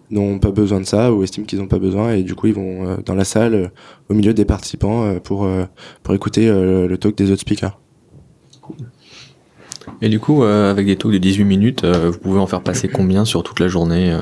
n'ont 0.09 0.39
pas 0.39 0.51
besoin 0.51 0.79
de 0.79 0.85
ça 0.85 1.13
ou 1.13 1.23
estiment 1.23 1.45
qu'ils 1.45 1.59
n'ont 1.59 1.67
pas 1.67 1.79
besoin 1.79 2.13
et 2.13 2.23
du 2.23 2.35
coup 2.35 2.47
ils 2.47 2.53
vont 2.53 2.97
dans 3.05 3.15
la 3.15 3.23
salle 3.23 3.71
au 4.09 4.13
milieu 4.13 4.33
des 4.33 4.45
participants 4.45 5.19
pour 5.19 5.47
pour 6.03 6.13
écouter 6.15 6.47
le 6.49 6.97
talk 6.97 7.15
des 7.15 7.31
autres 7.31 7.41
speakers. 7.41 7.77
Et 10.01 10.09
du 10.09 10.19
coup, 10.19 10.43
euh, 10.43 10.71
avec 10.71 10.85
des 10.85 10.95
talks 10.95 11.13
de 11.13 11.17
18 11.17 11.43
minutes, 11.43 11.83
euh, 11.83 12.09
vous 12.11 12.19
pouvez 12.19 12.39
en 12.39 12.47
faire 12.47 12.61
passer 12.61 12.87
combien 12.87 13.25
sur 13.25 13.43
toute 13.43 13.59
la 13.59 13.67
journée 13.67 14.11
euh? 14.11 14.19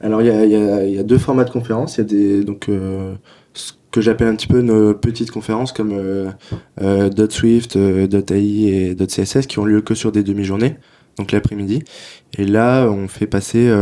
Alors, 0.00 0.22
il 0.22 0.28
y 0.28 0.30
a, 0.30 0.44
y, 0.44 0.54
a, 0.54 0.84
y 0.84 0.98
a, 0.98 1.02
deux 1.02 1.18
formats 1.18 1.44
de 1.44 1.50
conférences. 1.50 1.96
Il 1.96 1.98
y 1.98 2.02
a 2.02 2.04
des, 2.04 2.44
donc, 2.44 2.70
que 3.90 4.00
j'appelle 4.00 4.28
un 4.28 4.36
petit 4.36 4.46
peu 4.46 4.60
nos 4.60 4.94
petites 4.94 5.30
conférences 5.30 5.72
comme 5.72 5.94
.swift, 7.30 7.76
.ai 7.76 8.90
et 8.90 8.96
.css 8.96 9.46
qui 9.46 9.58
ont 9.58 9.64
lieu 9.64 9.80
que 9.80 9.94
sur 9.94 10.12
des 10.12 10.22
demi-journées, 10.22 10.76
donc 11.16 11.32
l'après-midi. 11.32 11.82
Et 12.36 12.44
là, 12.44 12.88
on 12.88 13.08
fait 13.08 13.26
passer 13.26 13.72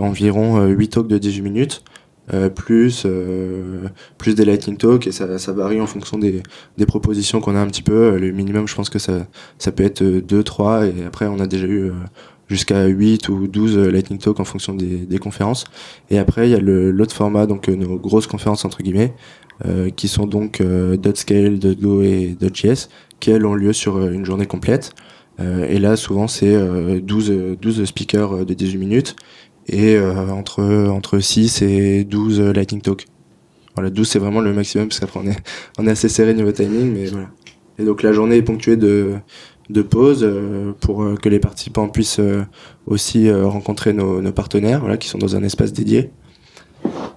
environ 0.00 0.64
8 0.64 0.88
talks 0.88 1.08
de 1.08 1.18
18 1.18 1.42
minutes. 1.42 1.84
Euh, 2.32 2.48
plus 2.48 3.02
euh, 3.04 3.82
plus 4.16 4.34
des 4.34 4.46
lightning 4.46 4.78
talk 4.78 5.06
et 5.06 5.12
ça, 5.12 5.38
ça 5.38 5.52
varie 5.52 5.78
en 5.78 5.86
fonction 5.86 6.16
des, 6.16 6.42
des 6.78 6.86
propositions 6.86 7.42
qu'on 7.42 7.54
a 7.54 7.58
un 7.58 7.66
petit 7.66 7.82
peu 7.82 8.16
le 8.16 8.32
minimum 8.32 8.66
je 8.66 8.74
pense 8.74 8.88
que 8.88 8.98
ça 8.98 9.26
ça 9.58 9.72
peut 9.72 9.84
être 9.84 10.02
2 10.02 10.42
3 10.42 10.86
et 10.86 11.04
après 11.06 11.26
on 11.26 11.38
a 11.38 11.46
déjà 11.46 11.66
eu 11.66 11.90
euh, 11.90 11.92
jusqu'à 12.48 12.86
8 12.86 13.28
ou 13.28 13.46
12 13.46 13.78
lightning 13.78 14.18
talk 14.18 14.40
en 14.40 14.44
fonction 14.44 14.74
des, 14.74 14.98
des 14.98 15.18
conférences 15.18 15.64
et 16.10 16.18
après 16.18 16.48
il 16.48 16.52
y 16.52 16.54
a 16.54 16.60
l'autre 16.60 17.14
format 17.14 17.46
donc 17.46 17.68
nos 17.68 17.96
grosses 17.96 18.26
conférences 18.26 18.64
entre 18.64 18.82
guillemets 18.82 19.14
qui 19.96 20.08
sont 20.08 20.26
donc 20.26 20.62
.scale, 21.14 21.58
.go 21.80 22.02
et 22.02 22.36
.js 22.52 22.88
qui 23.20 23.30
elles 23.30 23.46
ont 23.46 23.54
lieu 23.54 23.72
sur 23.72 24.04
une 24.06 24.24
journée 24.24 24.46
complète 24.46 24.92
et 25.40 25.78
là 25.78 25.96
souvent 25.96 26.28
c'est 26.28 26.54
12 27.00 27.56
12 27.60 27.84
speakers 27.84 28.44
de 28.44 28.52
18 28.52 28.78
minutes 28.78 29.16
et 29.66 29.96
euh, 29.96 30.30
entre, 30.30 30.62
entre 30.88 31.18
6 31.18 31.62
et 31.62 32.04
12 32.04 32.40
Lightning 32.40 32.80
Talk. 32.80 33.06
Voilà, 33.74 33.90
12 33.90 34.08
c'est 34.08 34.18
vraiment 34.18 34.40
le 34.40 34.52
maximum 34.52 34.88
parce 34.88 35.00
qu'après 35.00 35.20
on 35.20 35.26
est, 35.26 35.36
on 35.78 35.86
est 35.86 35.90
assez 35.90 36.08
serré 36.08 36.34
niveau 36.34 36.52
timing, 36.52 36.92
mais 36.92 37.06
voilà. 37.06 37.28
Et 37.78 37.84
donc 37.84 38.02
la 38.02 38.12
journée 38.12 38.36
est 38.36 38.42
ponctuée 38.42 38.76
de, 38.76 39.14
de 39.70 39.82
pauses 39.82 40.24
euh, 40.24 40.72
pour 40.80 41.02
euh, 41.02 41.16
que 41.16 41.28
les 41.28 41.38
participants 41.38 41.88
puissent 41.88 42.20
aussi 42.86 43.30
rencontrer 43.30 43.92
nos, 43.92 44.20
partenaires, 44.32 44.98
qui 44.98 45.08
sont 45.08 45.18
dans 45.18 45.36
un 45.36 45.42
espace 45.42 45.72
dédié. 45.72 46.10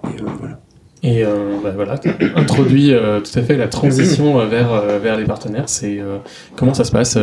Et 0.04 0.22
voilà. 0.40 0.58
Et 1.02 1.24
euh, 1.24 1.58
bah 1.62 1.72
introduit 2.36 2.92
euh, 2.92 3.20
tout 3.20 3.38
à 3.38 3.42
fait 3.42 3.56
la 3.56 3.68
transition 3.68 4.40
euh, 4.40 4.46
vers, 4.46 4.72
euh, 4.72 4.98
vers 4.98 5.16
les 5.16 5.24
partenaires. 5.24 5.68
C'est 5.68 6.00
comment 6.56 6.74
ça 6.74 6.84
se 6.84 6.90
passe 6.90 7.18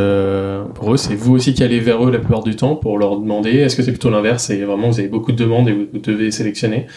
pour 0.73 0.93
eux? 0.93 0.97
C'est 0.97 1.15
vous 1.15 1.33
aussi 1.33 1.53
qui 1.53 1.63
allez 1.63 1.79
vers 1.79 2.05
eux 2.05 2.11
la 2.11 2.19
plupart 2.19 2.43
du 2.43 2.55
temps 2.55 2.75
pour 2.75 2.97
leur 2.97 3.19
demander. 3.19 3.51
Est-ce 3.51 3.75
que 3.75 3.83
c'est 3.83 3.91
plutôt 3.91 4.09
l'inverse? 4.09 4.43
C'est 4.43 4.61
vraiment 4.61 4.89
vous 4.89 4.99
avez 4.99 5.09
beaucoup 5.09 5.31
de 5.31 5.37
demandes 5.37 5.67
et 5.67 5.73
vous, 5.73 5.85
vous 5.91 5.99
devez 5.99 6.31
sélectionner. 6.31 6.87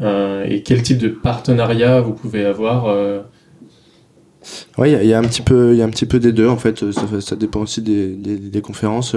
et 0.00 0.62
quel 0.62 0.82
type 0.82 0.98
de 0.98 1.08
partenariat 1.08 2.00
vous 2.00 2.14
pouvez 2.14 2.44
avoir 2.44 2.86
Oui, 4.78 4.92
il 4.92 5.06
y, 5.06 5.14
a 5.14 5.18
un 5.18 5.22
petit 5.22 5.42
peu, 5.42 5.72
il 5.72 5.78
y 5.78 5.82
a 5.82 5.84
un 5.84 5.90
petit 5.90 6.06
peu 6.06 6.18
des 6.18 6.32
deux 6.32 6.48
en 6.48 6.56
fait. 6.56 6.84
Ça, 7.20 7.36
dépend 7.36 7.60
aussi 7.60 7.82
des, 7.82 8.62
conférences 8.62 9.16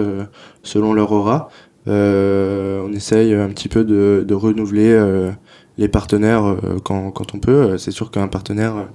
selon 0.64 0.94
leur 0.94 1.12
aura. 1.12 1.50
on 1.88 2.92
essaye 2.94 3.34
un 3.34 3.50
petit 3.50 3.70
peu 3.70 3.84
de, 3.84 4.34
renouveler 4.34 5.34
les 5.78 5.88
partenaires 5.88 6.46
euh, 6.46 6.80
quand, 6.84 7.12
quand 7.12 7.36
on 7.36 7.40
peut. 7.40 7.52
Euh, 7.52 7.78
c'est 7.78 7.92
sûr 7.92 8.12
qu'un 8.12 8.28
partenaire 8.28 8.76
euh, 8.76 8.86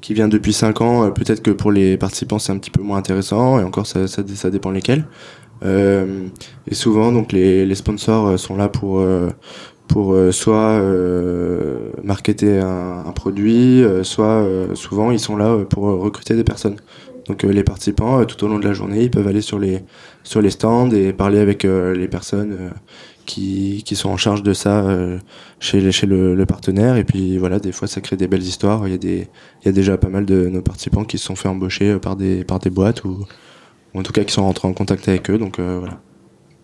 qui 0.00 0.14
vient 0.14 0.28
depuis 0.28 0.52
5 0.52 0.80
ans, 0.80 1.10
peut-être 1.10 1.42
que 1.42 1.50
pour 1.50 1.72
les 1.72 1.96
participants 1.96 2.38
c'est 2.38 2.52
un 2.52 2.58
petit 2.58 2.70
peu 2.70 2.82
moins 2.82 2.98
intéressant, 2.98 3.58
et 3.58 3.64
encore 3.64 3.86
ça, 3.86 4.06
ça, 4.06 4.22
ça 4.32 4.50
dépend 4.50 4.70
lesquels. 4.70 5.06
Euh, 5.64 6.28
et 6.70 6.74
souvent 6.74 7.10
donc 7.10 7.32
les, 7.32 7.66
les 7.66 7.74
sponsors 7.74 8.38
sont 8.38 8.56
là 8.56 8.68
pour 8.68 9.04
pour 9.88 10.16
soit 10.30 10.78
euh, 10.78 11.90
marketer 12.04 12.58
un, 12.60 13.04
un 13.06 13.12
produit, 13.12 13.82
soit 14.02 14.46
souvent 14.74 15.10
ils 15.10 15.20
sont 15.20 15.36
là 15.36 15.56
pour 15.68 15.84
recruter 15.84 16.36
des 16.36 16.44
personnes. 16.44 16.76
Donc 17.26 17.42
les 17.42 17.64
participants 17.64 18.24
tout 18.24 18.42
au 18.44 18.48
long 18.48 18.58
de 18.58 18.64
la 18.64 18.72
journée 18.72 19.02
ils 19.02 19.10
peuvent 19.10 19.26
aller 19.26 19.42
sur 19.42 19.58
les 19.58 19.82
sur 20.22 20.40
les 20.40 20.50
stands 20.50 20.90
et 20.90 21.12
parler 21.12 21.40
avec 21.40 21.64
les 21.64 22.08
personnes 22.08 22.70
qui, 23.28 23.82
qui 23.84 23.94
sont 23.94 24.08
en 24.08 24.16
charge 24.16 24.42
de 24.42 24.54
ça 24.54 24.80
euh, 24.80 25.18
chez, 25.60 25.92
chez 25.92 26.06
le, 26.06 26.34
le, 26.34 26.46
partenaire. 26.46 26.96
Et 26.96 27.04
puis 27.04 27.36
voilà, 27.36 27.60
des 27.60 27.72
fois, 27.72 27.86
ça 27.86 28.00
crée 28.00 28.16
des 28.16 28.26
belles 28.26 28.42
histoires. 28.42 28.88
Il 28.88 28.90
y 28.90 28.94
a, 28.94 28.98
des, 28.98 29.28
il 29.62 29.66
y 29.66 29.68
a 29.68 29.72
déjà 29.72 29.98
pas 29.98 30.08
mal 30.08 30.24
de 30.24 30.48
nos 30.48 30.62
participants 30.62 31.04
qui 31.04 31.18
se 31.18 31.26
sont 31.26 31.36
fait 31.36 31.48
embaucher 31.48 31.90
euh, 31.90 31.98
par 31.98 32.16
des, 32.16 32.42
par 32.42 32.58
des 32.58 32.70
boîtes 32.70 33.04
ou, 33.04 33.26
ou 33.94 34.00
en 34.00 34.02
tout 34.02 34.12
cas 34.12 34.24
qui 34.24 34.32
sont 34.32 34.44
rentrés 34.44 34.66
en 34.66 34.72
contact 34.72 35.06
avec 35.08 35.30
eux. 35.30 35.38
Donc 35.38 35.58
euh, 35.58 35.76
voilà. 35.78 36.00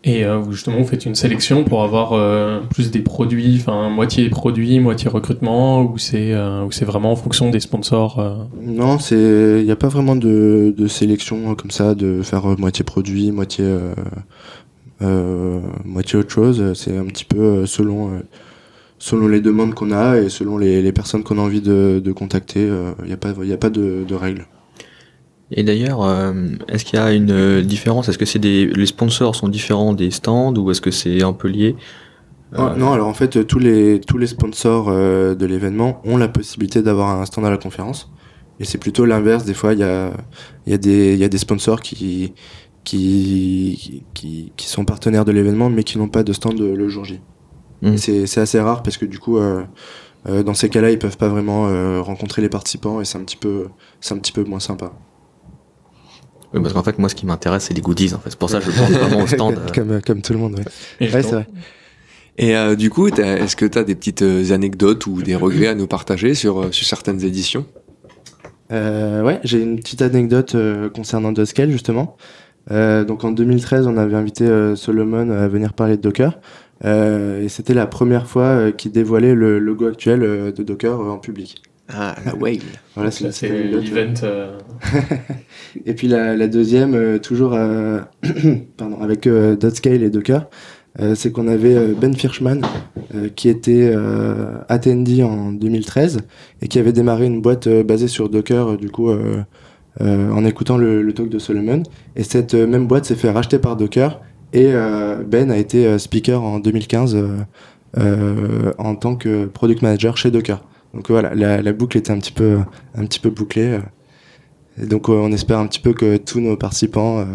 Et 0.06 0.24
euh, 0.24 0.42
justement, 0.50 0.78
vous 0.78 0.86
faites 0.86 1.06
une 1.06 1.14
sélection 1.14 1.64
pour 1.64 1.82
avoir 1.82 2.12
euh, 2.12 2.60
plus 2.70 2.90
des 2.90 3.00
produits, 3.00 3.56
enfin 3.58 3.88
moitié 3.88 4.28
produits, 4.28 4.78
moitié 4.78 5.08
recrutement, 5.08 5.82
ou 5.82 5.96
c'est 5.96 6.34
euh, 6.34 6.62
ou 6.64 6.72
c'est 6.72 6.84
vraiment 6.84 7.12
en 7.12 7.16
fonction 7.16 7.50
des 7.50 7.60
sponsors 7.60 8.48
Non, 8.60 8.98
c'est 8.98 9.60
il 9.60 9.64
n'y 9.64 9.70
a 9.70 9.76
pas 9.76 9.88
vraiment 9.88 10.14
de, 10.14 10.74
de 10.76 10.86
sélection 10.88 11.54
comme 11.54 11.70
ça, 11.70 11.94
de 11.94 12.20
faire 12.22 12.44
moitié 12.58 12.84
produit, 12.84 13.32
moitié 13.32 13.64
euh, 15.02 15.60
moitié 15.84 16.18
autre 16.18 16.30
chose. 16.30 16.72
C'est 16.74 16.96
un 16.96 17.06
petit 17.06 17.24
peu 17.24 17.38
euh, 17.38 17.66
selon 17.66 18.14
euh, 18.14 18.20
selon 18.98 19.28
les 19.28 19.40
demandes 19.40 19.74
qu'on 19.74 19.92
a 19.92 20.18
et 20.18 20.28
selon 20.28 20.56
les, 20.56 20.80
les 20.82 20.92
personnes 20.92 21.24
qu'on 21.24 21.38
a 21.38 21.42
envie 21.42 21.60
de, 21.60 22.00
de 22.02 22.12
contacter. 22.12 22.70
Il 23.00 23.06
n'y 23.06 23.12
a 23.12 23.16
pas 23.16 23.34
il 23.42 23.52
a 23.52 23.56
pas 23.56 23.70
de, 23.70 24.04
de 24.06 24.14
règles. 24.14 24.46
Et 25.54 25.62
d'ailleurs, 25.62 26.04
est-ce 26.68 26.84
qu'il 26.84 26.98
y 26.98 27.02
a 27.02 27.12
une 27.12 27.62
différence? 27.62 28.08
Est-ce 28.08 28.18
que 28.18 28.24
c'est 28.24 28.38
des 28.40 28.66
les 28.66 28.86
sponsors 28.86 29.36
sont 29.36 29.48
différents 29.48 29.92
des 29.92 30.10
stands 30.10 30.54
ou 30.54 30.70
est-ce 30.70 30.80
que 30.80 30.90
c'est 30.90 31.22
un 31.22 31.32
peu 31.32 31.48
lié? 31.48 31.76
Euh... 32.58 32.74
Non, 32.74 32.92
alors 32.92 33.08
en 33.08 33.14
fait, 33.14 33.46
tous 33.46 33.60
les 33.60 34.00
tous 34.00 34.18
les 34.18 34.26
sponsors 34.26 34.88
euh, 34.88 35.34
de 35.34 35.46
l'événement 35.46 36.00
ont 36.04 36.16
la 36.16 36.28
possibilité 36.28 36.82
d'avoir 36.82 37.20
un 37.20 37.24
stand 37.24 37.46
à 37.46 37.50
la 37.50 37.56
conférence. 37.56 38.10
Et 38.60 38.64
c'est 38.64 38.78
plutôt 38.78 39.04
l'inverse. 39.04 39.44
Des 39.44 39.54
fois, 39.54 39.72
il 39.74 39.78
y 39.78 39.84
a 39.84 40.12
il 40.66 40.72
y 40.72 40.74
a 40.74 40.78
des 40.78 41.14
il 41.14 41.18
y 41.20 41.24
a 41.24 41.28
des 41.28 41.38
sponsors 41.38 41.80
qui 41.80 42.32
qui, 42.82 44.04
qui, 44.12 44.52
qui 44.56 44.66
sont 44.66 44.84
partenaires 44.84 45.24
de 45.24 45.32
l'événement 45.32 45.70
mais 45.70 45.84
qui 45.84 45.96
n'ont 45.96 46.08
pas 46.08 46.22
de 46.22 46.32
stand 46.32 46.58
le 46.58 46.88
jour 46.88 47.04
J. 47.04 47.20
Mmh. 47.82 47.96
C'est 47.96 48.38
assez 48.38 48.60
rare 48.60 48.82
parce 48.82 48.96
que 48.96 49.04
du 49.04 49.18
coup, 49.18 49.38
euh, 49.38 49.62
euh, 50.26 50.42
dans 50.42 50.54
ces 50.54 50.68
cas-là, 50.68 50.90
ils 50.90 50.98
peuvent 50.98 51.18
pas 51.18 51.28
vraiment 51.28 51.68
euh, 51.68 52.00
rencontrer 52.00 52.40
les 52.40 52.48
participants 52.48 53.00
et 53.00 53.04
c'est 53.04 53.18
un 53.18 53.24
petit 53.24 53.36
peu, 53.36 53.66
c'est 54.00 54.14
un 54.14 54.18
petit 54.18 54.32
peu 54.32 54.44
moins 54.44 54.60
sympa. 54.60 54.92
Oui, 56.54 56.62
parce 56.62 56.72
qu'en 56.72 56.82
fait, 56.82 56.98
moi, 56.98 57.08
ce 57.08 57.14
qui 57.14 57.26
m'intéresse, 57.26 57.64
c'est 57.64 57.74
les 57.74 57.80
goodies. 57.80 58.14
En 58.14 58.18
fait, 58.18 58.30
c'est 58.30 58.38
pour 58.38 58.50
ça 58.50 58.60
que 58.60 58.70
je 58.70 58.78
pense 58.78 58.90
vraiment 58.90 59.22
au 59.22 59.26
stand. 59.26 59.58
comme, 59.74 60.00
comme 60.00 60.22
tout 60.22 60.32
le 60.32 60.38
monde. 60.38 60.54
Ouais, 61.00 61.12
ouais 61.12 61.22
c'est 61.22 61.32
vrai. 61.32 61.46
Et 62.38 62.56
euh, 62.56 62.74
du 62.74 62.90
coup, 62.90 63.08
est-ce 63.08 63.56
que 63.56 63.66
tu 63.66 63.78
as 63.78 63.84
des 63.84 63.94
petites 63.94 64.24
anecdotes 64.50 65.06
ou 65.06 65.22
des 65.22 65.36
regrets 65.36 65.68
à 65.68 65.74
nous 65.74 65.86
partager 65.86 66.34
sur, 66.34 66.72
sur 66.74 66.86
certaines 66.86 67.22
éditions? 67.24 67.66
Euh, 68.72 69.22
Ouais, 69.22 69.40
j'ai 69.44 69.60
une 69.60 69.76
petite 69.78 70.02
anecdote 70.02 70.56
concernant 70.94 71.32
Doscale, 71.32 71.70
justement. 71.70 72.16
Euh, 72.70 73.04
donc 73.04 73.24
en 73.24 73.30
2013, 73.30 73.86
on 73.86 73.96
avait 73.96 74.16
invité 74.16 74.44
euh, 74.46 74.76
Solomon 74.76 75.30
à 75.30 75.48
venir 75.48 75.72
parler 75.74 75.96
de 75.96 76.02
Docker. 76.02 76.38
Euh, 76.84 77.42
et 77.42 77.48
c'était 77.48 77.74
la 77.74 77.86
première 77.86 78.26
fois 78.26 78.44
euh, 78.44 78.72
qu'il 78.72 78.92
dévoilait 78.92 79.34
le 79.34 79.58
logo 79.58 79.86
actuel 79.86 80.22
euh, 80.22 80.52
de 80.52 80.62
Docker 80.62 80.98
en 80.98 81.18
public. 81.18 81.62
Ah, 81.92 82.16
la 82.24 82.34
whale. 82.34 82.58
Voilà, 82.94 83.10
c'est 83.10 83.48
l'event. 83.48 84.14
et 85.86 85.94
puis 85.94 86.08
la, 86.08 86.34
la 86.36 86.48
deuxième, 86.48 87.18
toujours 87.20 87.50
pardon, 88.76 89.00
avec 89.00 89.28
Dotscale 89.28 90.02
et 90.02 90.10
Docker, 90.10 90.48
c'est 91.14 91.30
qu'on 91.30 91.46
avait 91.46 91.92
Ben 91.92 92.14
Firschman 92.14 92.62
qui 93.36 93.48
était 93.48 93.94
attendee 94.68 95.22
en 95.22 95.52
2013 95.52 96.20
et 96.62 96.68
qui 96.68 96.78
avait 96.78 96.92
démarré 96.92 97.26
une 97.26 97.42
boîte 97.42 97.68
basée 97.68 98.08
sur 98.08 98.30
Docker, 98.30 98.78
du 98.78 98.90
coup 98.90 99.10
euh, 100.00 100.30
en 100.32 100.44
écoutant 100.44 100.76
le, 100.76 101.02
le, 101.02 101.12
talk 101.12 101.28
de 101.28 101.38
Solomon. 101.38 101.82
Et 102.16 102.24
cette 102.24 102.54
euh, 102.54 102.66
même 102.66 102.88
boîte 102.88 103.04
s'est 103.04 103.14
fait 103.14 103.30
racheter 103.30 103.58
par 103.58 103.76
Docker. 103.76 104.20
Et 104.52 104.70
euh, 104.72 105.22
Ben 105.24 105.50
a 105.50 105.56
été 105.56 105.98
speaker 105.98 106.42
en 106.42 106.58
2015 106.58 107.16
en 108.78 108.94
tant 108.96 109.14
que 109.16 109.46
product 109.46 109.82
manager 109.82 110.16
chez 110.16 110.30
Docker. 110.30 110.64
Donc 110.94 111.10
voilà, 111.10 111.34
la, 111.34 111.72
boucle 111.72 111.98
était 111.98 112.12
un 112.12 112.18
petit 112.18 112.32
peu, 112.32 112.60
bouclée. 113.30 113.80
Et 114.80 114.86
donc 114.86 115.08
on 115.08 115.32
espère 115.32 115.58
un 115.58 115.66
petit 115.66 115.80
peu 115.80 115.92
que 115.92 116.16
tous 116.16 116.40
nos 116.40 116.56
participants 116.56 117.26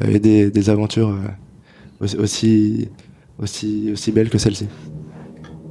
aient 0.00 0.18
des, 0.18 0.70
aventures 0.70 1.16
aussi, 2.00 2.88
aussi, 3.38 3.90
aussi 3.92 4.12
belles 4.12 4.30
que 4.30 4.38
celle-ci. 4.38 4.66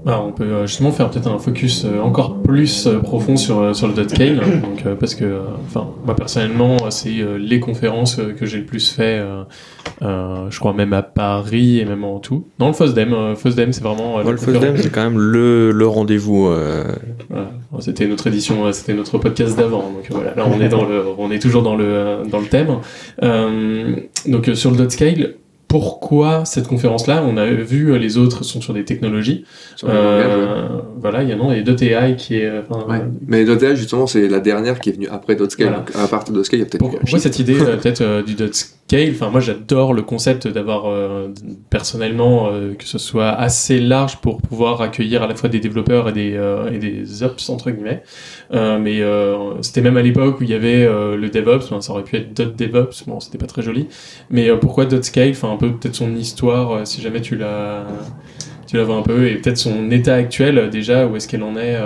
Bah, 0.05 0.21
on 0.25 0.33
peut 0.33 0.43
euh, 0.43 0.67
justement 0.67 0.91
faire 0.91 1.09
peut-être 1.09 1.27
un 1.27 1.39
focus 1.39 1.85
euh, 1.85 2.01
encore 2.01 2.41
plus 2.41 2.87
euh, 2.87 2.99
profond 2.99 3.37
sur, 3.37 3.73
sur 3.73 3.87
le 3.87 3.93
dot-scale, 3.93 4.35
donc, 4.61 4.95
parce 4.99 5.15
que, 5.15 5.39
enfin, 5.65 5.87
moi 6.05 6.15
personnellement, 6.15 6.89
c'est 6.89 7.13
les 7.39 7.59
conférences 7.59 8.19
que 8.37 8.45
j'ai 8.45 8.59
le 8.59 8.65
plus 8.65 8.91
fait, 8.91 9.23
je 10.01 10.59
crois 10.59 10.73
même 10.73 10.93
à 10.93 11.03
Paris 11.03 11.79
et 11.79 11.85
même 11.85 12.03
en 12.03 12.19
tout. 12.19 12.45
Non, 12.59 12.67
le 12.67 12.73
FOSDEM, 12.73 13.35
FOSDEM 13.35 13.71
c'est 13.71 13.83
vraiment... 13.83 14.19
le 14.19 14.37
FOSDEM 14.37 14.77
c'est 14.77 14.91
quand 14.91 15.03
même 15.03 15.19
le, 15.19 15.71
le 15.71 15.87
rendez-vous. 15.87 16.49
Voilà. 17.29 17.51
C'était 17.79 18.07
notre 18.07 18.27
édition, 18.27 18.71
c'était 18.73 18.93
notre 18.93 19.17
podcast 19.17 19.57
d'avant, 19.57 19.91
donc 19.91 20.05
voilà, 20.09 20.35
là 20.35 20.45
on 20.47 20.59
est, 20.59 20.69
dans 20.69 20.85
le, 20.85 21.03
on 21.17 21.31
est 21.31 21.39
toujours 21.39 21.63
dans 21.63 21.75
le, 21.75 22.23
dans 22.29 22.39
le 22.39 22.47
thème. 22.47 22.79
donc 24.27 24.51
sur 24.53 24.71
le 24.71 24.77
dot-scale, 24.77 25.35
pourquoi 25.73 26.45
cette 26.45 26.67
conférence-là 26.67 27.23
On 27.27 27.35
a 27.35 27.47
vu 27.47 27.91
euh, 27.91 27.97
les 27.97 28.19
autres 28.19 28.43
sont 28.43 28.61
sur 28.61 28.75
des 28.75 28.85
technologies. 28.85 29.43
euh, 29.83 30.67
Voilà, 31.01 31.23
il 31.23 31.29
y 31.29 31.33
en 31.33 31.49
a, 31.49 31.57
et 31.57 31.63
.ai 31.67 32.15
qui 32.15 32.35
est. 32.37 32.47
Ouais. 32.87 33.01
Mais 33.25 33.41
.ai 33.41 33.75
justement, 33.75 34.05
c'est 34.05 34.27
la 34.27 34.39
dernière 34.39 34.79
qui 34.79 34.89
est 34.89 34.93
venue 34.93 35.07
après 35.07 35.35
.scale. 35.49 35.69
Voilà. 35.91 36.05
à 36.05 36.07
partir 36.07 36.31
de 36.31 36.43
.scale, 36.43 36.59
il 36.59 36.61
y 36.61 36.65
a 36.65 36.69
peut-être. 36.69 36.99
Pourquoi 36.99 37.17
cette 37.17 37.39
idée 37.39 37.59
euh, 37.59 37.75
peut-être 37.81 38.01
euh, 38.01 38.21
du 38.21 38.35
.scale 38.35 38.77
Enfin, 39.11 39.29
moi, 39.29 39.39
j'adore 39.39 39.93
le 39.93 40.01
concept 40.03 40.47
d'avoir 40.47 40.85
personnellement 41.69 42.49
que 42.77 42.85
ce 42.85 42.97
soit 42.97 43.29
assez 43.29 43.79
large 43.79 44.17
pour 44.17 44.41
pouvoir 44.41 44.81
accueillir 44.81 45.23
à 45.23 45.27
la 45.27 45.35
fois 45.35 45.49
des 45.49 45.59
développeurs 45.59 46.09
et 46.09 46.13
des 46.13 46.39
et 46.71 46.77
des 46.77 47.23
ops 47.23 47.49
entre 47.49 47.71
guillemets. 47.71 48.03
mais 48.51 49.01
c'était 49.61 49.81
même 49.81 49.97
à 49.97 50.01
l'époque 50.01 50.39
où 50.39 50.43
il 50.43 50.49
y 50.49 50.53
avait 50.53 50.85
le 50.85 51.29
DevOps. 51.29 51.81
ça 51.81 51.91
aurait 51.91 52.03
pu 52.03 52.17
être 52.17 52.33
.devops. 52.55 53.05
Bon, 53.07 53.19
c'était 53.19 53.39
pas 53.39 53.47
très 53.47 53.63
joli. 53.63 53.87
Mais 54.29 54.49
pourquoi 54.57 54.85
.scale 55.01 55.31
Enfin 55.31 55.57
peut-être 55.57 55.95
son 55.95 56.15
histoire, 56.15 56.71
euh, 56.71 56.85
si 56.85 57.01
jamais 57.01 57.21
tu 57.21 57.35
la, 57.35 57.85
tu 58.67 58.77
la 58.77 58.83
vois 58.83 58.95
un 58.95 59.01
peu, 59.01 59.27
et 59.27 59.35
peut-être 59.35 59.57
son 59.57 59.91
état 59.91 60.15
actuel 60.15 60.57
euh, 60.57 60.69
déjà, 60.69 61.07
où 61.07 61.15
est-ce 61.15 61.27
qu'elle 61.27 61.43
en 61.43 61.55
est 61.55 61.77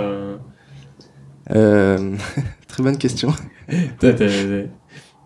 euh... 1.50 2.16
Très 2.68 2.82
bonne 2.82 2.98
question. 2.98 3.32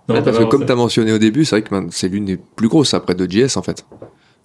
non, 0.09 0.23
parce 0.23 0.39
que 0.39 0.45
comme 0.45 0.67
tu 0.67 0.73
as 0.73 0.77
mentionné 0.77 1.13
au 1.13 1.19
début, 1.19 1.45
c'est 1.45 1.61
vrai 1.61 1.63
que 1.63 1.75
c'est 1.91 2.09
l'une 2.09 2.25
des 2.25 2.37
plus 2.37 2.69
grosses 2.69 2.95
après 2.95 3.15
de 3.15 3.31
JS 3.31 3.57
en 3.57 3.63
fait. 3.63 3.85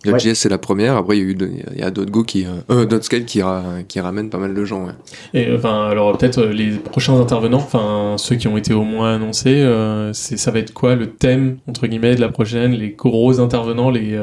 Node.js 0.06 0.36
c'est 0.36 0.50
la 0.50 0.60
première, 0.60 0.96
après 0.96 1.18
il 1.18 1.24
y 1.24 1.26
a 1.26 1.32
eu 1.32 1.38
il 1.74 1.80
y 1.80 1.84
a 1.84 1.90
d'autres 1.90 2.12
Go 2.12 2.24
qui 2.24 2.46
euh, 2.46 2.86
d'autres 2.86 3.06
scale 3.06 3.26
qui, 3.26 3.42
qui 3.88 4.00
ramènent 4.00 4.30
pas 4.30 4.38
mal 4.38 4.54
de 4.54 4.66
gens. 4.66 4.86
Ouais. 4.86 4.92
Et 5.34 5.54
enfin 5.56 5.88
alors 5.88 6.16
peut-être 6.16 6.44
les 6.44 6.72
prochains 6.72 7.20
intervenants, 7.20 7.58
enfin 7.58 8.16
ceux 8.18 8.36
qui 8.36 8.48
ont 8.48 8.58
été 8.58 8.74
au 8.74 8.84
moins 8.84 9.16
annoncés, 9.16 9.68
c'est 10.14 10.38
ça 10.38 10.52
va 10.52 10.60
être 10.60 10.74
quoi 10.74 10.96
le 10.96 11.08
thème 11.10 11.58
entre 11.68 11.88
guillemets 11.88 12.16
de 12.16 12.22
la 12.22 12.30
prochaine, 12.30 12.74
les 12.74 12.92
gros 12.92 13.40
intervenants, 13.40 13.90
les 13.90 14.20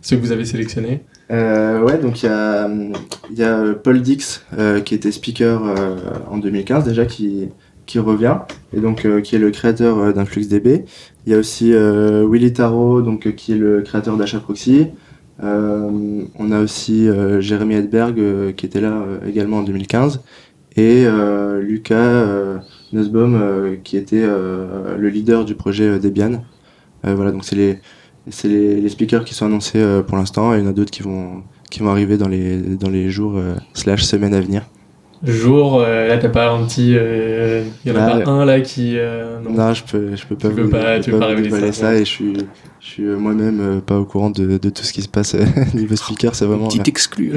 ceux 0.00 0.16
que 0.16 0.22
vous 0.22 0.32
avez 0.32 0.44
sélectionnés? 0.44 1.02
Euh, 1.30 1.80
Ouais, 1.82 1.98
donc 1.98 2.22
il 2.22 2.26
y 2.26 2.28
a, 2.28 2.68
y 3.34 3.42
a 3.42 3.74
Paul 3.74 4.00
Dix 4.00 4.44
qui 4.84 4.94
était 4.94 5.12
speaker 5.12 5.62
en 6.30 6.38
2015 6.38 6.84
déjà 6.84 7.04
qui 7.04 7.48
qui 7.86 7.98
revient 7.98 8.36
et 8.76 8.80
donc 8.80 9.06
qui 9.22 9.36
est 9.36 9.38
le 9.38 9.50
créateur 9.50 10.14
d'InfluxDB. 10.14 10.84
Il 11.26 11.32
y 11.32 11.34
a 11.34 11.38
aussi 11.38 11.72
Willy 11.72 12.52
Taro 12.52 13.02
donc 13.02 13.34
qui 13.34 13.52
est 13.52 13.56
le 13.56 13.82
créateur. 13.82 14.16
Euh, 15.42 16.24
on 16.38 16.52
a 16.52 16.60
aussi 16.60 17.08
euh, 17.08 17.40
Jérémy 17.40 17.74
Edberg 17.74 18.18
euh, 18.18 18.52
qui 18.52 18.66
était 18.66 18.80
là 18.80 19.02
également 19.26 19.58
en 19.58 19.62
2015 19.62 20.22
et 20.76 21.04
Lucas 21.60 22.24
Nussbaum 22.94 23.76
qui 23.84 23.98
était 23.98 24.26
le 24.26 25.08
leader 25.10 25.44
du 25.44 25.54
projet 25.54 25.98
Debian. 25.98 26.42
voilà, 27.04 27.30
donc 27.30 27.44
c'est 27.44 27.56
les, 27.56 27.78
c'est 28.30 28.48
les, 28.48 28.88
speakers 28.88 29.26
qui 29.26 29.34
sont 29.34 29.44
annoncés 29.44 29.84
pour 30.06 30.16
l'instant 30.16 30.54
et 30.54 30.60
il 30.60 30.64
y 30.64 30.66
en 30.66 30.70
a 30.70 30.72
d'autres 30.72 30.90
qui 30.90 31.02
vont, 31.02 31.42
qui 31.70 31.80
vont 31.80 31.90
arriver 31.90 32.16
dans 32.16 32.28
les, 32.28 32.56
dans 32.56 32.88
les 32.88 33.10
jours 33.10 33.38
slash 33.74 34.04
semaines 34.04 34.32
à 34.32 34.40
venir 34.40 34.62
jour, 35.24 35.80
euh, 35.80 36.08
là 36.08 36.18
t'as 36.18 36.28
pas 36.28 36.50
un 36.50 36.64
petit, 36.64 36.94
euh, 36.96 37.62
il 37.84 37.92
y 37.92 37.96
en 37.96 38.00
a 38.00 38.20
pas 38.20 38.30
un 38.30 38.44
là 38.44 38.60
qui. 38.60 38.96
Euh, 38.96 39.38
non. 39.40 39.72
je 39.72 39.84
peux, 39.84 40.16
je 40.16 40.26
peux 40.26 40.36
pas. 40.36 40.48
Tu 40.48 40.54
vous, 40.54 40.62
peux 40.62 40.70
pas, 40.70 41.00
tu 41.00 41.10
peux 41.10 41.18
pas, 41.18 41.26
révéler 41.26 41.72
ça, 41.72 41.94
et 41.94 42.00
je 42.00 42.10
suis, 42.10 42.36
je 42.80 42.86
suis 42.86 43.02
moi-même 43.04 43.80
pas 43.82 43.98
au 43.98 44.04
courant 44.04 44.30
de, 44.30 44.58
de, 44.58 44.70
tout 44.70 44.82
ce 44.82 44.92
qui 44.92 45.02
se 45.02 45.08
passe 45.08 45.36
niveau 45.74 45.96
speaker, 45.96 46.34
c'est 46.34 46.46
vraiment. 46.46 46.68
Petit 46.68 46.82
exclu. 46.90 47.32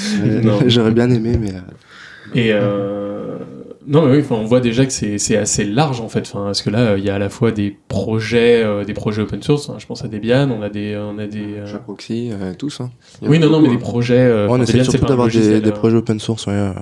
J'aurais 0.66 0.92
bien 0.92 1.10
aimé, 1.10 1.38
mais. 1.40 1.54
Et 2.34 2.52
non, 3.86 4.06
mais 4.06 4.16
oui, 4.16 4.24
on 4.30 4.44
voit 4.44 4.60
déjà 4.60 4.86
que 4.86 4.92
c'est 4.92 5.36
assez 5.36 5.64
large 5.64 6.00
en 6.00 6.08
fait. 6.08 6.20
Enfin, 6.20 6.44
parce 6.44 6.62
que 6.62 6.70
là, 6.70 6.96
il 6.96 7.04
y 7.04 7.10
a 7.10 7.16
à 7.16 7.18
la 7.18 7.28
fois 7.28 7.50
des 7.50 7.76
projets, 7.88 8.62
euh, 8.64 8.84
des 8.84 8.94
projets 8.94 9.22
open 9.22 9.42
source. 9.42 9.68
Hein. 9.68 9.76
je 9.78 9.86
pense 9.86 10.04
à 10.04 10.08
Debian, 10.08 10.50
on 10.50 10.62
a 10.62 10.70
des, 10.70 10.96
on 10.96 11.18
a 11.18 11.26
des. 11.26 11.58
Euh... 11.58 11.78
Proxy, 11.84 12.30
euh, 12.32 12.54
tous. 12.56 12.80
Hein. 12.80 12.90
Oui, 13.22 13.38
non, 13.38 13.50
non, 13.50 13.60
mais 13.60 13.68
des 13.68 13.78
projets. 13.78 14.18
Euh, 14.18 14.46
on 14.48 14.60
essaie 14.60 14.82
surtout 14.84 15.06
d'avoir 15.06 15.28
des, 15.28 15.60
des, 15.60 15.72
projets 15.72 15.96
open 15.96 16.18
source. 16.18 16.46
Ouais, 16.46 16.72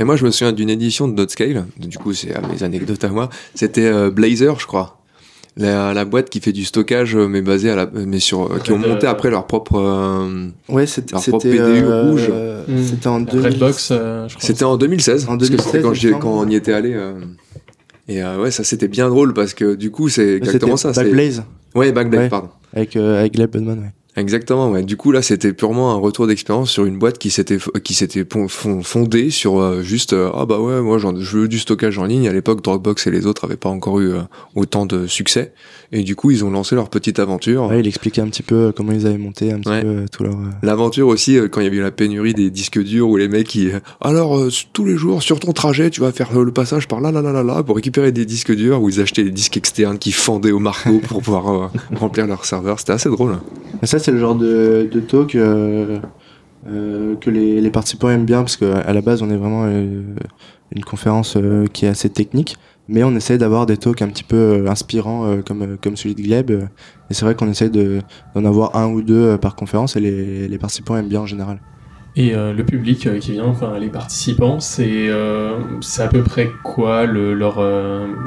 Et 0.00 0.04
moi, 0.04 0.16
je 0.16 0.24
me 0.24 0.30
souviens 0.30 0.52
d'une 0.52 0.70
édition 0.70 1.06
de 1.06 1.14
Dotscale. 1.14 1.66
Du 1.78 1.98
coup, 1.98 2.12
c'est 2.12 2.34
mes 2.52 2.62
anecdotes 2.62 3.04
à 3.04 3.08
moi. 3.08 3.28
C'était 3.54 4.10
Blazor, 4.10 4.60
je 4.60 4.66
crois 4.66 4.97
la, 5.58 5.92
la, 5.92 6.04
boîte 6.04 6.30
qui 6.30 6.40
fait 6.40 6.52
du 6.52 6.64
stockage 6.64 7.16
euh, 7.16 7.28
mais 7.28 7.42
basé 7.42 7.70
à 7.70 7.76
la 7.76 7.90
mais 7.92 8.20
sur 8.20 8.50
euh, 8.50 8.58
qui 8.58 8.72
ont 8.72 8.78
monté 8.78 9.06
euh, 9.06 9.10
après 9.10 9.30
leur 9.30 9.46
propre 9.46 9.76
euh, 9.76 10.48
ouais 10.68 10.86
c'était 10.86 11.14
PDU 11.16 11.84
rouge. 11.86 12.30
hmm. 12.68 12.82
c'était 12.84 13.06
en 13.08 13.24
Redbox 13.24 13.92
c'était 14.38 14.64
en 14.64 14.76
2016 14.76 15.28
en 15.28 15.36
2016 15.36 15.82
quand, 15.82 16.18
quand 16.20 16.40
on 16.40 16.48
y 16.48 16.54
était 16.54 16.72
allé 16.72 16.96
et 18.08 18.22
ouais 18.22 18.50
ça 18.50 18.64
c'était 18.64 18.88
bien 18.88 19.08
drôle 19.08 19.34
parce 19.34 19.52
que 19.52 19.74
du 19.74 19.90
coup 19.90 20.08
c'est 20.08 20.34
exactement 20.34 20.76
ça 20.76 20.92
Backblaze. 20.92 21.42
ouais 21.74 21.92
Backblaze 21.92 22.30
pardon. 22.30 22.48
Avec 22.72 22.96
avec 22.96 23.34
Gleb 23.34 23.50
Budman 23.50 23.78
ouais 23.80 23.92
Exactement, 24.16 24.70
ouais. 24.70 24.82
Du 24.82 24.96
coup, 24.96 25.12
là, 25.12 25.22
c'était 25.22 25.52
purement 25.52 25.92
un 25.92 25.96
retour 25.96 26.26
d'expérience 26.26 26.70
sur 26.70 26.84
une 26.86 26.98
boîte 26.98 27.18
qui 27.18 27.30
s'était 27.30 27.58
qui 27.84 27.94
s'était 27.94 28.24
fondée 28.48 29.30
sur 29.30 29.60
euh, 29.60 29.82
juste 29.82 30.12
euh, 30.12 30.30
ah 30.34 30.44
bah 30.44 30.58
ouais, 30.58 30.80
moi 30.80 30.98
je 30.98 31.36
veux 31.36 31.46
du 31.46 31.58
stockage 31.58 31.98
en 31.98 32.04
ligne. 32.04 32.26
À 32.26 32.32
l'époque, 32.32 32.62
Dropbox 32.62 33.06
et 33.06 33.10
les 33.12 33.26
autres 33.26 33.44
avaient 33.44 33.56
pas 33.56 33.68
encore 33.68 34.00
eu 34.00 34.12
euh, 34.14 34.22
autant 34.56 34.86
de 34.86 35.06
succès, 35.06 35.52
et 35.90 36.02
du 36.02 36.16
coup, 36.16 36.30
ils 36.30 36.44
ont 36.44 36.50
lancé 36.50 36.74
leur 36.74 36.90
petite 36.90 37.18
aventure. 37.18 37.66
Ouais, 37.68 37.80
il 37.80 37.86
expliquait 37.86 38.20
un 38.20 38.28
petit 38.28 38.42
peu 38.42 38.72
comment 38.76 38.92
ils 38.92 39.06
avaient 39.06 39.18
monté 39.18 39.52
un 39.52 39.60
petit 39.60 39.80
peu 39.82 40.04
tout 40.10 40.22
leur. 40.22 40.36
L'aventure 40.62 41.08
aussi 41.08 41.38
quand 41.50 41.60
il 41.60 41.64
y 41.64 41.66
avait 41.66 41.78
eu 41.78 41.82
la 41.82 41.90
pénurie 41.90 42.34
des 42.34 42.50
disques 42.50 42.82
durs 42.82 43.08
où 43.08 43.16
les 43.16 43.28
mecs 43.28 43.48
qui 43.48 43.70
alors 44.00 44.38
tous 44.72 44.84
les 44.84 44.96
jours 44.96 45.22
sur 45.22 45.40
ton 45.40 45.52
trajet, 45.52 45.90
tu 45.90 46.00
vas 46.00 46.12
faire 46.12 46.38
le 46.38 46.52
passage 46.52 46.88
par 46.88 47.00
là 47.00 47.10
là 47.10 47.22
là 47.22 47.32
là 47.32 47.42
là 47.42 47.62
pour 47.62 47.76
récupérer 47.76 48.12
des 48.12 48.24
disques 48.26 48.54
durs 48.54 48.82
où 48.82 48.88
ils 48.88 49.00
achetaient 49.00 49.24
des 49.24 49.30
disques 49.30 49.56
externes 49.56 49.98
qui 49.98 50.12
fendaient 50.12 50.52
au 50.52 50.58
marteau 50.58 50.98
pour 51.08 51.22
pouvoir 51.22 51.70
remplir 51.94 52.26
leur 52.26 52.44
serveur. 52.44 52.78
C'était 52.78 52.92
assez 52.92 53.08
drôle. 53.08 53.38
Mais 53.80 53.86
ça, 53.86 53.98
c'est 53.98 54.12
le 54.12 54.18
genre 54.18 54.34
de, 54.34 54.88
de 54.90 55.00
talk 55.00 55.34
euh, 55.34 55.98
euh, 56.68 57.14
que 57.16 57.30
les, 57.30 57.60
les, 57.60 57.70
participants 57.70 58.10
aiment 58.10 58.24
bien 58.24 58.40
parce 58.40 58.56
qu'à 58.56 58.92
la 58.92 59.00
base 59.00 59.22
on 59.22 59.30
est 59.30 59.36
vraiment 59.36 59.64
euh, 59.66 60.02
une 60.74 60.84
conférence 60.84 61.38
qui 61.72 61.86
est 61.86 61.88
assez 61.88 62.10
technique 62.10 62.56
mais 62.88 63.02
on 63.04 63.14
essaie 63.14 63.38
d'avoir 63.38 63.66
des 63.66 63.76
talks 63.76 64.02
un 64.02 64.08
petit 64.08 64.24
peu 64.24 64.64
inspirants 64.68 65.38
comme, 65.46 65.76
comme 65.82 65.96
celui 65.96 66.14
de 66.14 66.22
Gleb 66.22 66.50
et 66.50 67.14
c'est 67.14 67.24
vrai 67.24 67.34
qu'on 67.34 67.48
essaie 67.48 67.70
d'en 67.70 68.44
avoir 68.44 68.76
un 68.76 68.86
ou 68.88 69.02
deux 69.02 69.36
par 69.38 69.54
conférence 69.54 69.96
et 69.96 70.00
les, 70.00 70.48
les 70.48 70.58
participants 70.58 70.96
aiment 70.96 71.08
bien 71.08 71.20
en 71.20 71.26
général. 71.26 71.60
Et 72.16 72.32
le 72.32 72.62
public 72.64 73.08
qui 73.20 73.32
vient, 73.32 73.44
enfin 73.44 73.78
les 73.78 73.90
participants, 73.90 74.58
c'est 74.60 75.10
à 75.10 76.08
peu 76.08 76.22
près 76.22 76.50
quoi 76.64 77.06
le, 77.06 77.34
leur, 77.34 77.60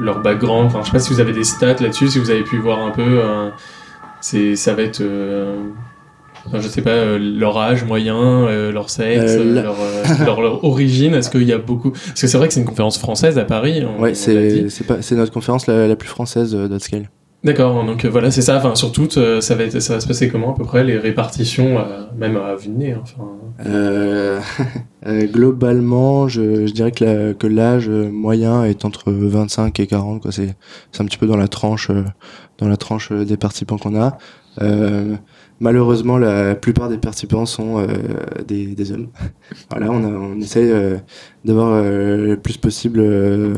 leur 0.00 0.22
background? 0.22 0.66
Enfin, 0.66 0.80
Je 0.80 0.86
sais 0.86 0.92
pas 0.92 0.98
si 0.98 1.12
vous 1.12 1.20
avez 1.20 1.32
des 1.32 1.44
stats 1.44 1.74
là-dessus, 1.80 2.08
si 2.08 2.18
vous 2.18 2.30
avez 2.30 2.44
pu 2.44 2.58
voir 2.58 2.78
un 2.80 2.90
peu. 2.90 3.20
ça 4.20 4.74
va 4.74 4.82
être 4.82 5.02
je 6.52 6.68
sais 6.68 6.82
pas, 6.82 6.90
euh, 6.90 7.18
leur 7.18 7.58
âge 7.58 7.84
moyen, 7.84 8.16
euh, 8.16 8.72
leur 8.72 8.90
sexe, 8.90 9.36
euh, 9.38 9.62
leur, 10.24 10.40
leur, 10.40 10.64
origine. 10.64 11.14
Est-ce 11.14 11.30
qu'il 11.30 11.44
y 11.44 11.52
a 11.52 11.58
beaucoup 11.58 11.90
Parce 11.90 12.20
que 12.20 12.26
c'est 12.26 12.38
vrai 12.38 12.48
que 12.48 12.54
c'est 12.54 12.60
une 12.60 12.66
conférence 12.66 12.98
française 12.98 13.38
à 13.38 13.44
Paris. 13.44 13.84
ouais, 13.98 14.14
c'est 14.14 14.68
c'est 14.68 15.14
notre 15.14 15.32
conférence 15.32 15.66
la, 15.66 15.86
la 15.86 15.96
plus 15.96 16.08
française 16.08 16.54
d'Outscale. 16.54 17.10
D'accord, 17.44 17.84
donc 17.84 18.06
voilà, 18.06 18.30
c'est 18.30 18.42
ça. 18.42 18.56
Enfin, 18.56 18.76
surtout, 18.76 19.08
ça 19.10 19.54
va 19.56 19.64
être, 19.64 19.80
ça 19.80 19.94
va 19.94 20.00
se 20.00 20.06
passer 20.06 20.28
comment 20.28 20.54
à 20.54 20.56
peu 20.56 20.62
près 20.64 20.84
les 20.84 20.96
répartitions, 20.96 21.84
même 22.16 22.36
à 22.36 22.54
de 22.54 22.70
nez. 22.70 22.94
Enfin. 22.94 24.40
globalement, 25.32 26.28
je, 26.28 26.66
je, 26.66 26.72
dirais 26.72 26.92
que 26.92 27.32
que 27.32 27.46
l'âge 27.48 27.88
moyen 27.88 28.64
est 28.64 28.84
entre 28.84 29.10
25 29.10 29.80
et 29.80 29.86
40. 29.88 30.22
Quoi, 30.22 30.30
c'est, 30.30 30.54
c'est 30.92 31.02
un 31.02 31.06
petit 31.06 31.18
peu 31.18 31.26
dans 31.26 31.36
la 31.36 31.48
tranche, 31.48 31.90
dans 32.58 32.68
la 32.68 32.76
tranche 32.76 33.10
des 33.10 33.36
participants 33.36 33.76
qu'on 33.76 34.00
a. 34.00 34.18
Malheureusement, 35.62 36.18
la 36.18 36.56
plupart 36.56 36.88
des 36.88 36.98
participants 36.98 37.46
sont 37.46 37.78
euh, 37.78 37.86
des, 38.48 38.66
des, 38.66 38.90
hommes. 38.90 39.10
voilà, 39.70 39.92
on, 39.92 40.02
a, 40.02 40.08
on 40.08 40.40
essaye 40.40 40.68
euh, 40.68 40.96
d'avoir 41.44 41.68
euh, 41.68 42.16
le 42.16 42.36
plus 42.36 42.56
possible 42.56 42.98
de, 43.00 43.54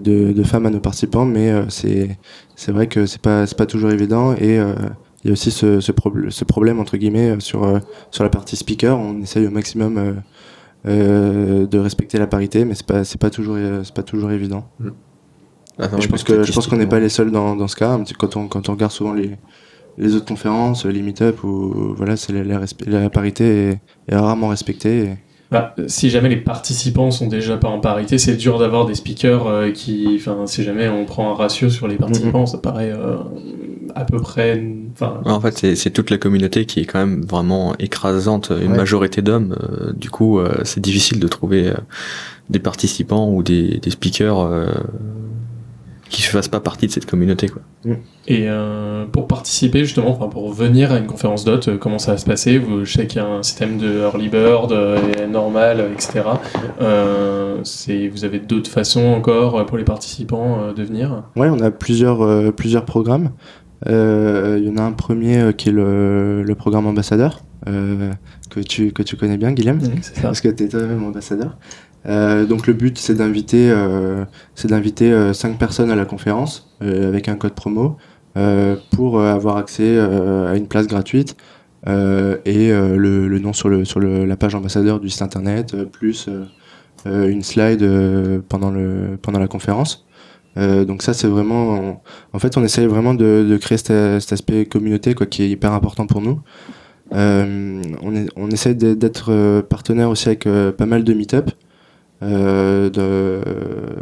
de, 0.00 0.42
femmes 0.44 0.64
à 0.64 0.70
nos 0.70 0.80
participants, 0.80 1.26
mais 1.26 1.52
c'est 1.68 2.16
c'est 2.56 2.72
vrai 2.72 2.86
que 2.86 3.04
c'est 3.04 3.20
pas 3.20 3.44
pas 3.46 3.66
toujours 3.66 3.90
évident 3.90 4.32
et 4.32 4.56
il 4.56 5.26
y 5.26 5.28
a 5.28 5.32
aussi 5.32 5.50
ce, 5.50 5.80
ce, 5.80 5.92
ce, 6.30 6.44
problème 6.44 6.80
entre 6.80 6.96
guillemets 6.96 7.38
sur 7.40 7.80
sur 8.10 8.24
la 8.24 8.30
partie 8.30 8.56
speaker. 8.56 8.98
On 8.98 9.20
essaye 9.20 9.46
au 9.46 9.50
maximum 9.50 10.22
de 10.86 11.78
respecter 11.78 12.18
la 12.18 12.28
parité, 12.28 12.64
mais 12.64 12.74
c'est 12.74 12.86
pas 12.86 13.04
c'est 13.04 13.20
pas 13.20 13.28
toujours 13.28 13.58
c'est 13.84 13.94
pas 13.94 14.02
toujours 14.02 14.30
évident. 14.30 14.64
Mm. 14.78 14.88
Ah 15.78 15.88
je 15.98 16.08
pense 16.08 16.24
que 16.24 16.44
je 16.44 16.52
pense 16.52 16.66
qu'on 16.66 16.76
n'est 16.76 16.86
pas 16.86 16.98
les 16.98 17.10
seuls 17.10 17.30
dans, 17.30 17.56
dans 17.56 17.68
ce 17.68 17.76
cas. 17.76 18.00
Quand 18.18 18.36
on 18.36 18.48
quand 18.48 18.70
on 18.70 18.72
regarde 18.72 18.92
souvent 18.92 19.12
les 19.12 19.36
les 19.98 20.14
autres 20.14 20.26
conférences, 20.26 20.86
les 20.86 21.02
meet-up, 21.02 21.42
où 21.44 21.94
voilà, 21.96 22.16
c'est 22.16 22.32
la, 22.32 22.60
la, 22.86 23.10
parité 23.10 23.78
est, 24.08 24.16
rarement 24.16 24.48
respectée. 24.48 25.10
bah, 25.50 25.74
si 25.88 26.10
jamais 26.10 26.28
les 26.28 26.36
participants 26.36 27.10
sont 27.10 27.26
déjà 27.26 27.56
pas 27.56 27.68
en 27.68 27.80
parité, 27.80 28.18
c'est 28.18 28.36
dur 28.36 28.58
d'avoir 28.58 28.86
des 28.86 28.94
speakers 28.94 29.46
euh, 29.46 29.70
qui, 29.72 30.16
enfin, 30.16 30.46
si 30.46 30.62
jamais 30.62 30.88
on 30.88 31.04
prend 31.04 31.32
un 31.32 31.34
ratio 31.34 31.70
sur 31.70 31.88
les 31.88 31.96
participants, 31.96 32.40
mhm. 32.40 32.46
ça 32.46 32.58
paraît 32.58 32.92
euh, 32.92 33.16
à 33.94 34.04
peu 34.04 34.20
près. 34.20 34.64
En 35.24 35.40
fait, 35.40 35.74
c'est 35.74 35.90
toute 35.90 36.10
la 36.10 36.18
communauté 36.18 36.66
qui 36.66 36.80
est 36.80 36.84
quand 36.84 37.00
même 37.00 37.22
vraiment 37.22 37.74
écrasante, 37.78 38.52
une 38.60 38.74
majorité 38.76 39.22
d'hommes. 39.22 39.56
Euh, 39.60 39.92
du 39.92 40.10
coup, 40.10 40.40
c'est 40.64 40.80
difficile 40.80 41.18
de 41.18 41.28
trouver 41.28 41.72
des 42.48 42.58
participants 42.58 43.28
ou 43.28 43.42
des, 43.42 43.78
des 43.78 43.90
speakers 43.90 44.48
qui 46.10 46.22
ne 46.22 46.26
fassent 46.26 46.48
pas 46.48 46.60
partie 46.60 46.86
de 46.88 46.92
cette 46.92 47.06
communauté. 47.06 47.48
Quoi. 47.48 47.62
Mm. 47.84 47.92
Et 48.26 48.44
euh, 48.48 49.06
pour 49.06 49.26
participer 49.26 49.84
justement, 49.84 50.10
enfin, 50.10 50.28
pour 50.28 50.52
venir 50.52 50.92
à 50.92 50.98
une 50.98 51.06
conférence 51.06 51.44
d'hôte, 51.44 51.68
euh, 51.68 51.78
comment 51.78 51.98
ça 51.98 52.12
va 52.12 52.18
se 52.18 52.26
passer? 52.26 52.58
Vous, 52.58 52.84
Je 52.84 52.92
sais 52.92 53.06
qu'il 53.06 53.22
y 53.22 53.24
a 53.24 53.28
un 53.28 53.42
système 53.42 53.78
de 53.78 54.00
early 54.00 54.28
bird, 54.28 54.72
euh, 54.72 55.26
normal, 55.28 55.84
etc. 55.92 56.22
c'est, 57.62 58.08
vous 58.08 58.24
avez 58.24 58.40
d'autres 58.40 58.70
façons 58.70 59.06
encore 59.06 59.64
pour 59.66 59.78
les 59.78 59.84
participants 59.84 60.72
de 60.74 60.82
venir? 60.82 61.22
Oui, 61.36 61.46
on 61.48 61.60
a 61.60 61.70
plusieurs, 61.70 62.52
plusieurs 62.54 62.84
programmes. 62.84 63.30
Il 63.86 63.92
y 63.92 64.70
en 64.70 64.76
a 64.76 64.82
un 64.82 64.92
premier 64.92 65.52
qui 65.56 65.68
est 65.68 65.72
le, 65.72 66.42
le 66.42 66.54
programme 66.54 66.86
ambassadeur, 66.86 67.42
que, 67.66 68.60
tu, 68.60 68.92
que 68.92 69.02
tu 69.02 69.16
connais 69.16 69.36
bien, 69.36 69.52
Guillaume, 69.52 69.80
parce 70.22 70.40
que 70.40 70.48
tu 70.48 70.64
es 70.64 70.68
toi-même 70.68 71.04
ambassadeur. 71.04 71.56
Euh, 72.06 72.46
donc 72.46 72.66
le 72.66 72.72
but 72.72 72.96
c'est 72.98 73.14
d'inviter 73.14 73.70
euh, 73.70 74.24
c'est 74.54 74.68
d'inviter 74.68 75.12
euh, 75.12 75.34
cinq 75.34 75.58
personnes 75.58 75.90
à 75.90 75.96
la 75.96 76.06
conférence 76.06 76.74
avec 76.80 77.28
un 77.28 77.36
code 77.36 77.52
promo 77.52 77.98
pour 78.92 79.20
avoir 79.20 79.58
accès 79.58 79.98
à 79.98 80.56
une 80.56 80.66
place 80.66 80.86
gratuite 80.86 81.36
et 81.86 82.70
le, 82.70 83.38
nom 83.38 83.52
sur 83.52 83.68
le 83.68 83.84
sur 83.84 84.00
la 84.00 84.36
page 84.36 84.54
ambassadeur 84.54 84.98
du 84.98 85.10
site 85.10 85.20
internet 85.20 85.76
plus 85.92 86.30
une 87.04 87.42
slide 87.42 87.86
pendant 88.48 88.70
le 88.70 89.18
pendant 89.20 89.40
la 89.40 89.48
conférence. 89.48 90.06
donc 90.56 91.02
ça 91.02 91.12
c'est 91.12 91.26
vraiment 91.26 92.00
en 92.32 92.38
fait 92.38 92.56
on 92.56 92.64
essaye 92.64 92.86
vraiment 92.86 93.12
de, 93.12 93.58
créer 93.60 93.76
cet, 93.76 94.32
aspect 94.32 94.64
communauté 94.64 95.14
quoi 95.14 95.26
qui 95.26 95.42
est 95.42 95.50
hyper 95.50 95.74
important 95.74 96.06
pour 96.06 96.22
nous. 96.22 96.40
on, 97.12 97.82
on 98.36 98.50
essaie 98.50 98.74
d'être 98.74 99.60
partenaire 99.68 100.08
aussi 100.08 100.28
avec 100.28 100.48
pas 100.78 100.86
mal 100.86 101.04
de 101.04 101.12
meet-up. 101.12 101.50
Euh, 102.22 102.90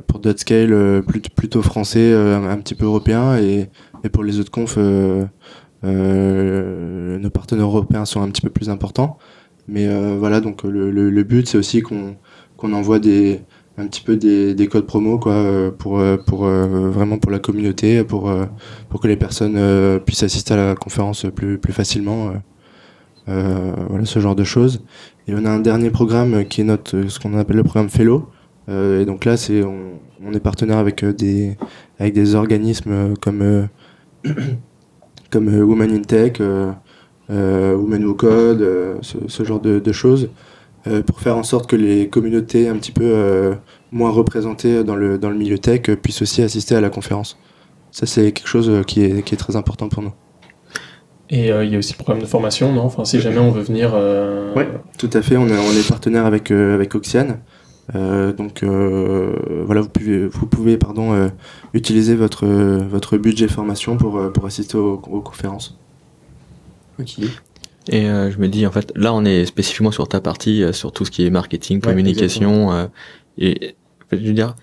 pour 0.06 0.18
Dotscale 0.18 0.72
euh, 0.72 1.02
plutôt, 1.02 1.62
français, 1.62 2.12
euh, 2.12 2.36
un, 2.36 2.58
petit 2.58 2.74
peu 2.74 2.86
européen, 2.86 3.36
et, 3.36 3.68
pour 4.12 4.24
les 4.24 4.40
autres 4.40 4.50
confs, 4.50 4.76
nos 4.76 5.28
partenaires 7.30 7.66
européens 7.66 8.04
sont 8.04 8.20
un 8.22 8.28
petit 8.28 8.42
peu 8.42 8.50
plus 8.50 8.70
importants. 8.70 9.18
Mais 9.68 9.86
voilà, 10.16 10.40
donc 10.40 10.62
le, 10.64 11.22
but 11.22 11.46
c'est 11.46 11.58
aussi 11.58 11.82
qu'on 11.82 12.16
envoie 12.72 12.96
un 12.96 13.86
petit 13.86 14.02
peu 14.02 14.16
des, 14.16 14.54
des 14.54 14.66
codes 14.66 14.86
promo 14.86 15.18
quoi 15.18 15.70
pour 15.78 15.98
vraiment 15.98 17.18
pour 17.18 17.30
la 17.30 17.38
communauté 17.38 18.02
pour 18.02 18.32
que 19.02 19.08
les 19.08 19.16
personnes 19.16 20.00
puissent 20.00 20.22
assister 20.22 20.54
à 20.54 20.56
la 20.56 20.74
conférence 20.74 21.26
plus 21.34 21.72
facilement 21.72 22.32
voilà 23.28 24.04
ce 24.04 24.18
genre 24.18 24.34
de 24.34 24.44
choses 24.44 24.82
et 25.28 25.34
on 25.34 25.44
a 25.44 25.50
un 25.50 25.60
dernier 25.60 25.90
programme 25.90 26.46
qui 26.46 26.62
est 26.62 26.64
notre, 26.64 27.06
ce 27.08 27.20
qu'on 27.20 27.36
appelle 27.36 27.56
le 27.56 27.62
programme 27.62 27.90
Fellow. 27.90 28.30
Euh, 28.70 29.02
et 29.02 29.04
donc 29.04 29.26
là, 29.26 29.36
c'est, 29.36 29.62
on, 29.62 30.32
est 30.32 30.40
partenaire 30.40 30.78
avec 30.78 31.04
euh, 31.04 31.12
des, 31.12 31.56
avec 31.98 32.14
des 32.14 32.34
organismes 32.34 33.14
comme, 33.20 33.68
comme 35.30 35.48
Women 35.48 35.92
in 35.92 36.00
Tech, 36.00 36.40
Women 37.28 38.04
Who 38.06 38.14
Code, 38.14 38.98
ce, 39.02 39.44
genre 39.44 39.60
de, 39.60 39.92
choses, 39.92 40.30
pour 41.06 41.20
faire 41.20 41.36
en 41.36 41.42
sorte 41.42 41.68
que 41.68 41.76
les 41.76 42.08
communautés 42.08 42.68
un 42.68 42.76
petit 42.76 42.92
peu 42.92 43.54
moins 43.92 44.10
représentées 44.10 44.82
dans 44.82 44.96
le, 44.96 45.18
dans 45.18 45.28
le 45.28 45.36
milieu 45.36 45.58
tech 45.58 45.82
puissent 46.02 46.22
aussi 46.22 46.42
assister 46.42 46.74
à 46.74 46.80
la 46.80 46.88
conférence. 46.88 47.36
Ça, 47.90 48.06
c'est 48.06 48.32
quelque 48.32 48.48
chose 48.48 48.82
qui 48.86 49.02
est, 49.02 49.22
qui 49.22 49.34
est 49.34 49.38
très 49.38 49.56
important 49.56 49.90
pour 49.90 50.02
nous. 50.02 50.12
Et 51.30 51.52
euh, 51.52 51.64
il 51.64 51.72
y 51.72 51.76
a 51.76 51.78
aussi 51.78 51.92
le 51.92 51.98
programme 51.98 52.20
de 52.20 52.26
formation, 52.26 52.72
non? 52.72 52.82
Enfin, 52.82 53.04
si 53.04 53.20
jamais 53.20 53.38
on 53.38 53.50
veut 53.50 53.62
venir. 53.62 53.92
Euh... 53.94 54.52
Oui, 54.56 54.64
tout 54.96 55.10
à 55.12 55.22
fait. 55.22 55.36
On 55.36 55.46
est, 55.46 55.58
on 55.58 55.72
est 55.72 55.88
partenaire 55.88 56.26
avec, 56.26 56.50
euh, 56.50 56.74
avec 56.74 56.94
Oxiane. 56.94 57.40
Euh, 57.94 58.32
donc 58.32 58.62
voilà, 58.62 59.80
vous 59.80 59.88
pouvez, 59.88 60.26
vous 60.26 60.46
pouvez 60.46 60.76
pardon, 60.76 61.30
utiliser 61.74 62.14
votre, 62.14 62.46
votre 62.46 63.18
budget 63.18 63.48
formation 63.48 63.96
pour, 63.96 64.32
pour 64.32 64.46
assister 64.46 64.76
aux, 64.76 64.96
conférences. 64.96 65.78
Ok. 67.00 67.18
Et 67.90 68.04
je 68.04 68.38
me 68.38 68.48
dis, 68.48 68.66
en 68.66 68.70
fait, 68.70 68.92
là, 68.94 69.14
on 69.14 69.24
est 69.24 69.46
spécifiquement 69.46 69.90
sur 69.90 70.08
ta 70.08 70.20
partie, 70.20 70.64
sur 70.72 70.92
tout 70.92 71.04
ce 71.06 71.10
qui 71.10 71.24
est 71.26 71.30
marketing, 71.30 71.80
communication. 71.80 72.90
et 73.38 73.74
je 74.12 74.16
veux 74.16 74.32
dire, 74.32 74.54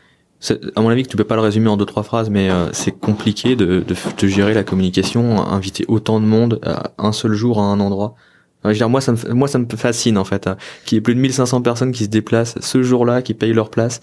à 0.76 0.82
mon 0.82 0.90
avis 0.90 1.04
que 1.04 1.10
tu 1.10 1.18
peux 1.18 1.24
pas 1.24 1.36
le 1.36 1.42
résumer 1.42 1.70
en 1.70 1.78
deux 1.78 1.86
trois 1.86 2.04
phrases, 2.04 2.30
mais 2.30 2.50
euh, 2.50 2.72
c'est 2.72 2.92
compliqué 2.92 3.56
de, 3.56 3.84
de, 3.84 4.28
gérer 4.28 4.54
la 4.54 4.64
communication, 4.64 5.42
inviter 5.42 5.86
autant 5.88 6.20
de 6.20 6.26
monde 6.26 6.60
à 6.64 6.92
un 6.98 7.12
seul 7.12 7.34
jour 7.34 7.60
à 7.60 7.64
un 7.64 7.80
endroit. 7.80 8.16
je 8.64 8.70
veux 8.70 8.76
dire, 8.76 8.90
moi 8.90 9.02
ça 9.02 9.14
me 9.14 9.34
moi 9.34 9.48
ça 9.48 9.60
me 9.60 9.66
fascine 9.76 10.18
en 10.18 10.26
fait, 10.26 10.48
hein, 10.48 10.58
qu'il 10.86 10.98
y 10.98 11.00
ait 11.00 11.02
plus 11.02 11.16
de 11.16 11.20
1500 11.20 11.62
personnes 11.62 11.92
qui 11.92 12.04
se 12.04 12.10
déplacent 12.10 12.60
ce 12.60 12.84
jour-là, 12.84 13.22
qui 13.22 13.34
payent 13.34 13.54
leur 13.54 13.70
place. 13.70 14.02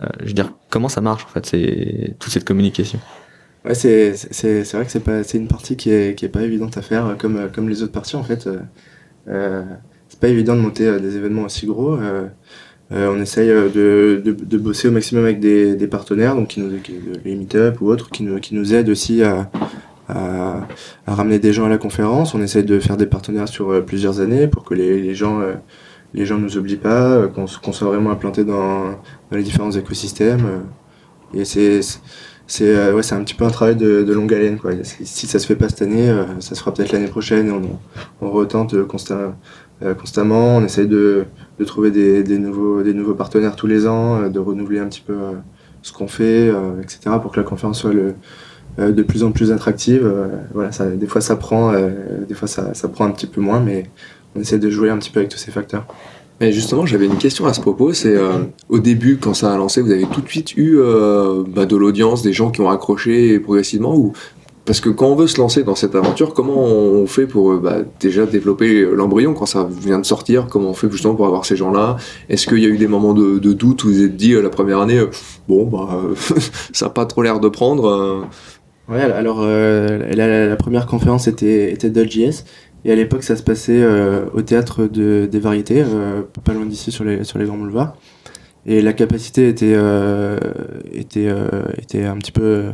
Euh, 0.00 0.06
je 0.20 0.26
veux 0.26 0.32
dire, 0.32 0.52
comment 0.68 0.88
ça 0.88 1.00
marche 1.00 1.24
en 1.24 1.28
fait, 1.28 1.46
c'est 1.46 2.16
toute 2.18 2.32
cette 2.32 2.44
communication? 2.44 3.00
Ouais, 3.64 3.74
c'est 3.74 4.14
c'est 4.16 4.64
c'est 4.64 4.76
vrai 4.76 4.86
que 4.86 4.92
c'est 4.92 5.00
pas 5.00 5.22
c'est 5.22 5.38
une 5.38 5.48
partie 5.48 5.76
qui 5.76 5.90
est 5.90 6.14
qui 6.16 6.24
est 6.24 6.30
pas 6.30 6.42
évidente 6.42 6.76
à 6.78 6.82
faire 6.82 7.16
comme 7.18 7.50
comme 7.52 7.68
les 7.68 7.82
autres 7.82 7.92
parties 7.92 8.16
en 8.16 8.22
fait. 8.22 8.48
Euh, 9.28 9.62
c'est 10.08 10.18
pas 10.18 10.28
évident 10.28 10.56
de 10.56 10.60
monter 10.60 11.00
des 11.00 11.16
événements 11.16 11.42
aussi 11.42 11.66
gros. 11.66 11.94
Euh, 11.94 12.26
on 12.90 13.20
essaye 13.20 13.50
euh, 13.50 13.68
de, 13.68 14.20
de, 14.30 14.58
bosser 14.58 14.88
au 14.88 14.90
maximum 14.90 15.24
avec 15.24 15.38
des, 15.38 15.76
des 15.76 15.86
partenaires, 15.86 16.34
donc 16.34 16.48
qui 16.48 16.60
nous, 16.60 16.70
les 17.24 17.34
meet-up 17.36 17.80
ou 17.80 17.88
autres, 17.88 18.10
qui 18.10 18.24
nous, 18.24 18.40
qui 18.40 18.54
nous 18.54 18.74
aident 18.74 18.88
aussi 18.88 19.22
à, 19.22 19.48
à, 20.08 20.66
ramener 21.06 21.38
des 21.38 21.52
gens 21.52 21.66
à 21.66 21.68
la 21.68 21.78
conférence. 21.78 22.34
On 22.34 22.42
essaye 22.42 22.64
de 22.64 22.80
faire 22.80 22.96
des 22.96 23.06
partenaires 23.06 23.48
sur 23.48 23.70
euh, 23.70 23.80
plusieurs 23.80 24.20
années 24.20 24.48
pour 24.48 24.64
que 24.64 24.74
les, 24.74 25.00
les 25.00 25.14
gens 25.14 25.40
les 26.12 26.26
gens 26.26 26.38
nous 26.38 26.58
oublient 26.58 26.76
pas, 26.76 27.28
qu'on 27.28 27.46
soit 27.46 27.86
vraiment 27.86 28.10
implanté 28.10 28.42
dans, 28.44 28.90
dans, 29.30 29.36
les 29.36 29.44
différents 29.44 29.70
écosystèmes. 29.70 30.64
Et 31.32 31.44
c'est 31.44 31.80
ouais, 32.60 33.12
un 33.12 33.22
petit 33.22 33.34
peu 33.34 33.44
un 33.44 33.50
travail 33.50 33.76
de, 33.76 34.02
de, 34.02 34.12
longue 34.12 34.34
haleine 34.34 34.58
quoi. 34.58 34.72
Si 34.82 35.28
ça 35.28 35.38
se 35.38 35.46
fait 35.46 35.54
pas 35.54 35.68
cette 35.68 35.82
année, 35.82 36.12
ça 36.40 36.56
se 36.56 36.60
fera 36.60 36.74
peut-être 36.74 36.90
l'année 36.90 37.06
prochaine. 37.06 37.46
Et 37.46 37.52
on, 37.52 37.78
on 38.20 38.30
retente 38.32 38.82
constamment 38.88 39.20
euh, 39.22 39.30
constamment. 39.98 40.56
On 40.56 40.64
essaye 40.64 40.86
de, 40.86 41.24
de 41.58 41.64
trouver 41.64 41.90
des, 41.90 42.22
des, 42.22 42.38
nouveaux, 42.38 42.82
des 42.82 42.94
nouveaux 42.94 43.14
partenaires 43.14 43.54
tous 43.54 43.66
les 43.66 43.86
ans, 43.86 44.22
euh, 44.22 44.28
de 44.28 44.38
renouveler 44.38 44.78
un 44.78 44.86
petit 44.86 45.02
peu 45.06 45.12
euh, 45.12 45.32
ce 45.82 45.92
qu'on 45.92 46.08
fait, 46.08 46.52
etc., 46.82 47.16
pour 47.22 47.32
que 47.32 47.40
la 47.40 47.42
conférence 47.42 47.80
soit 47.80 47.94
le, 47.94 48.14
de 48.78 49.02
plus 49.02 49.24
en 49.24 49.32
plus 49.32 49.50
attractive. 49.50 50.06
voilà, 50.52 50.72
ça, 50.72 50.90
des 50.90 51.06
fois 51.06 51.22
ça 51.22 51.36
prend, 51.36 51.72
des 52.28 52.34
fois 52.34 52.48
ça, 52.48 52.74
ça, 52.74 52.86
prend 52.88 53.06
un 53.06 53.10
petit 53.10 53.26
peu 53.26 53.40
moins, 53.40 53.60
mais 53.60 53.84
on 54.36 54.40
essaie 54.40 54.58
de 54.58 54.68
jouer 54.68 54.90
un 54.90 54.98
petit 54.98 55.08
peu 55.08 55.20
avec 55.20 55.30
tous 55.30 55.38
ces 55.38 55.50
facteurs. 55.50 55.86
Mais 56.38 56.52
justement, 56.52 56.84
j'avais 56.84 57.06
une 57.06 57.16
question 57.16 57.46
à 57.46 57.54
ce 57.54 57.62
propos. 57.62 57.94
C'est 57.94 58.14
au 58.68 58.78
début, 58.78 59.16
quand 59.16 59.32
ça 59.32 59.54
a 59.54 59.56
lancé, 59.56 59.80
vous 59.80 59.90
avez 59.90 60.04
tout 60.04 60.20
de 60.20 60.28
suite 60.28 60.54
eu 60.58 60.78
bah, 61.48 61.64
de 61.64 61.76
l'audience, 61.76 62.20
des 62.20 62.34
gens 62.34 62.50
qui 62.50 62.60
ont 62.60 62.68
accroché 62.68 63.40
progressivement, 63.40 63.96
ou 63.96 64.12
parce 64.70 64.80
que 64.80 64.88
quand 64.88 65.08
on 65.08 65.16
veut 65.16 65.26
se 65.26 65.36
lancer 65.38 65.64
dans 65.64 65.74
cette 65.74 65.96
aventure, 65.96 66.32
comment 66.32 66.62
on 66.62 67.04
fait 67.08 67.26
pour 67.26 67.50
euh, 67.50 67.58
bah, 67.58 67.78
déjà 67.98 68.24
développer 68.24 68.82
l'embryon 68.82 69.34
quand 69.34 69.46
ça 69.46 69.68
vient 69.68 69.98
de 69.98 70.06
sortir? 70.06 70.46
Comment 70.48 70.70
on 70.70 70.74
fait 70.74 70.88
justement 70.88 71.16
pour 71.16 71.26
avoir 71.26 71.44
ces 71.44 71.56
gens-là? 71.56 71.96
Est-ce 72.28 72.46
qu'il 72.46 72.60
y 72.60 72.66
a 72.66 72.68
eu 72.68 72.78
des 72.78 72.86
moments 72.86 73.12
de, 73.12 73.40
doute 73.52 73.82
où 73.82 73.88
vous 73.88 74.04
êtes 74.04 74.14
dit 74.14 74.32
euh, 74.32 74.40
la 74.40 74.48
première 74.48 74.78
année, 74.78 74.98
euh, 74.98 75.10
bon, 75.48 75.66
bah, 75.66 76.00
ça 76.72 76.86
n'a 76.86 76.90
pas 76.92 77.04
trop 77.04 77.20
l'air 77.20 77.40
de 77.40 77.48
prendre 77.48 78.28
Ouais, 78.88 79.00
alors 79.00 79.44
la, 79.44 80.54
première 80.54 80.86
conférence 80.86 81.26
était, 81.26 81.72
était 81.72 81.90
et 82.84 82.92
à 82.92 82.94
l'époque 82.94 83.24
ça 83.24 83.34
se 83.34 83.42
passait 83.42 83.84
au 84.32 84.42
théâtre 84.42 84.84
de, 84.84 85.28
des 85.28 85.40
variétés, 85.40 85.82
pas 86.44 86.52
loin 86.52 86.66
d'ici 86.66 86.92
sur 86.92 87.02
les, 87.02 87.24
sur 87.24 87.40
les 87.40 87.46
grands 87.46 87.58
boulevards. 87.58 87.96
Et 88.66 88.82
la 88.82 88.92
capacité 88.92 89.48
était, 89.48 89.76
était, 90.92 91.28
était 91.76 92.04
un 92.04 92.18
petit 92.18 92.30
peu 92.30 92.66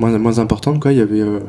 moins, 0.00 0.16
moins 0.18 0.38
importante. 0.38 0.80
Quoi. 0.80 0.92
Il 0.92 0.98
y 0.98 1.02
avait 1.02 1.20
euh, 1.20 1.40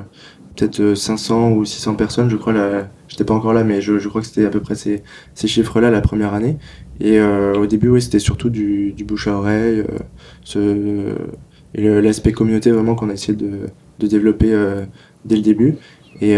peut-être 0.55 0.93
500 0.93 1.51
euh, 1.51 1.55
ou 1.55 1.65
600 1.65 1.95
personnes, 1.95 2.29
je 2.29 2.35
crois. 2.35 2.53
Là, 2.53 2.89
j'étais 3.07 3.23
pas 3.23 3.33
encore 3.33 3.53
là, 3.53 3.63
mais 3.63 3.81
je, 3.81 3.97
je 3.97 4.09
crois 4.09 4.21
que 4.21 4.27
c'était 4.27 4.45
à 4.45 4.49
peu 4.49 4.59
près 4.59 4.75
ces, 4.75 5.01
ces 5.33 5.47
chiffres-là 5.47 5.89
la 5.89 6.01
première 6.01 6.33
année. 6.33 6.57
Et 6.99 7.19
euh, 7.19 7.55
au 7.55 7.65
début, 7.65 7.89
oui, 7.89 8.01
c'était 8.01 8.19
surtout 8.19 8.49
du, 8.49 8.93
du, 8.93 9.03
bouche 9.03 9.27
à 9.27 9.35
oreille, 9.35 9.83
ce, 10.43 11.15
et 11.73 12.01
l'aspect 12.01 12.33
communauté 12.33 12.69
vraiment 12.71 12.95
qu'on 12.95 13.09
a 13.09 13.13
essayé 13.13 13.33
de, 13.33 13.51
de 13.99 14.07
développer 14.07 14.53
dès 15.25 15.37
le 15.37 15.41
début. 15.41 15.75
Et, 16.19 16.35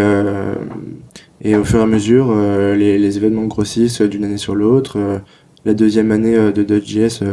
et 1.41 1.55
au 1.55 1.63
fur 1.65 1.79
et 1.79 1.81
à 1.81 1.87
mesure, 1.87 2.33
les, 2.33 3.17
événements 3.17 3.45
grossissent 3.45 4.01
d'une 4.01 4.23
année 4.23 4.37
sur 4.37 4.55
l'autre. 4.55 5.21
la 5.65 5.73
deuxième 5.73 6.11
année 6.11 6.35
de 6.35 6.63
Dodge.js, 6.63 7.23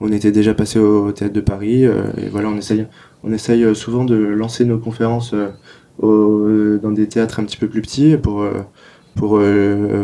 on 0.00 0.12
était 0.12 0.32
déjà 0.32 0.52
passé 0.54 0.80
au, 0.80 1.12
théâtre 1.12 1.32
de 1.32 1.40
Paris. 1.40 1.84
et 1.84 2.28
voilà, 2.30 2.48
on 2.48 2.56
essaye, 2.56 2.86
on 3.26 3.32
essaye 3.32 3.64
euh, 3.64 3.74
souvent 3.74 4.04
de 4.04 4.16
lancer 4.16 4.64
nos 4.64 4.78
conférences 4.78 5.34
euh, 6.02 6.78
dans 6.78 6.92
des 6.92 7.08
théâtres 7.08 7.40
un 7.40 7.44
petit 7.44 7.56
peu 7.56 7.68
plus 7.68 7.82
petits 7.82 8.16
pour, 8.16 8.42
euh, 8.42 8.64
pour 9.14 9.40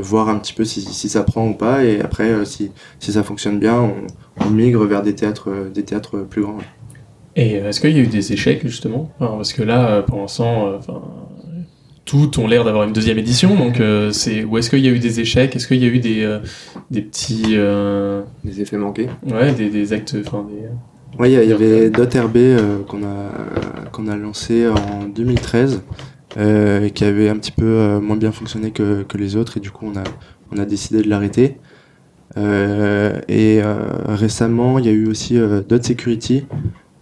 voir 0.02 0.28
un 0.28 0.38
petit 0.38 0.54
peu 0.54 0.64
si, 0.64 0.80
si, 0.80 1.08
ça 1.08 1.22
prend 1.22 1.48
ou 1.48 1.54
pas. 1.54 1.84
Et 1.84 2.00
après, 2.00 2.44
si, 2.44 2.70
si 2.98 3.12
ça 3.12 3.22
fonctionne 3.22 3.58
bien, 3.58 3.78
on, 3.80 3.94
on, 4.44 4.50
migre 4.50 4.84
vers 4.84 5.02
des 5.02 5.14
théâtres, 5.14 5.50
des 5.72 5.82
théâtres 5.84 6.18
plus 6.18 6.42
grands. 6.42 6.58
Et 7.36 7.54
est-ce 7.54 7.80
qu'il 7.80 7.96
y 7.96 8.00
a 8.00 8.02
eu 8.02 8.06
des 8.06 8.32
échecs 8.32 8.62
justement? 8.64 9.10
Parce 9.18 9.52
que 9.52 9.62
là, 9.62 10.02
pour 10.02 10.18
l'instant, 10.18 10.80
toutes 12.04 12.38
ont 12.38 12.46
l'air 12.46 12.64
d'avoir 12.64 12.84
une 12.84 12.92
deuxième 12.92 13.18
édition. 13.18 13.54
Donc, 13.54 13.80
euh, 13.80 14.10
c'est 14.12 14.44
où 14.44 14.58
est-ce 14.58 14.70
qu'il 14.70 14.80
y 14.80 14.88
a 14.88 14.90
eu 14.90 14.98
des 14.98 15.20
échecs? 15.20 15.54
Est-ce 15.54 15.68
qu'il 15.68 15.82
y 15.82 15.84
a 15.84 15.88
eu 15.88 15.98
des, 15.98 16.22
euh, 16.22 16.40
des 16.90 17.02
petits 17.02 17.52
euh, 17.52 18.22
des 18.44 18.60
effets 18.60 18.76
manqués? 18.76 19.08
Ouais, 19.30 19.52
des, 19.52 19.70
des 19.70 19.92
actes. 19.92 20.16
Enfin, 20.26 20.46
Ouais, 21.18 21.30
il 21.30 21.48
y, 21.48 21.52
avait 21.52 21.90
DotRB 21.90 22.86
qu'on 22.88 23.02
a 23.04 23.30
qu'on 23.92 24.08
a 24.08 24.16
lancé 24.16 24.66
en 24.66 25.04
2013 25.04 25.82
et 26.38 26.90
qui 26.94 27.04
avait 27.04 27.28
un 27.28 27.36
petit 27.36 27.52
peu 27.52 27.98
moins 28.00 28.16
bien 28.16 28.32
fonctionné 28.32 28.70
que, 28.70 29.02
que, 29.02 29.18
les 29.18 29.36
autres 29.36 29.58
et 29.58 29.60
du 29.60 29.70
coup 29.70 29.86
on 29.86 29.96
a 29.96 30.04
on 30.50 30.58
a 30.58 30.64
décidé 30.64 31.02
de 31.02 31.08
l'arrêter. 31.10 31.58
et 32.36 33.60
récemment, 34.08 34.78
il 34.78 34.86
y 34.86 34.88
a 34.88 34.92
eu 34.92 35.06
aussi 35.06 35.38
Dot 35.68 35.84
Security 35.84 36.46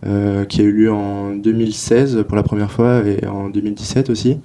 qui 0.03 0.61
a 0.61 0.65
eu 0.65 0.73
lieu 0.73 0.93
en 0.93 1.35
2016 1.37 2.25
pour 2.27 2.37
la 2.37 2.43
première 2.43 2.73
fois 2.73 3.03
et 3.07 3.27
en 3.27 3.49
2017 3.49 4.11
aussi. 4.11 4.41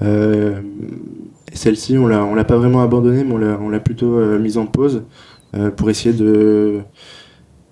Euh, 0.00 0.60
celle-ci, 1.52 1.98
on 1.98 2.06
l'a, 2.06 2.24
on 2.24 2.34
l'a 2.34 2.44
pas 2.44 2.56
vraiment 2.56 2.82
abandonnée, 2.82 3.24
mais 3.24 3.34
on 3.34 3.68
l'a, 3.68 3.80
plutôt 3.80 4.14
euh, 4.14 4.38
mise 4.38 4.56
en 4.56 4.66
pause 4.66 5.04
euh, 5.54 5.70
pour 5.70 5.90
essayer 5.90 6.14
de 6.14 6.80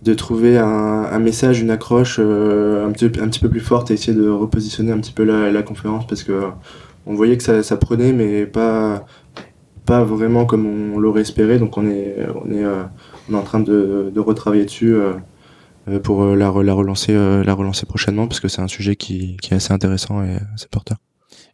de 0.03 0.15
trouver 0.15 0.59
un, 0.59 1.19
message, 1.19 1.61
une 1.61 1.71
accroche 1.71 2.19
un, 2.19 2.91
petit, 2.93 3.07
un 3.21 3.29
petit 3.29 3.41
peu 3.41 3.49
plus 3.49 3.61
forte 3.61 3.91
et 3.91 3.95
essayer 3.95 4.17
de 4.17 4.29
repositionner 4.29 4.93
un 4.93 4.99
petit 4.99 5.13
peu 5.13 5.25
la, 5.25 5.51
la 5.51 5.63
conférence 5.63 6.07
parce 6.07 6.23
que 6.23 6.45
on 7.07 7.15
voyait 7.15 7.37
que 7.37 7.43
ça, 7.43 7.63
ça, 7.63 7.77
prenait 7.77 8.13
mais 8.13 8.47
pas 8.47 9.05
pas 9.85 10.05
vraiment 10.05 10.47
comme 10.47 10.67
on 10.95 10.99
l'aurait 10.99 11.23
espéré 11.23 11.59
donc 11.59 11.77
on 11.77 11.87
est 11.87 12.17
on 12.35 12.51
est, 12.51 12.65
on 13.29 13.35
est 13.35 13.37
en 13.37 13.43
train 13.43 13.61
de, 13.61 14.11
de 14.15 14.21
retravailler 14.21 14.65
dessus 14.65 14.97
pour 16.03 16.25
la, 16.25 16.51
la 16.51 16.73
relancer 16.73 17.13
la 17.13 17.55
relancer 17.55 17.85
prochainement 17.85 18.27
parce 18.27 18.41
que 18.41 18.49
c'est 18.49 18.63
un 18.63 18.69
sujet 18.69 18.97
qui, 18.97 19.37
qui 19.43 19.53
est 19.53 19.57
assez 19.57 19.73
intéressant 19.73 20.23
et 20.23 20.37
assez 20.55 20.69
porteur. 20.71 20.97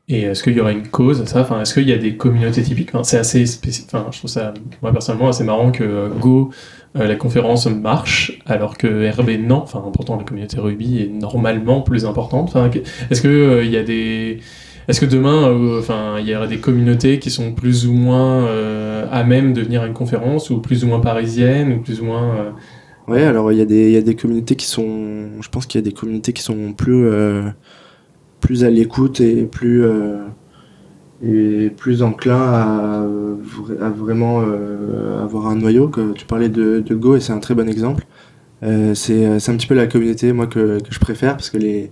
Et 0.08 0.22
est-ce 0.22 0.44
qu'il 0.44 0.52
y 0.52 0.60
aura 0.60 0.70
une 0.70 0.86
cause 0.86 1.20
à 1.20 1.26
ça? 1.26 1.40
Enfin, 1.40 1.60
est-ce 1.60 1.74
qu'il 1.74 1.88
y 1.88 1.92
a 1.92 1.98
des 1.98 2.16
communautés 2.16 2.62
typiques? 2.62 2.90
Enfin, 2.94 3.02
C'est 3.02 3.18
assez 3.18 3.44
spécifique. 3.44 3.90
Enfin, 3.92 4.06
je 4.12 4.18
trouve 4.18 4.30
ça, 4.30 4.54
moi 4.80 4.92
personnellement, 4.92 5.28
assez 5.28 5.42
marrant 5.42 5.72
que 5.72 5.82
euh, 5.82 6.08
Go, 6.10 6.50
euh, 6.94 7.08
la 7.08 7.16
conférence 7.16 7.66
marche, 7.66 8.38
alors 8.46 8.78
que 8.78 9.10
RB 9.10 9.30
non. 9.40 9.56
Enfin, 9.56 9.82
pourtant 9.92 10.16
la 10.16 10.22
communauté 10.22 10.60
Ruby 10.60 11.02
est 11.02 11.08
normalement 11.08 11.80
plus 11.80 12.04
importante. 12.04 12.50
Enfin, 12.50 12.70
est-ce 13.10 13.20
que 13.20 13.28
euh, 13.28 13.64
y 13.64 13.76
a 13.76 13.82
des 13.82 14.38
est-ce 14.86 15.00
que 15.00 15.06
demain, 15.06 15.52
enfin, 15.80 16.14
il 16.20 16.28
y 16.28 16.36
aura 16.36 16.46
des 16.46 16.58
communautés 16.58 17.18
qui 17.18 17.28
sont 17.28 17.52
plus 17.52 17.88
ou 17.88 17.92
moins 17.92 18.46
à 19.10 19.24
même 19.24 19.52
de 19.52 19.60
venir 19.60 19.82
à 19.82 19.88
une 19.88 19.92
conférence, 19.94 20.48
ou 20.50 20.60
plus 20.60 20.84
ou 20.84 20.86
moins 20.86 21.00
parisiennes, 21.00 21.72
ou 21.72 21.80
plus 21.80 22.00
ou 22.00 22.04
moins 22.04 22.54
Ouais, 23.08 23.24
alors 23.24 23.50
il 23.50 23.58
y 23.58 23.60
a 23.60 23.64
des 23.64 23.88
il 23.88 23.92
y 23.94 23.96
a 23.96 24.00
des 24.00 24.14
communautés 24.14 24.54
qui 24.54 24.66
sont, 24.66 25.40
je 25.40 25.48
pense 25.48 25.66
qu'il 25.66 25.80
y 25.80 25.82
a 25.82 25.84
des 25.84 25.92
communautés 25.92 26.32
qui 26.32 26.42
sont 26.42 26.72
plus 26.72 27.04
plus 28.46 28.62
à 28.62 28.70
l'écoute 28.70 29.20
et 29.20 29.42
plus 29.42 29.84
euh, 29.84 30.18
et 31.20 31.70
plus 31.70 32.02
enclin 32.04 32.40
à, 32.40 33.04
vraiment 33.90 34.40
euh, 34.40 35.20
avoir 35.24 35.48
un 35.48 35.56
noyau. 35.56 35.88
Que 35.88 36.12
tu 36.12 36.26
parlais 36.26 36.48
de, 36.48 36.78
de 36.78 36.94
Go 36.94 37.16
et 37.16 37.20
c'est 37.20 37.32
un 37.32 37.40
très 37.40 37.54
bon 37.54 37.68
exemple. 37.68 38.06
Euh, 38.62 38.94
c'est 38.94 39.26
un 39.26 39.56
petit 39.56 39.66
peu 39.66 39.74
la 39.74 39.88
communauté 39.88 40.32
moi 40.32 40.46
que, 40.46 40.78
que 40.80 40.92
je 40.94 41.00
préfère 41.00 41.32
parce 41.32 41.50
que 41.50 41.58
les, 41.58 41.90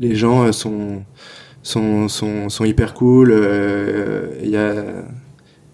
les 0.00 0.16
gens 0.16 0.50
sont, 0.50 1.04
sont, 1.62 2.08
sont, 2.08 2.48
sont 2.48 2.64
hyper 2.64 2.94
cool. 2.94 3.30
Il 4.42 4.50
y 4.50 4.56
a, 4.56 4.74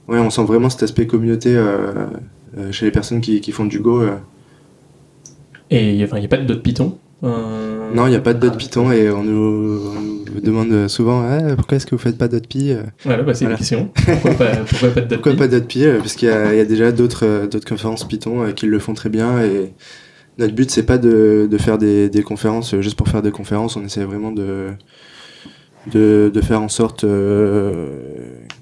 ouais, 0.09 0.19
on 0.19 0.29
sent 0.29 0.45
vraiment 0.45 0.69
cet 0.69 0.83
aspect 0.83 1.07
communauté 1.07 1.59
chez 2.71 2.85
les 2.85 2.93
personnes 2.93 3.23
qui, 3.23 3.41
qui 3.41 3.53
font 3.53 3.65
du 3.65 3.81
Go. 3.81 4.03
Et 5.71 5.93
il 5.93 5.97
n'y 5.97 6.05
a, 6.05 6.29
pas 6.29 6.37
de 6.37 6.55
Python 6.55 6.99
non, 7.95 8.07
il 8.07 8.11
n'y 8.11 8.17
a 8.17 8.21
pas 8.21 8.35
de 8.35 8.41
dot 8.41 8.57
Python 8.57 8.91
et 8.93 9.11
on 9.11 9.23
nous, 9.23 9.81
demande 10.41 10.89
souvent 10.89 11.23
ah, 11.23 11.55
pourquoi 11.57 11.77
est-ce 11.77 11.87
que 11.87 11.95
vous 11.95 12.01
faites 12.01 12.19
pas 12.19 12.29
dot 12.29 12.47
Py 12.47 12.75
Voilà, 13.05 13.23
bah, 13.23 13.35
c'est 13.35 13.45
une 13.45 13.57
question. 13.57 13.91
Pourquoi 14.05 14.33
pas, 14.33 14.57
pourquoi 14.69 14.91
pas 14.91 15.01
de 15.01 15.15
Pourquoi 15.15 15.37
pas 15.37 15.49
dot 15.49 15.67
Py 15.67 15.85
Parce 15.99 16.15
qu'il 16.15 16.29
y, 16.29 16.33
a 16.33 16.65
déjà 16.65 16.93
d'autres 16.93 17.27
euh, 17.27 17.47
d'autres 17.47 17.69
conférences 17.69 18.07
Python 18.07 18.43
euh, 18.43 18.53
qui 18.53 18.67
le 18.67 18.79
font 18.79 18.95
très 18.95 19.09
bien 19.09 19.41
et 19.43 19.73
notre 20.39 20.55
but 20.55 20.71
c'est 20.71 20.85
pas 20.85 20.99
de, 20.99 21.49
de 21.51 21.59
faire 21.59 21.79
des, 21.79 22.09
des, 22.09 22.23
conférences 22.23 22.79
juste 22.81 22.97
pour 22.97 23.09
faire 23.09 23.23
des 23.23 23.33
conférences. 23.33 23.77
On 23.77 23.85
essaie 23.85 24.05
vraiment 24.05 24.33
de 24.33 24.69
de, 25.87 26.31
de 26.33 26.41
faire 26.41 26.61
en 26.61 26.69
sorte 26.69 27.05
euh, 27.05 27.87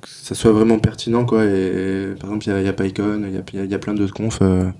que 0.00 0.08
ça 0.08 0.34
soit 0.34 0.52
vraiment 0.52 0.78
pertinent 0.78 1.24
quoi. 1.24 1.44
Et, 1.44 2.14
par 2.20 2.30
exemple, 2.30 2.46
il 2.46 2.52
y 2.52 2.52
a, 2.52 2.62
y 2.62 2.68
a 2.68 2.72
PyCon, 2.72 3.22
il 3.26 3.58
y 3.58 3.60
a, 3.60 3.64
y 3.64 3.74
a, 3.74 3.78
plein 3.78 3.94
d'autres 3.94 4.14
confs. 4.14 4.40
et 4.42 4.72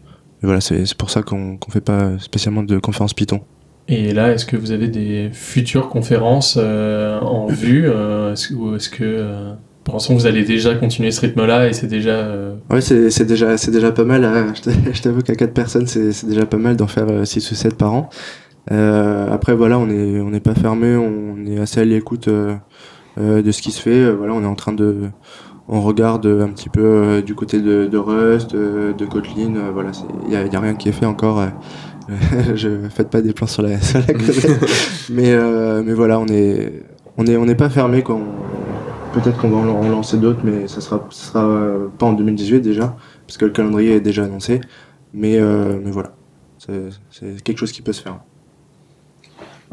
voilà, 0.43 0.61
c'est 0.61 0.95
pour 0.95 1.11
ça 1.11 1.23
qu'on 1.23 1.57
qu'on 1.57 1.71
fait 1.71 1.81
pas 1.81 2.19
spécialement 2.19 2.63
de 2.63 2.79
conférences 2.79 3.15
Python. 3.15 3.43
Et 3.89 4.13
là, 4.13 4.33
est-ce 4.33 4.47
que 4.47 4.57
vous 4.57 4.73
avez 4.73 4.89
des 4.89 5.31
futures 5.33 5.89
conférences 5.89 6.59
euh, 6.61 7.21
en 7.21 7.47
vue 7.47 7.85
euh, 7.87 8.35
Ou 8.57 8.75
est-ce 8.75 8.89
que 8.89 9.05
euh, 9.05 9.53
pour 9.85 9.95
l'instant 9.95 10.15
vous 10.15 10.27
allez 10.27 10.43
déjà 10.43 10.75
continuer 10.75 11.13
ce 11.13 11.21
rythme-là 11.21 11.69
et 11.69 11.73
c'est 11.73 11.87
déjà. 11.87 12.11
Euh... 12.11 12.57
Ouais, 12.69 12.81
c'est 12.81 13.25
déjà, 13.25 13.57
c'est 13.57 13.71
déjà 13.71 13.93
pas 13.93 14.05
mal. 14.05 14.25
Hein. 14.25 14.53
Je 14.93 15.01
t'avoue 15.03 15.23
qu'à 15.23 15.37
4 15.37 15.55
personnes, 15.55 15.87
c'est 15.87 16.27
déjà 16.27 16.47
pas 16.47 16.57
mal 16.57 16.77
d'en 16.77 16.89
faire 16.89 17.07
6 17.25 17.53
ou 17.53 17.55
7 17.55 17.77
par 17.77 17.93
an. 17.95 18.11
après, 18.69 19.55
voilà, 19.55 19.79
on 19.79 19.87
n'est 19.87 20.21
on 20.21 20.33
est 20.33 20.41
pas 20.41 20.57
fermé, 20.57 20.97
on 20.97 21.47
est 21.47 21.61
assez 21.61 21.81
à 21.81 21.85
l'écoute 21.85 22.29
de 22.29 23.53
ce 23.53 23.63
qui 23.63 23.71
se 23.71 23.81
fait. 23.81 24.11
voilà, 24.11 24.33
on 24.33 24.43
est 24.43 24.47
en 24.47 24.57
train 24.57 24.73
de. 24.73 24.97
On 25.69 25.81
regarde 25.81 26.27
un 26.27 26.49
petit 26.49 26.69
peu 26.69 27.23
du 27.25 27.35
côté 27.35 27.61
de, 27.61 27.87
de 27.87 27.99
Rust, 27.99 28.55
de, 28.55 29.05
Kotlin. 29.05 29.71
voilà, 29.73 29.91
il 30.25 30.31
n'y 30.31 30.37
a, 30.37 30.47
y 30.47 30.57
a 30.57 30.61
rien 30.61 30.75
qui 30.75 30.89
est 30.89 30.93
fait 30.93 31.07
encore. 31.07 31.45
je 32.55 32.89
faites 32.89 33.11
pas 33.11 33.21
des 33.21 33.33
plans 33.33 33.47
sur 33.47 33.63
la, 33.63 33.81
sur 33.81 33.99
la 33.99 34.07
mais 35.11 35.31
euh, 35.31 35.83
mais 35.85 35.95
voilà, 35.95 36.19
on 36.21 36.27
est 36.27 36.85
on 37.17 37.27
est 37.27 37.37
on 37.37 37.47
n'est 37.47 37.55
pas 37.55 37.71
fermé 37.71 38.03
quoi. 38.03 38.19
Peut-être 39.13 39.39
qu'on 39.39 39.49
va 39.49 39.57
en 39.57 39.89
lancer 39.89 40.19
d'autres, 40.19 40.41
mais 40.45 40.69
ça 40.69 40.81
sera 40.81 41.07
ça 41.11 41.33
sera 41.33 41.45
euh, 41.45 41.89
pas 41.99 42.07
en 42.07 42.13
2018 42.13 42.61
déjà, 42.61 42.97
parce 43.27 43.39
que 43.39 43.47
le 43.47 43.51
calendrier 43.51 43.95
est 43.97 44.01
déjà 44.01 44.25
annoncé. 44.25 44.61
Mais 45.15 45.39
euh, 45.39 45.79
mais 45.83 45.91
voilà, 45.91 46.13
c'est 46.59 47.43
quelque 47.43 47.59
chose 47.59 47.73
qui 47.73 47.83
peut 47.83 47.95
se 47.95 48.03
faire. 48.03 48.19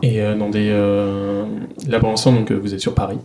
Et 0.02 0.22
dans 0.38 0.50
des 0.50 0.70
là 1.88 2.00
pour 2.00 2.10
l'instant 2.10 2.32
donc 2.32 2.52
vous 2.52 2.74
êtes 2.74 2.80
sur 2.80 2.96
Paris. 2.96 3.20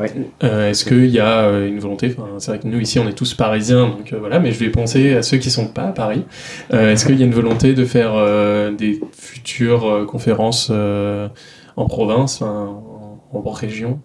Euh, 0.00 0.70
est-ce 0.70 0.84
qu'il 0.84 1.06
y 1.06 1.20
a 1.20 1.44
euh, 1.44 1.68
une 1.68 1.78
volonté? 1.78 2.14
Enfin, 2.16 2.28
C'est 2.38 2.50
vrai 2.50 2.60
que 2.60 2.66
nous 2.66 2.80
ici 2.80 2.98
on 2.98 3.08
est 3.08 3.12
tous 3.12 3.34
parisiens, 3.34 3.88
donc 3.88 4.12
euh, 4.12 4.18
voilà, 4.18 4.38
mais 4.38 4.52
je 4.52 4.58
vais 4.58 4.70
penser 4.70 5.14
à 5.14 5.22
ceux 5.22 5.36
qui 5.36 5.50
sont 5.50 5.68
pas 5.68 5.88
à 5.88 5.92
Paris. 5.92 6.24
Est-ce 6.70 7.04
qu'il 7.04 7.18
y 7.18 7.22
a 7.22 7.26
une 7.26 7.34
volonté 7.34 7.74
de 7.74 7.84
faire 7.84 8.14
des 8.72 9.00
futures 9.12 10.06
conférences 10.08 10.70
en 10.70 11.86
province, 11.86 12.42
en, 12.42 13.20
en, 13.32 13.50
région? 13.50 14.00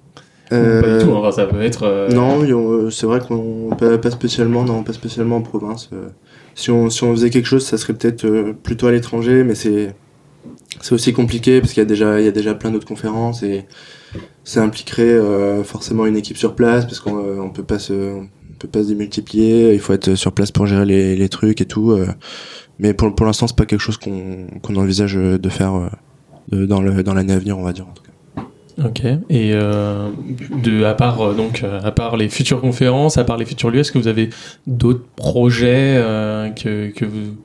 Pas 0.50 0.82
du 0.82 1.04
tout, 1.04 1.12
enfin, 1.12 1.32
ça 1.32 1.46
peut 1.46 1.62
être. 1.62 2.08
Non, 2.14 2.90
c'est 2.92 3.06
vrai 3.06 3.20
qu'on 3.20 3.70
pas, 3.78 3.98
pas 3.98 4.12
spécialement, 4.12 4.64
non, 4.64 4.84
pas 4.84 4.94
spécialement 4.94 5.38
en 5.38 5.42
province. 5.42 5.90
si 6.56 6.72
on 6.72 6.90
si 6.90 7.04
on 7.04 7.12
faisait 7.12 7.30
quelque 7.30 7.48
chose, 7.48 7.66
ça 7.66 7.78
serait 7.78 7.94
peut-être 7.94 8.52
plutôt 8.64 8.88
à 8.88 8.92
l'étranger, 8.92 9.44
mais 9.44 9.56
c'est 9.56 9.94
c'est 10.82 10.94
aussi 10.94 11.14
compliqué 11.14 11.60
parce 11.62 11.74
qu'il 11.74 11.82
y 11.82 11.86
a 11.86 11.90
déjà 11.90 12.20
il 12.20 12.26
y 12.26 12.30
a 12.30 12.32
déjà 12.32 12.54
plein 12.54 12.72
d'autres 12.72 12.88
conférences 12.88 13.44
et 13.44 13.66
ça 14.43 14.64
impliquerait 14.64 15.03
euh, 15.03 15.64
forcément 15.64 16.05
une 16.05 16.16
équipe 16.16 16.38
sur 16.38 16.55
place 16.55 16.86
parce 16.86 16.99
qu'on 16.99 17.18
euh, 17.18 17.39
on 17.39 17.49
peut 17.49 17.64
pas 17.64 17.80
se 17.80 18.14
peut 18.60 18.68
pas 18.68 18.82
se 18.84 18.88
démultiplier 18.88 19.74
il 19.74 19.80
faut 19.80 19.93
être 19.93 20.16
sur 20.16 20.32
place 20.32 20.51
pour 20.51 20.66
gérer 20.66 20.86
les, 20.86 21.16
les 21.16 21.30
trucs 21.30 21.62
et 21.62 21.66
tout 21.66 21.91
euh. 21.91 22.08
mais 22.80 22.93
pour 22.93 23.14
pour 23.14 23.26
l'instant 23.26 23.47
c'est 23.47 23.55
pas 23.58 23.66
quelque 23.66 23.82
chose 23.82 23.97
qu'on 23.97 24.47
qu'on 24.62 24.76
envisage 24.78 25.16
de 25.16 25.49
faire 25.49 25.89
dans 26.51 26.82
le 26.82 27.03
dans 27.03 27.14
l'année 27.14 27.34
à 27.34 27.39
venir 27.39 27.58
on 27.58 27.64
va 27.64 27.74
dire 27.74 27.88
en 27.88 27.93
tout 27.93 28.03
cas 28.03 28.12
Ok. 28.86 29.05
Et 29.32 29.53
de, 29.53 30.84
à 30.84 30.93
part 30.93 31.34
donc 31.34 31.64
à 31.64 31.91
part 31.91 32.16
les 32.16 32.30
futures 32.30 32.62
conférences, 32.62 33.18
à 33.18 33.24
part 33.24 33.38
les 33.38 33.45
futurs 33.45 33.72
lieux, 33.72 33.80
est-ce 33.80 33.91
que 33.91 33.97
vous 33.97 34.08
avez 34.08 34.30
d'autres 34.68 35.03
projets 35.16 35.95
que, 36.55 36.91
que 36.91 37.05
vous 37.05 37.38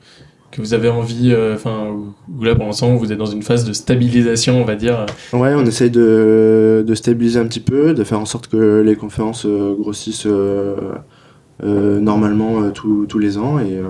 que 0.53 0.61
vous 0.61 0.73
avez 0.75 0.87
envie, 0.87 1.33
euh, 1.33 1.55
enfin, 1.55 1.87
ou 2.31 2.43
là 2.43 2.53
pour 2.53 2.65
l'instant 2.65 2.95
vous 2.95 3.11
êtes 3.11 3.17
dans 3.17 3.25
une 3.25 3.41
phase 3.41 3.65
de 3.65 3.73
stabilisation, 3.73 4.61
on 4.61 4.65
va 4.65 4.75
dire. 4.75 5.05
Ouais, 5.33 5.53
on 5.55 5.65
essaye 5.65 5.89
de, 5.89 6.83
de 6.85 6.95
stabiliser 6.95 7.39
un 7.39 7.45
petit 7.45 7.59
peu, 7.59 7.93
de 7.93 8.03
faire 8.03 8.19
en 8.19 8.25
sorte 8.25 8.47
que 8.47 8.81
les 8.81 8.95
conférences 8.95 9.45
euh, 9.47 9.75
grossissent 9.77 10.27
euh, 10.27 10.79
normalement 11.59 12.69
tous 12.71 13.19
les 13.19 13.37
ans. 13.37 13.57
Et, 13.59 13.81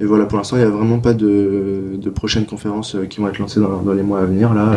et 0.00 0.06
voilà, 0.06 0.24
pour 0.24 0.38
l'instant, 0.38 0.56
il 0.56 0.60
n'y 0.60 0.66
a 0.66 0.70
vraiment 0.70 1.00
pas 1.00 1.12
de, 1.12 1.96
de 1.96 2.10
prochaines 2.10 2.46
conférences 2.46 2.96
qui 3.10 3.20
vont 3.20 3.28
être 3.28 3.38
lancées 3.38 3.60
dans, 3.60 3.82
dans 3.82 3.92
les 3.92 4.02
mois 4.02 4.20
à 4.20 4.24
venir, 4.24 4.54
là, 4.54 4.76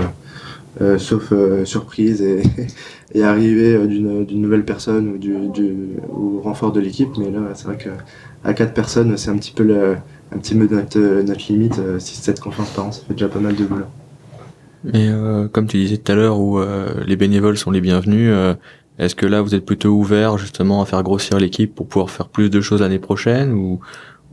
sauf 0.97 1.31
surprise 1.63 2.21
et, 2.21 2.41
et 3.13 3.23
arrivée 3.23 3.77
d'une 3.87 4.41
nouvelle 4.41 4.65
personne 4.65 5.09
ou 5.09 5.17
du, 5.17 5.35
du 5.53 5.73
ou 6.09 6.41
renfort 6.41 6.71
de 6.71 6.79
l'équipe. 6.79 7.09
Mais 7.17 7.29
là, 7.29 7.39
c'est 7.53 7.65
vrai 7.65 7.77
qu'à 7.77 8.53
quatre 8.53 8.73
personnes, 8.73 9.15
c'est 9.15 9.29
un 9.29 9.37
petit 9.37 9.53
peu 9.53 9.63
le 9.63 9.95
un 10.33 10.39
petit 10.39 10.55
peu 10.55 10.67
notre, 10.73 10.99
notre 11.21 11.51
limite. 11.51 11.77
6-7 11.77 12.29
euh, 12.29 12.33
conférences 12.41 12.69
par 12.71 12.85
an, 12.85 12.91
ça 12.91 13.01
fait 13.07 13.13
déjà 13.13 13.27
pas 13.27 13.39
mal 13.39 13.55
de 13.55 13.65
boulot. 13.65 13.85
Mais 14.83 15.07
euh, 15.09 15.47
comme 15.47 15.67
tu 15.67 15.77
disais 15.77 15.97
tout 15.97 16.11
à 16.11 16.15
l'heure, 16.15 16.39
où 16.39 16.59
euh, 16.59 17.03
les 17.05 17.15
bénévoles 17.15 17.57
sont 17.57 17.71
les 17.71 17.81
bienvenus, 17.81 18.33
Est-ce 18.99 19.15
que 19.15 19.25
là, 19.25 19.41
vous 19.41 19.55
êtes 19.55 19.65
plutôt 19.65 19.89
ouvert 19.89 20.37
justement 20.37 20.81
à 20.81 20.85
faire 20.85 21.01
grossir 21.01 21.39
l'équipe 21.39 21.73
pour 21.73 21.87
pouvoir 21.87 22.09
faire 22.11 22.27
plus 22.27 22.49
de 22.49 22.61
choses 22.61 22.81
l'année 22.81 22.99
prochaine 22.99 23.53
ou 23.53 23.79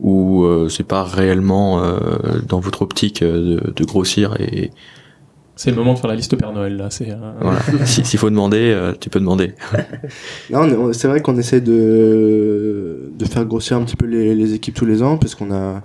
ou 0.01 0.43
euh, 0.43 0.67
c'est 0.67 0.83
pas 0.83 1.03
réellement 1.03 1.83
euh, 1.83 2.39
dans 2.47 2.59
votre 2.59 2.81
optique 2.81 3.23
de, 3.23 3.71
de 3.73 3.83
grossir 3.85 4.35
et 4.39 4.71
c'est 5.63 5.71
le 5.71 5.77
moment 5.77 5.93
de 5.93 5.99
faire 5.99 6.09
la 6.09 6.15
liste 6.15 6.35
Père 6.35 6.51
Noël 6.51 6.75
là. 6.77 6.89
C'est 6.89 7.15
voilà. 7.39 7.59
s'il 7.85 8.19
faut 8.19 8.29
demander, 8.29 8.91
tu 8.99 9.09
peux 9.09 9.19
demander. 9.19 9.53
non, 10.49 10.93
c'est 10.93 11.07
vrai 11.07 11.21
qu'on 11.21 11.37
essaie 11.37 11.61
de 11.61 13.11
de 13.17 13.25
faire 13.25 13.45
grossir 13.45 13.77
un 13.77 13.83
petit 13.83 13.95
peu 13.95 14.05
les, 14.05 14.33
les 14.35 14.53
équipes 14.53 14.75
tous 14.75 14.85
les 14.85 15.03
ans 15.03 15.17
parce 15.17 15.35
qu'on 15.35 15.53
a 15.53 15.83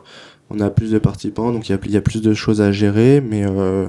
on 0.51 0.61
a 0.61 0.71
plus 0.71 0.93
de 0.93 0.99
participants 0.99 1.53
donc 1.53 1.69
il 1.69 1.73
y 1.73 1.75
a, 1.75 1.79
y 1.89 1.97
a 1.97 2.01
plus 2.01 2.23
de 2.23 2.35
choses 2.35 2.61
à 2.61 2.73
gérer 2.73 3.21
mais 3.21 3.45
euh, 3.47 3.87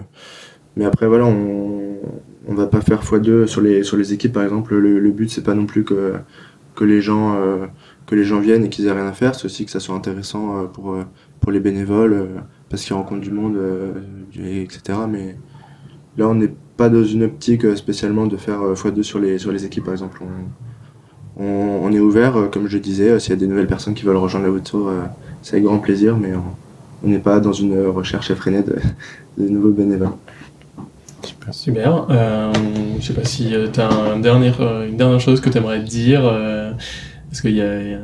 mais 0.76 0.86
après 0.86 1.08
voilà 1.08 1.26
on 1.26 1.98
on 2.48 2.54
va 2.54 2.68
pas 2.68 2.82
faire 2.82 3.04
x2 3.04 3.46
sur 3.48 3.62
les 3.62 3.84
sur 3.84 3.98
les 3.98 4.14
équipes 4.14 4.34
par 4.34 4.44
exemple 4.44 4.76
le, 4.76 5.00
le 5.00 5.12
but 5.12 5.30
c'est 5.30 5.44
pas 5.44 5.54
non 5.54 5.66
plus 5.66 5.84
que 5.84 6.14
que 6.76 6.84
les 6.84 7.02
gens 7.02 7.36
euh, 7.36 7.68
que 8.06 8.16
les 8.16 8.24
gens 8.24 8.40
viennent 8.40 8.66
et 8.66 8.70
qu'ils 8.70 8.88
aient 8.88 8.92
rien 8.92 9.08
à 9.08 9.14
faire 9.14 9.36
c'est 9.36 9.46
aussi 9.46 9.66
que 9.66 9.72
ça 9.72 9.80
soit 9.80 9.96
intéressant 9.96 10.58
euh, 10.58 10.64
pour 10.66 10.94
euh, 10.94 11.04
pour 11.40 11.52
les 11.52 11.60
bénévoles 11.60 12.28
parce 12.70 12.84
qu'ils 12.84 12.96
rencontrent 12.96 13.22
du 13.22 13.32
monde 13.32 13.58
etc 14.36 15.00
mais 15.10 15.38
là 16.18 16.28
on 16.28 16.36
n'est 16.36 16.54
pas 16.78 16.90
dans 16.90 17.04
une 17.04 17.24
optique 17.24 17.76
spécialement 17.76 18.28
de 18.28 18.38
faire 18.38 18.62
x2 18.62 19.04
sur 19.04 19.20
les 19.20 19.38
sur 19.40 19.52
les 19.52 19.66
équipes 19.66 19.86
par 19.86 19.94
exemple 19.94 20.22
on, 21.38 21.44
on, 21.44 21.80
on 21.84 21.92
est 21.92 22.00
ouvert 22.00 22.50
comme 22.52 22.68
je 22.68 22.78
disais 22.78 23.20
s'il 23.20 23.32
y 23.32 23.34
a 23.34 23.38
des 23.38 23.48
nouvelles 23.48 23.68
personnes 23.68 23.94
qui 23.94 24.04
veulent 24.04 24.18
rejoindre 24.18 24.46
la 24.46 24.52
voiture 24.52 24.92
c'est 25.42 25.56
avec 25.56 25.66
grand 25.66 25.80
plaisir 25.80 26.18
mais 26.18 26.34
on 27.04 27.08
n'est 27.08 27.20
pas 27.20 27.40
dans 27.40 27.54
une 27.54 27.88
recherche 27.88 28.32
effrénée 28.32 28.64
de, 28.64 28.76
de 29.38 29.50
nouveaux 29.50 29.72
bénévoles 29.72 30.10
Super. 31.24 31.54
Super. 31.54 32.06
Euh, 32.10 32.54
je 33.00 33.06
sais 33.06 33.14
pas 33.14 33.26
si 33.26 33.54
euh, 33.54 33.68
tu 33.72 33.80
as 33.80 33.90
un 33.90 34.20
dernier, 34.20 34.52
euh, 34.60 34.88
une 34.88 34.98
dernière 34.98 35.20
chose 35.20 35.42
que 35.42 35.50
tu 35.50 35.58
aimerais 35.58 35.82
dire. 35.82 36.22
Euh, 36.24 36.72
Est-ce 37.32 37.42
qu'il 37.42 37.52
y, 37.52 37.58
y, 37.58 37.62
a 37.62 38.00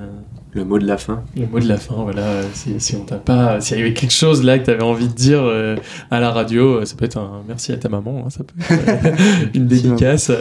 le 0.53 0.65
mot 0.65 0.79
de 0.79 0.85
la 0.85 0.97
fin. 0.97 1.23
Le 1.35 1.47
mot 1.47 1.59
de 1.59 1.67
la 1.67 1.77
fin, 1.77 1.95
voilà. 1.95 2.41
Si, 2.53 2.79
si 2.79 2.95
on 2.95 3.05
t'a 3.05 3.17
pas, 3.17 3.59
s'il 3.59 3.77
y 3.77 3.81
avait 3.81 3.93
quelque 3.93 4.13
chose 4.13 4.43
là 4.43 4.59
que 4.59 4.65
tu 4.65 4.71
avais 4.71 4.83
envie 4.83 5.07
de 5.07 5.13
dire 5.13 5.41
euh, 5.43 5.75
à 6.11 6.19
la 6.19 6.31
radio, 6.31 6.85
ça 6.85 6.95
peut 6.95 7.05
être 7.05 7.17
un 7.17 7.43
merci 7.47 7.71
à 7.71 7.77
ta 7.77 7.89
maman, 7.89 8.25
hein, 8.25 8.29
ça 8.29 8.43
peut 8.43 8.53
être 8.69 9.53
une 9.53 9.67
dédicace. 9.67 10.31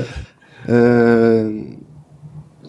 Euh, 0.68 1.62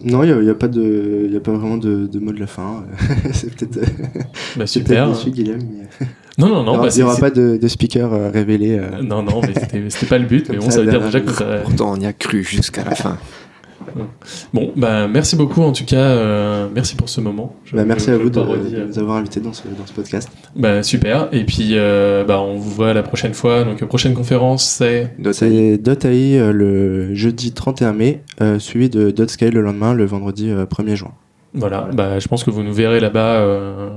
non, 0.04 0.22
il 0.22 0.38
n'y 0.40 0.48
a, 0.48 0.52
a, 0.52 0.54
pas 0.54 0.68
de, 0.68 1.28
y 1.30 1.36
a 1.36 1.40
pas 1.40 1.52
vraiment 1.52 1.78
de, 1.78 2.06
de 2.06 2.18
mot 2.18 2.32
de 2.32 2.40
la 2.40 2.46
fin. 2.46 2.84
c'est 3.32 3.54
peut-être. 3.54 3.80
bah, 4.56 4.66
super. 4.66 5.12
Peut 5.12 5.30
Guillaume. 5.30 5.60
Mais... 5.60 6.06
Non, 6.36 6.48
non, 6.48 6.64
non. 6.64 6.88
Il 6.88 6.96
n'y 6.96 7.02
aura, 7.04 7.14
bah, 7.14 7.20
pas 7.20 7.30
de, 7.30 7.56
de, 7.56 7.68
speaker 7.68 8.12
euh, 8.12 8.28
révélé. 8.28 8.76
Euh... 8.76 9.02
Non, 9.02 9.22
non, 9.22 9.40
mais 9.40 9.54
c'était 9.88 10.06
pas 10.06 10.18
le 10.18 10.26
but. 10.26 10.48
mais 10.48 10.56
bon, 10.56 10.68
ça, 10.68 10.80
veut 10.82 10.90
dire 10.90 11.00
déjà 11.00 11.20
que 11.20 11.30
ça... 11.30 11.58
Pourtant, 11.62 11.92
on 11.92 12.00
y 12.00 12.06
a 12.06 12.12
cru 12.12 12.42
jusqu'à 12.42 12.82
la 12.82 12.96
fin. 12.96 13.18
Bon, 14.52 14.72
bah, 14.76 15.08
merci 15.08 15.36
beaucoup 15.36 15.62
en 15.62 15.72
tout 15.72 15.84
cas. 15.84 15.96
Euh, 15.96 16.68
merci 16.74 16.96
pour 16.96 17.08
ce 17.08 17.20
moment. 17.20 17.54
Je, 17.64 17.76
bah, 17.76 17.84
merci 17.84 18.06
je, 18.06 18.12
à 18.12 18.18
vous 18.18 18.30
de, 18.30 18.40
de, 18.40 18.86
nous 18.86 18.98
avoir 18.98 19.16
invités 19.16 19.40
dans 19.40 19.52
ce, 19.52 19.62
dans 19.68 19.86
ce 19.86 19.92
podcast. 19.92 20.28
Bah, 20.56 20.82
super. 20.82 21.28
Et 21.32 21.44
puis, 21.44 21.70
euh, 21.72 22.24
bah, 22.24 22.40
on 22.40 22.56
vous 22.56 22.70
voit 22.70 22.92
la 22.92 23.02
prochaine 23.02 23.34
fois. 23.34 23.64
Donc, 23.64 23.84
prochaine 23.84 24.14
conférence, 24.14 24.64
c'est. 24.64 25.14
C'est 25.32 25.78
.ai 26.04 26.38
euh, 26.38 26.52
le 26.52 27.14
jeudi 27.14 27.52
31 27.52 27.92
mai, 27.92 28.22
euh, 28.40 28.58
suivi 28.58 28.88
de 28.88 29.12
.scale 29.26 29.54
le 29.54 29.62
lendemain, 29.62 29.94
le 29.94 30.04
vendredi 30.04 30.50
1er 30.50 30.96
juin. 30.96 31.12
Voilà, 31.54 31.88
bah, 31.92 32.18
je 32.18 32.26
pense 32.26 32.42
que 32.42 32.50
vous 32.50 32.64
nous 32.64 32.72
verrez 32.72 32.98
là-bas 32.98 33.36
euh, 33.36 33.88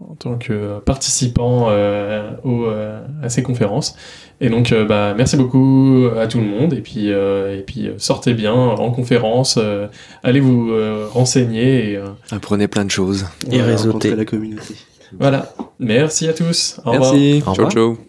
en 0.00 0.14
tant 0.16 0.36
que 0.36 0.80
participant 0.80 1.68
euh, 1.70 2.32
au, 2.42 2.64
euh, 2.64 3.00
à 3.22 3.28
ces 3.28 3.44
conférences. 3.44 3.94
Et 4.40 4.50
donc, 4.50 4.72
euh, 4.72 4.84
bah, 4.84 5.14
merci 5.16 5.36
beaucoup 5.36 6.08
à 6.18 6.26
tout 6.26 6.38
le 6.38 6.46
monde. 6.46 6.72
Et 6.74 6.80
puis, 6.80 7.12
euh, 7.12 7.56
et 7.56 7.62
puis 7.62 7.90
sortez 7.98 8.34
bien 8.34 8.52
en 8.52 8.90
conférence, 8.90 9.58
allez 10.24 10.40
vous 10.40 10.72
renseigner. 11.12 11.92
Et, 11.92 12.00
Apprenez 12.30 12.66
plein 12.66 12.84
de 12.84 12.90
choses. 12.90 13.26
Et 13.50 13.62
réseauter 13.62 14.14
la 14.16 14.24
communauté. 14.24 14.74
Voilà, 15.18 15.52
merci 15.78 16.28
à 16.28 16.34
tous. 16.34 16.80
Au 16.84 16.92
merci. 16.92 17.38
Revoir. 17.38 17.56
Ciao, 17.56 17.70
ciao. 17.70 18.07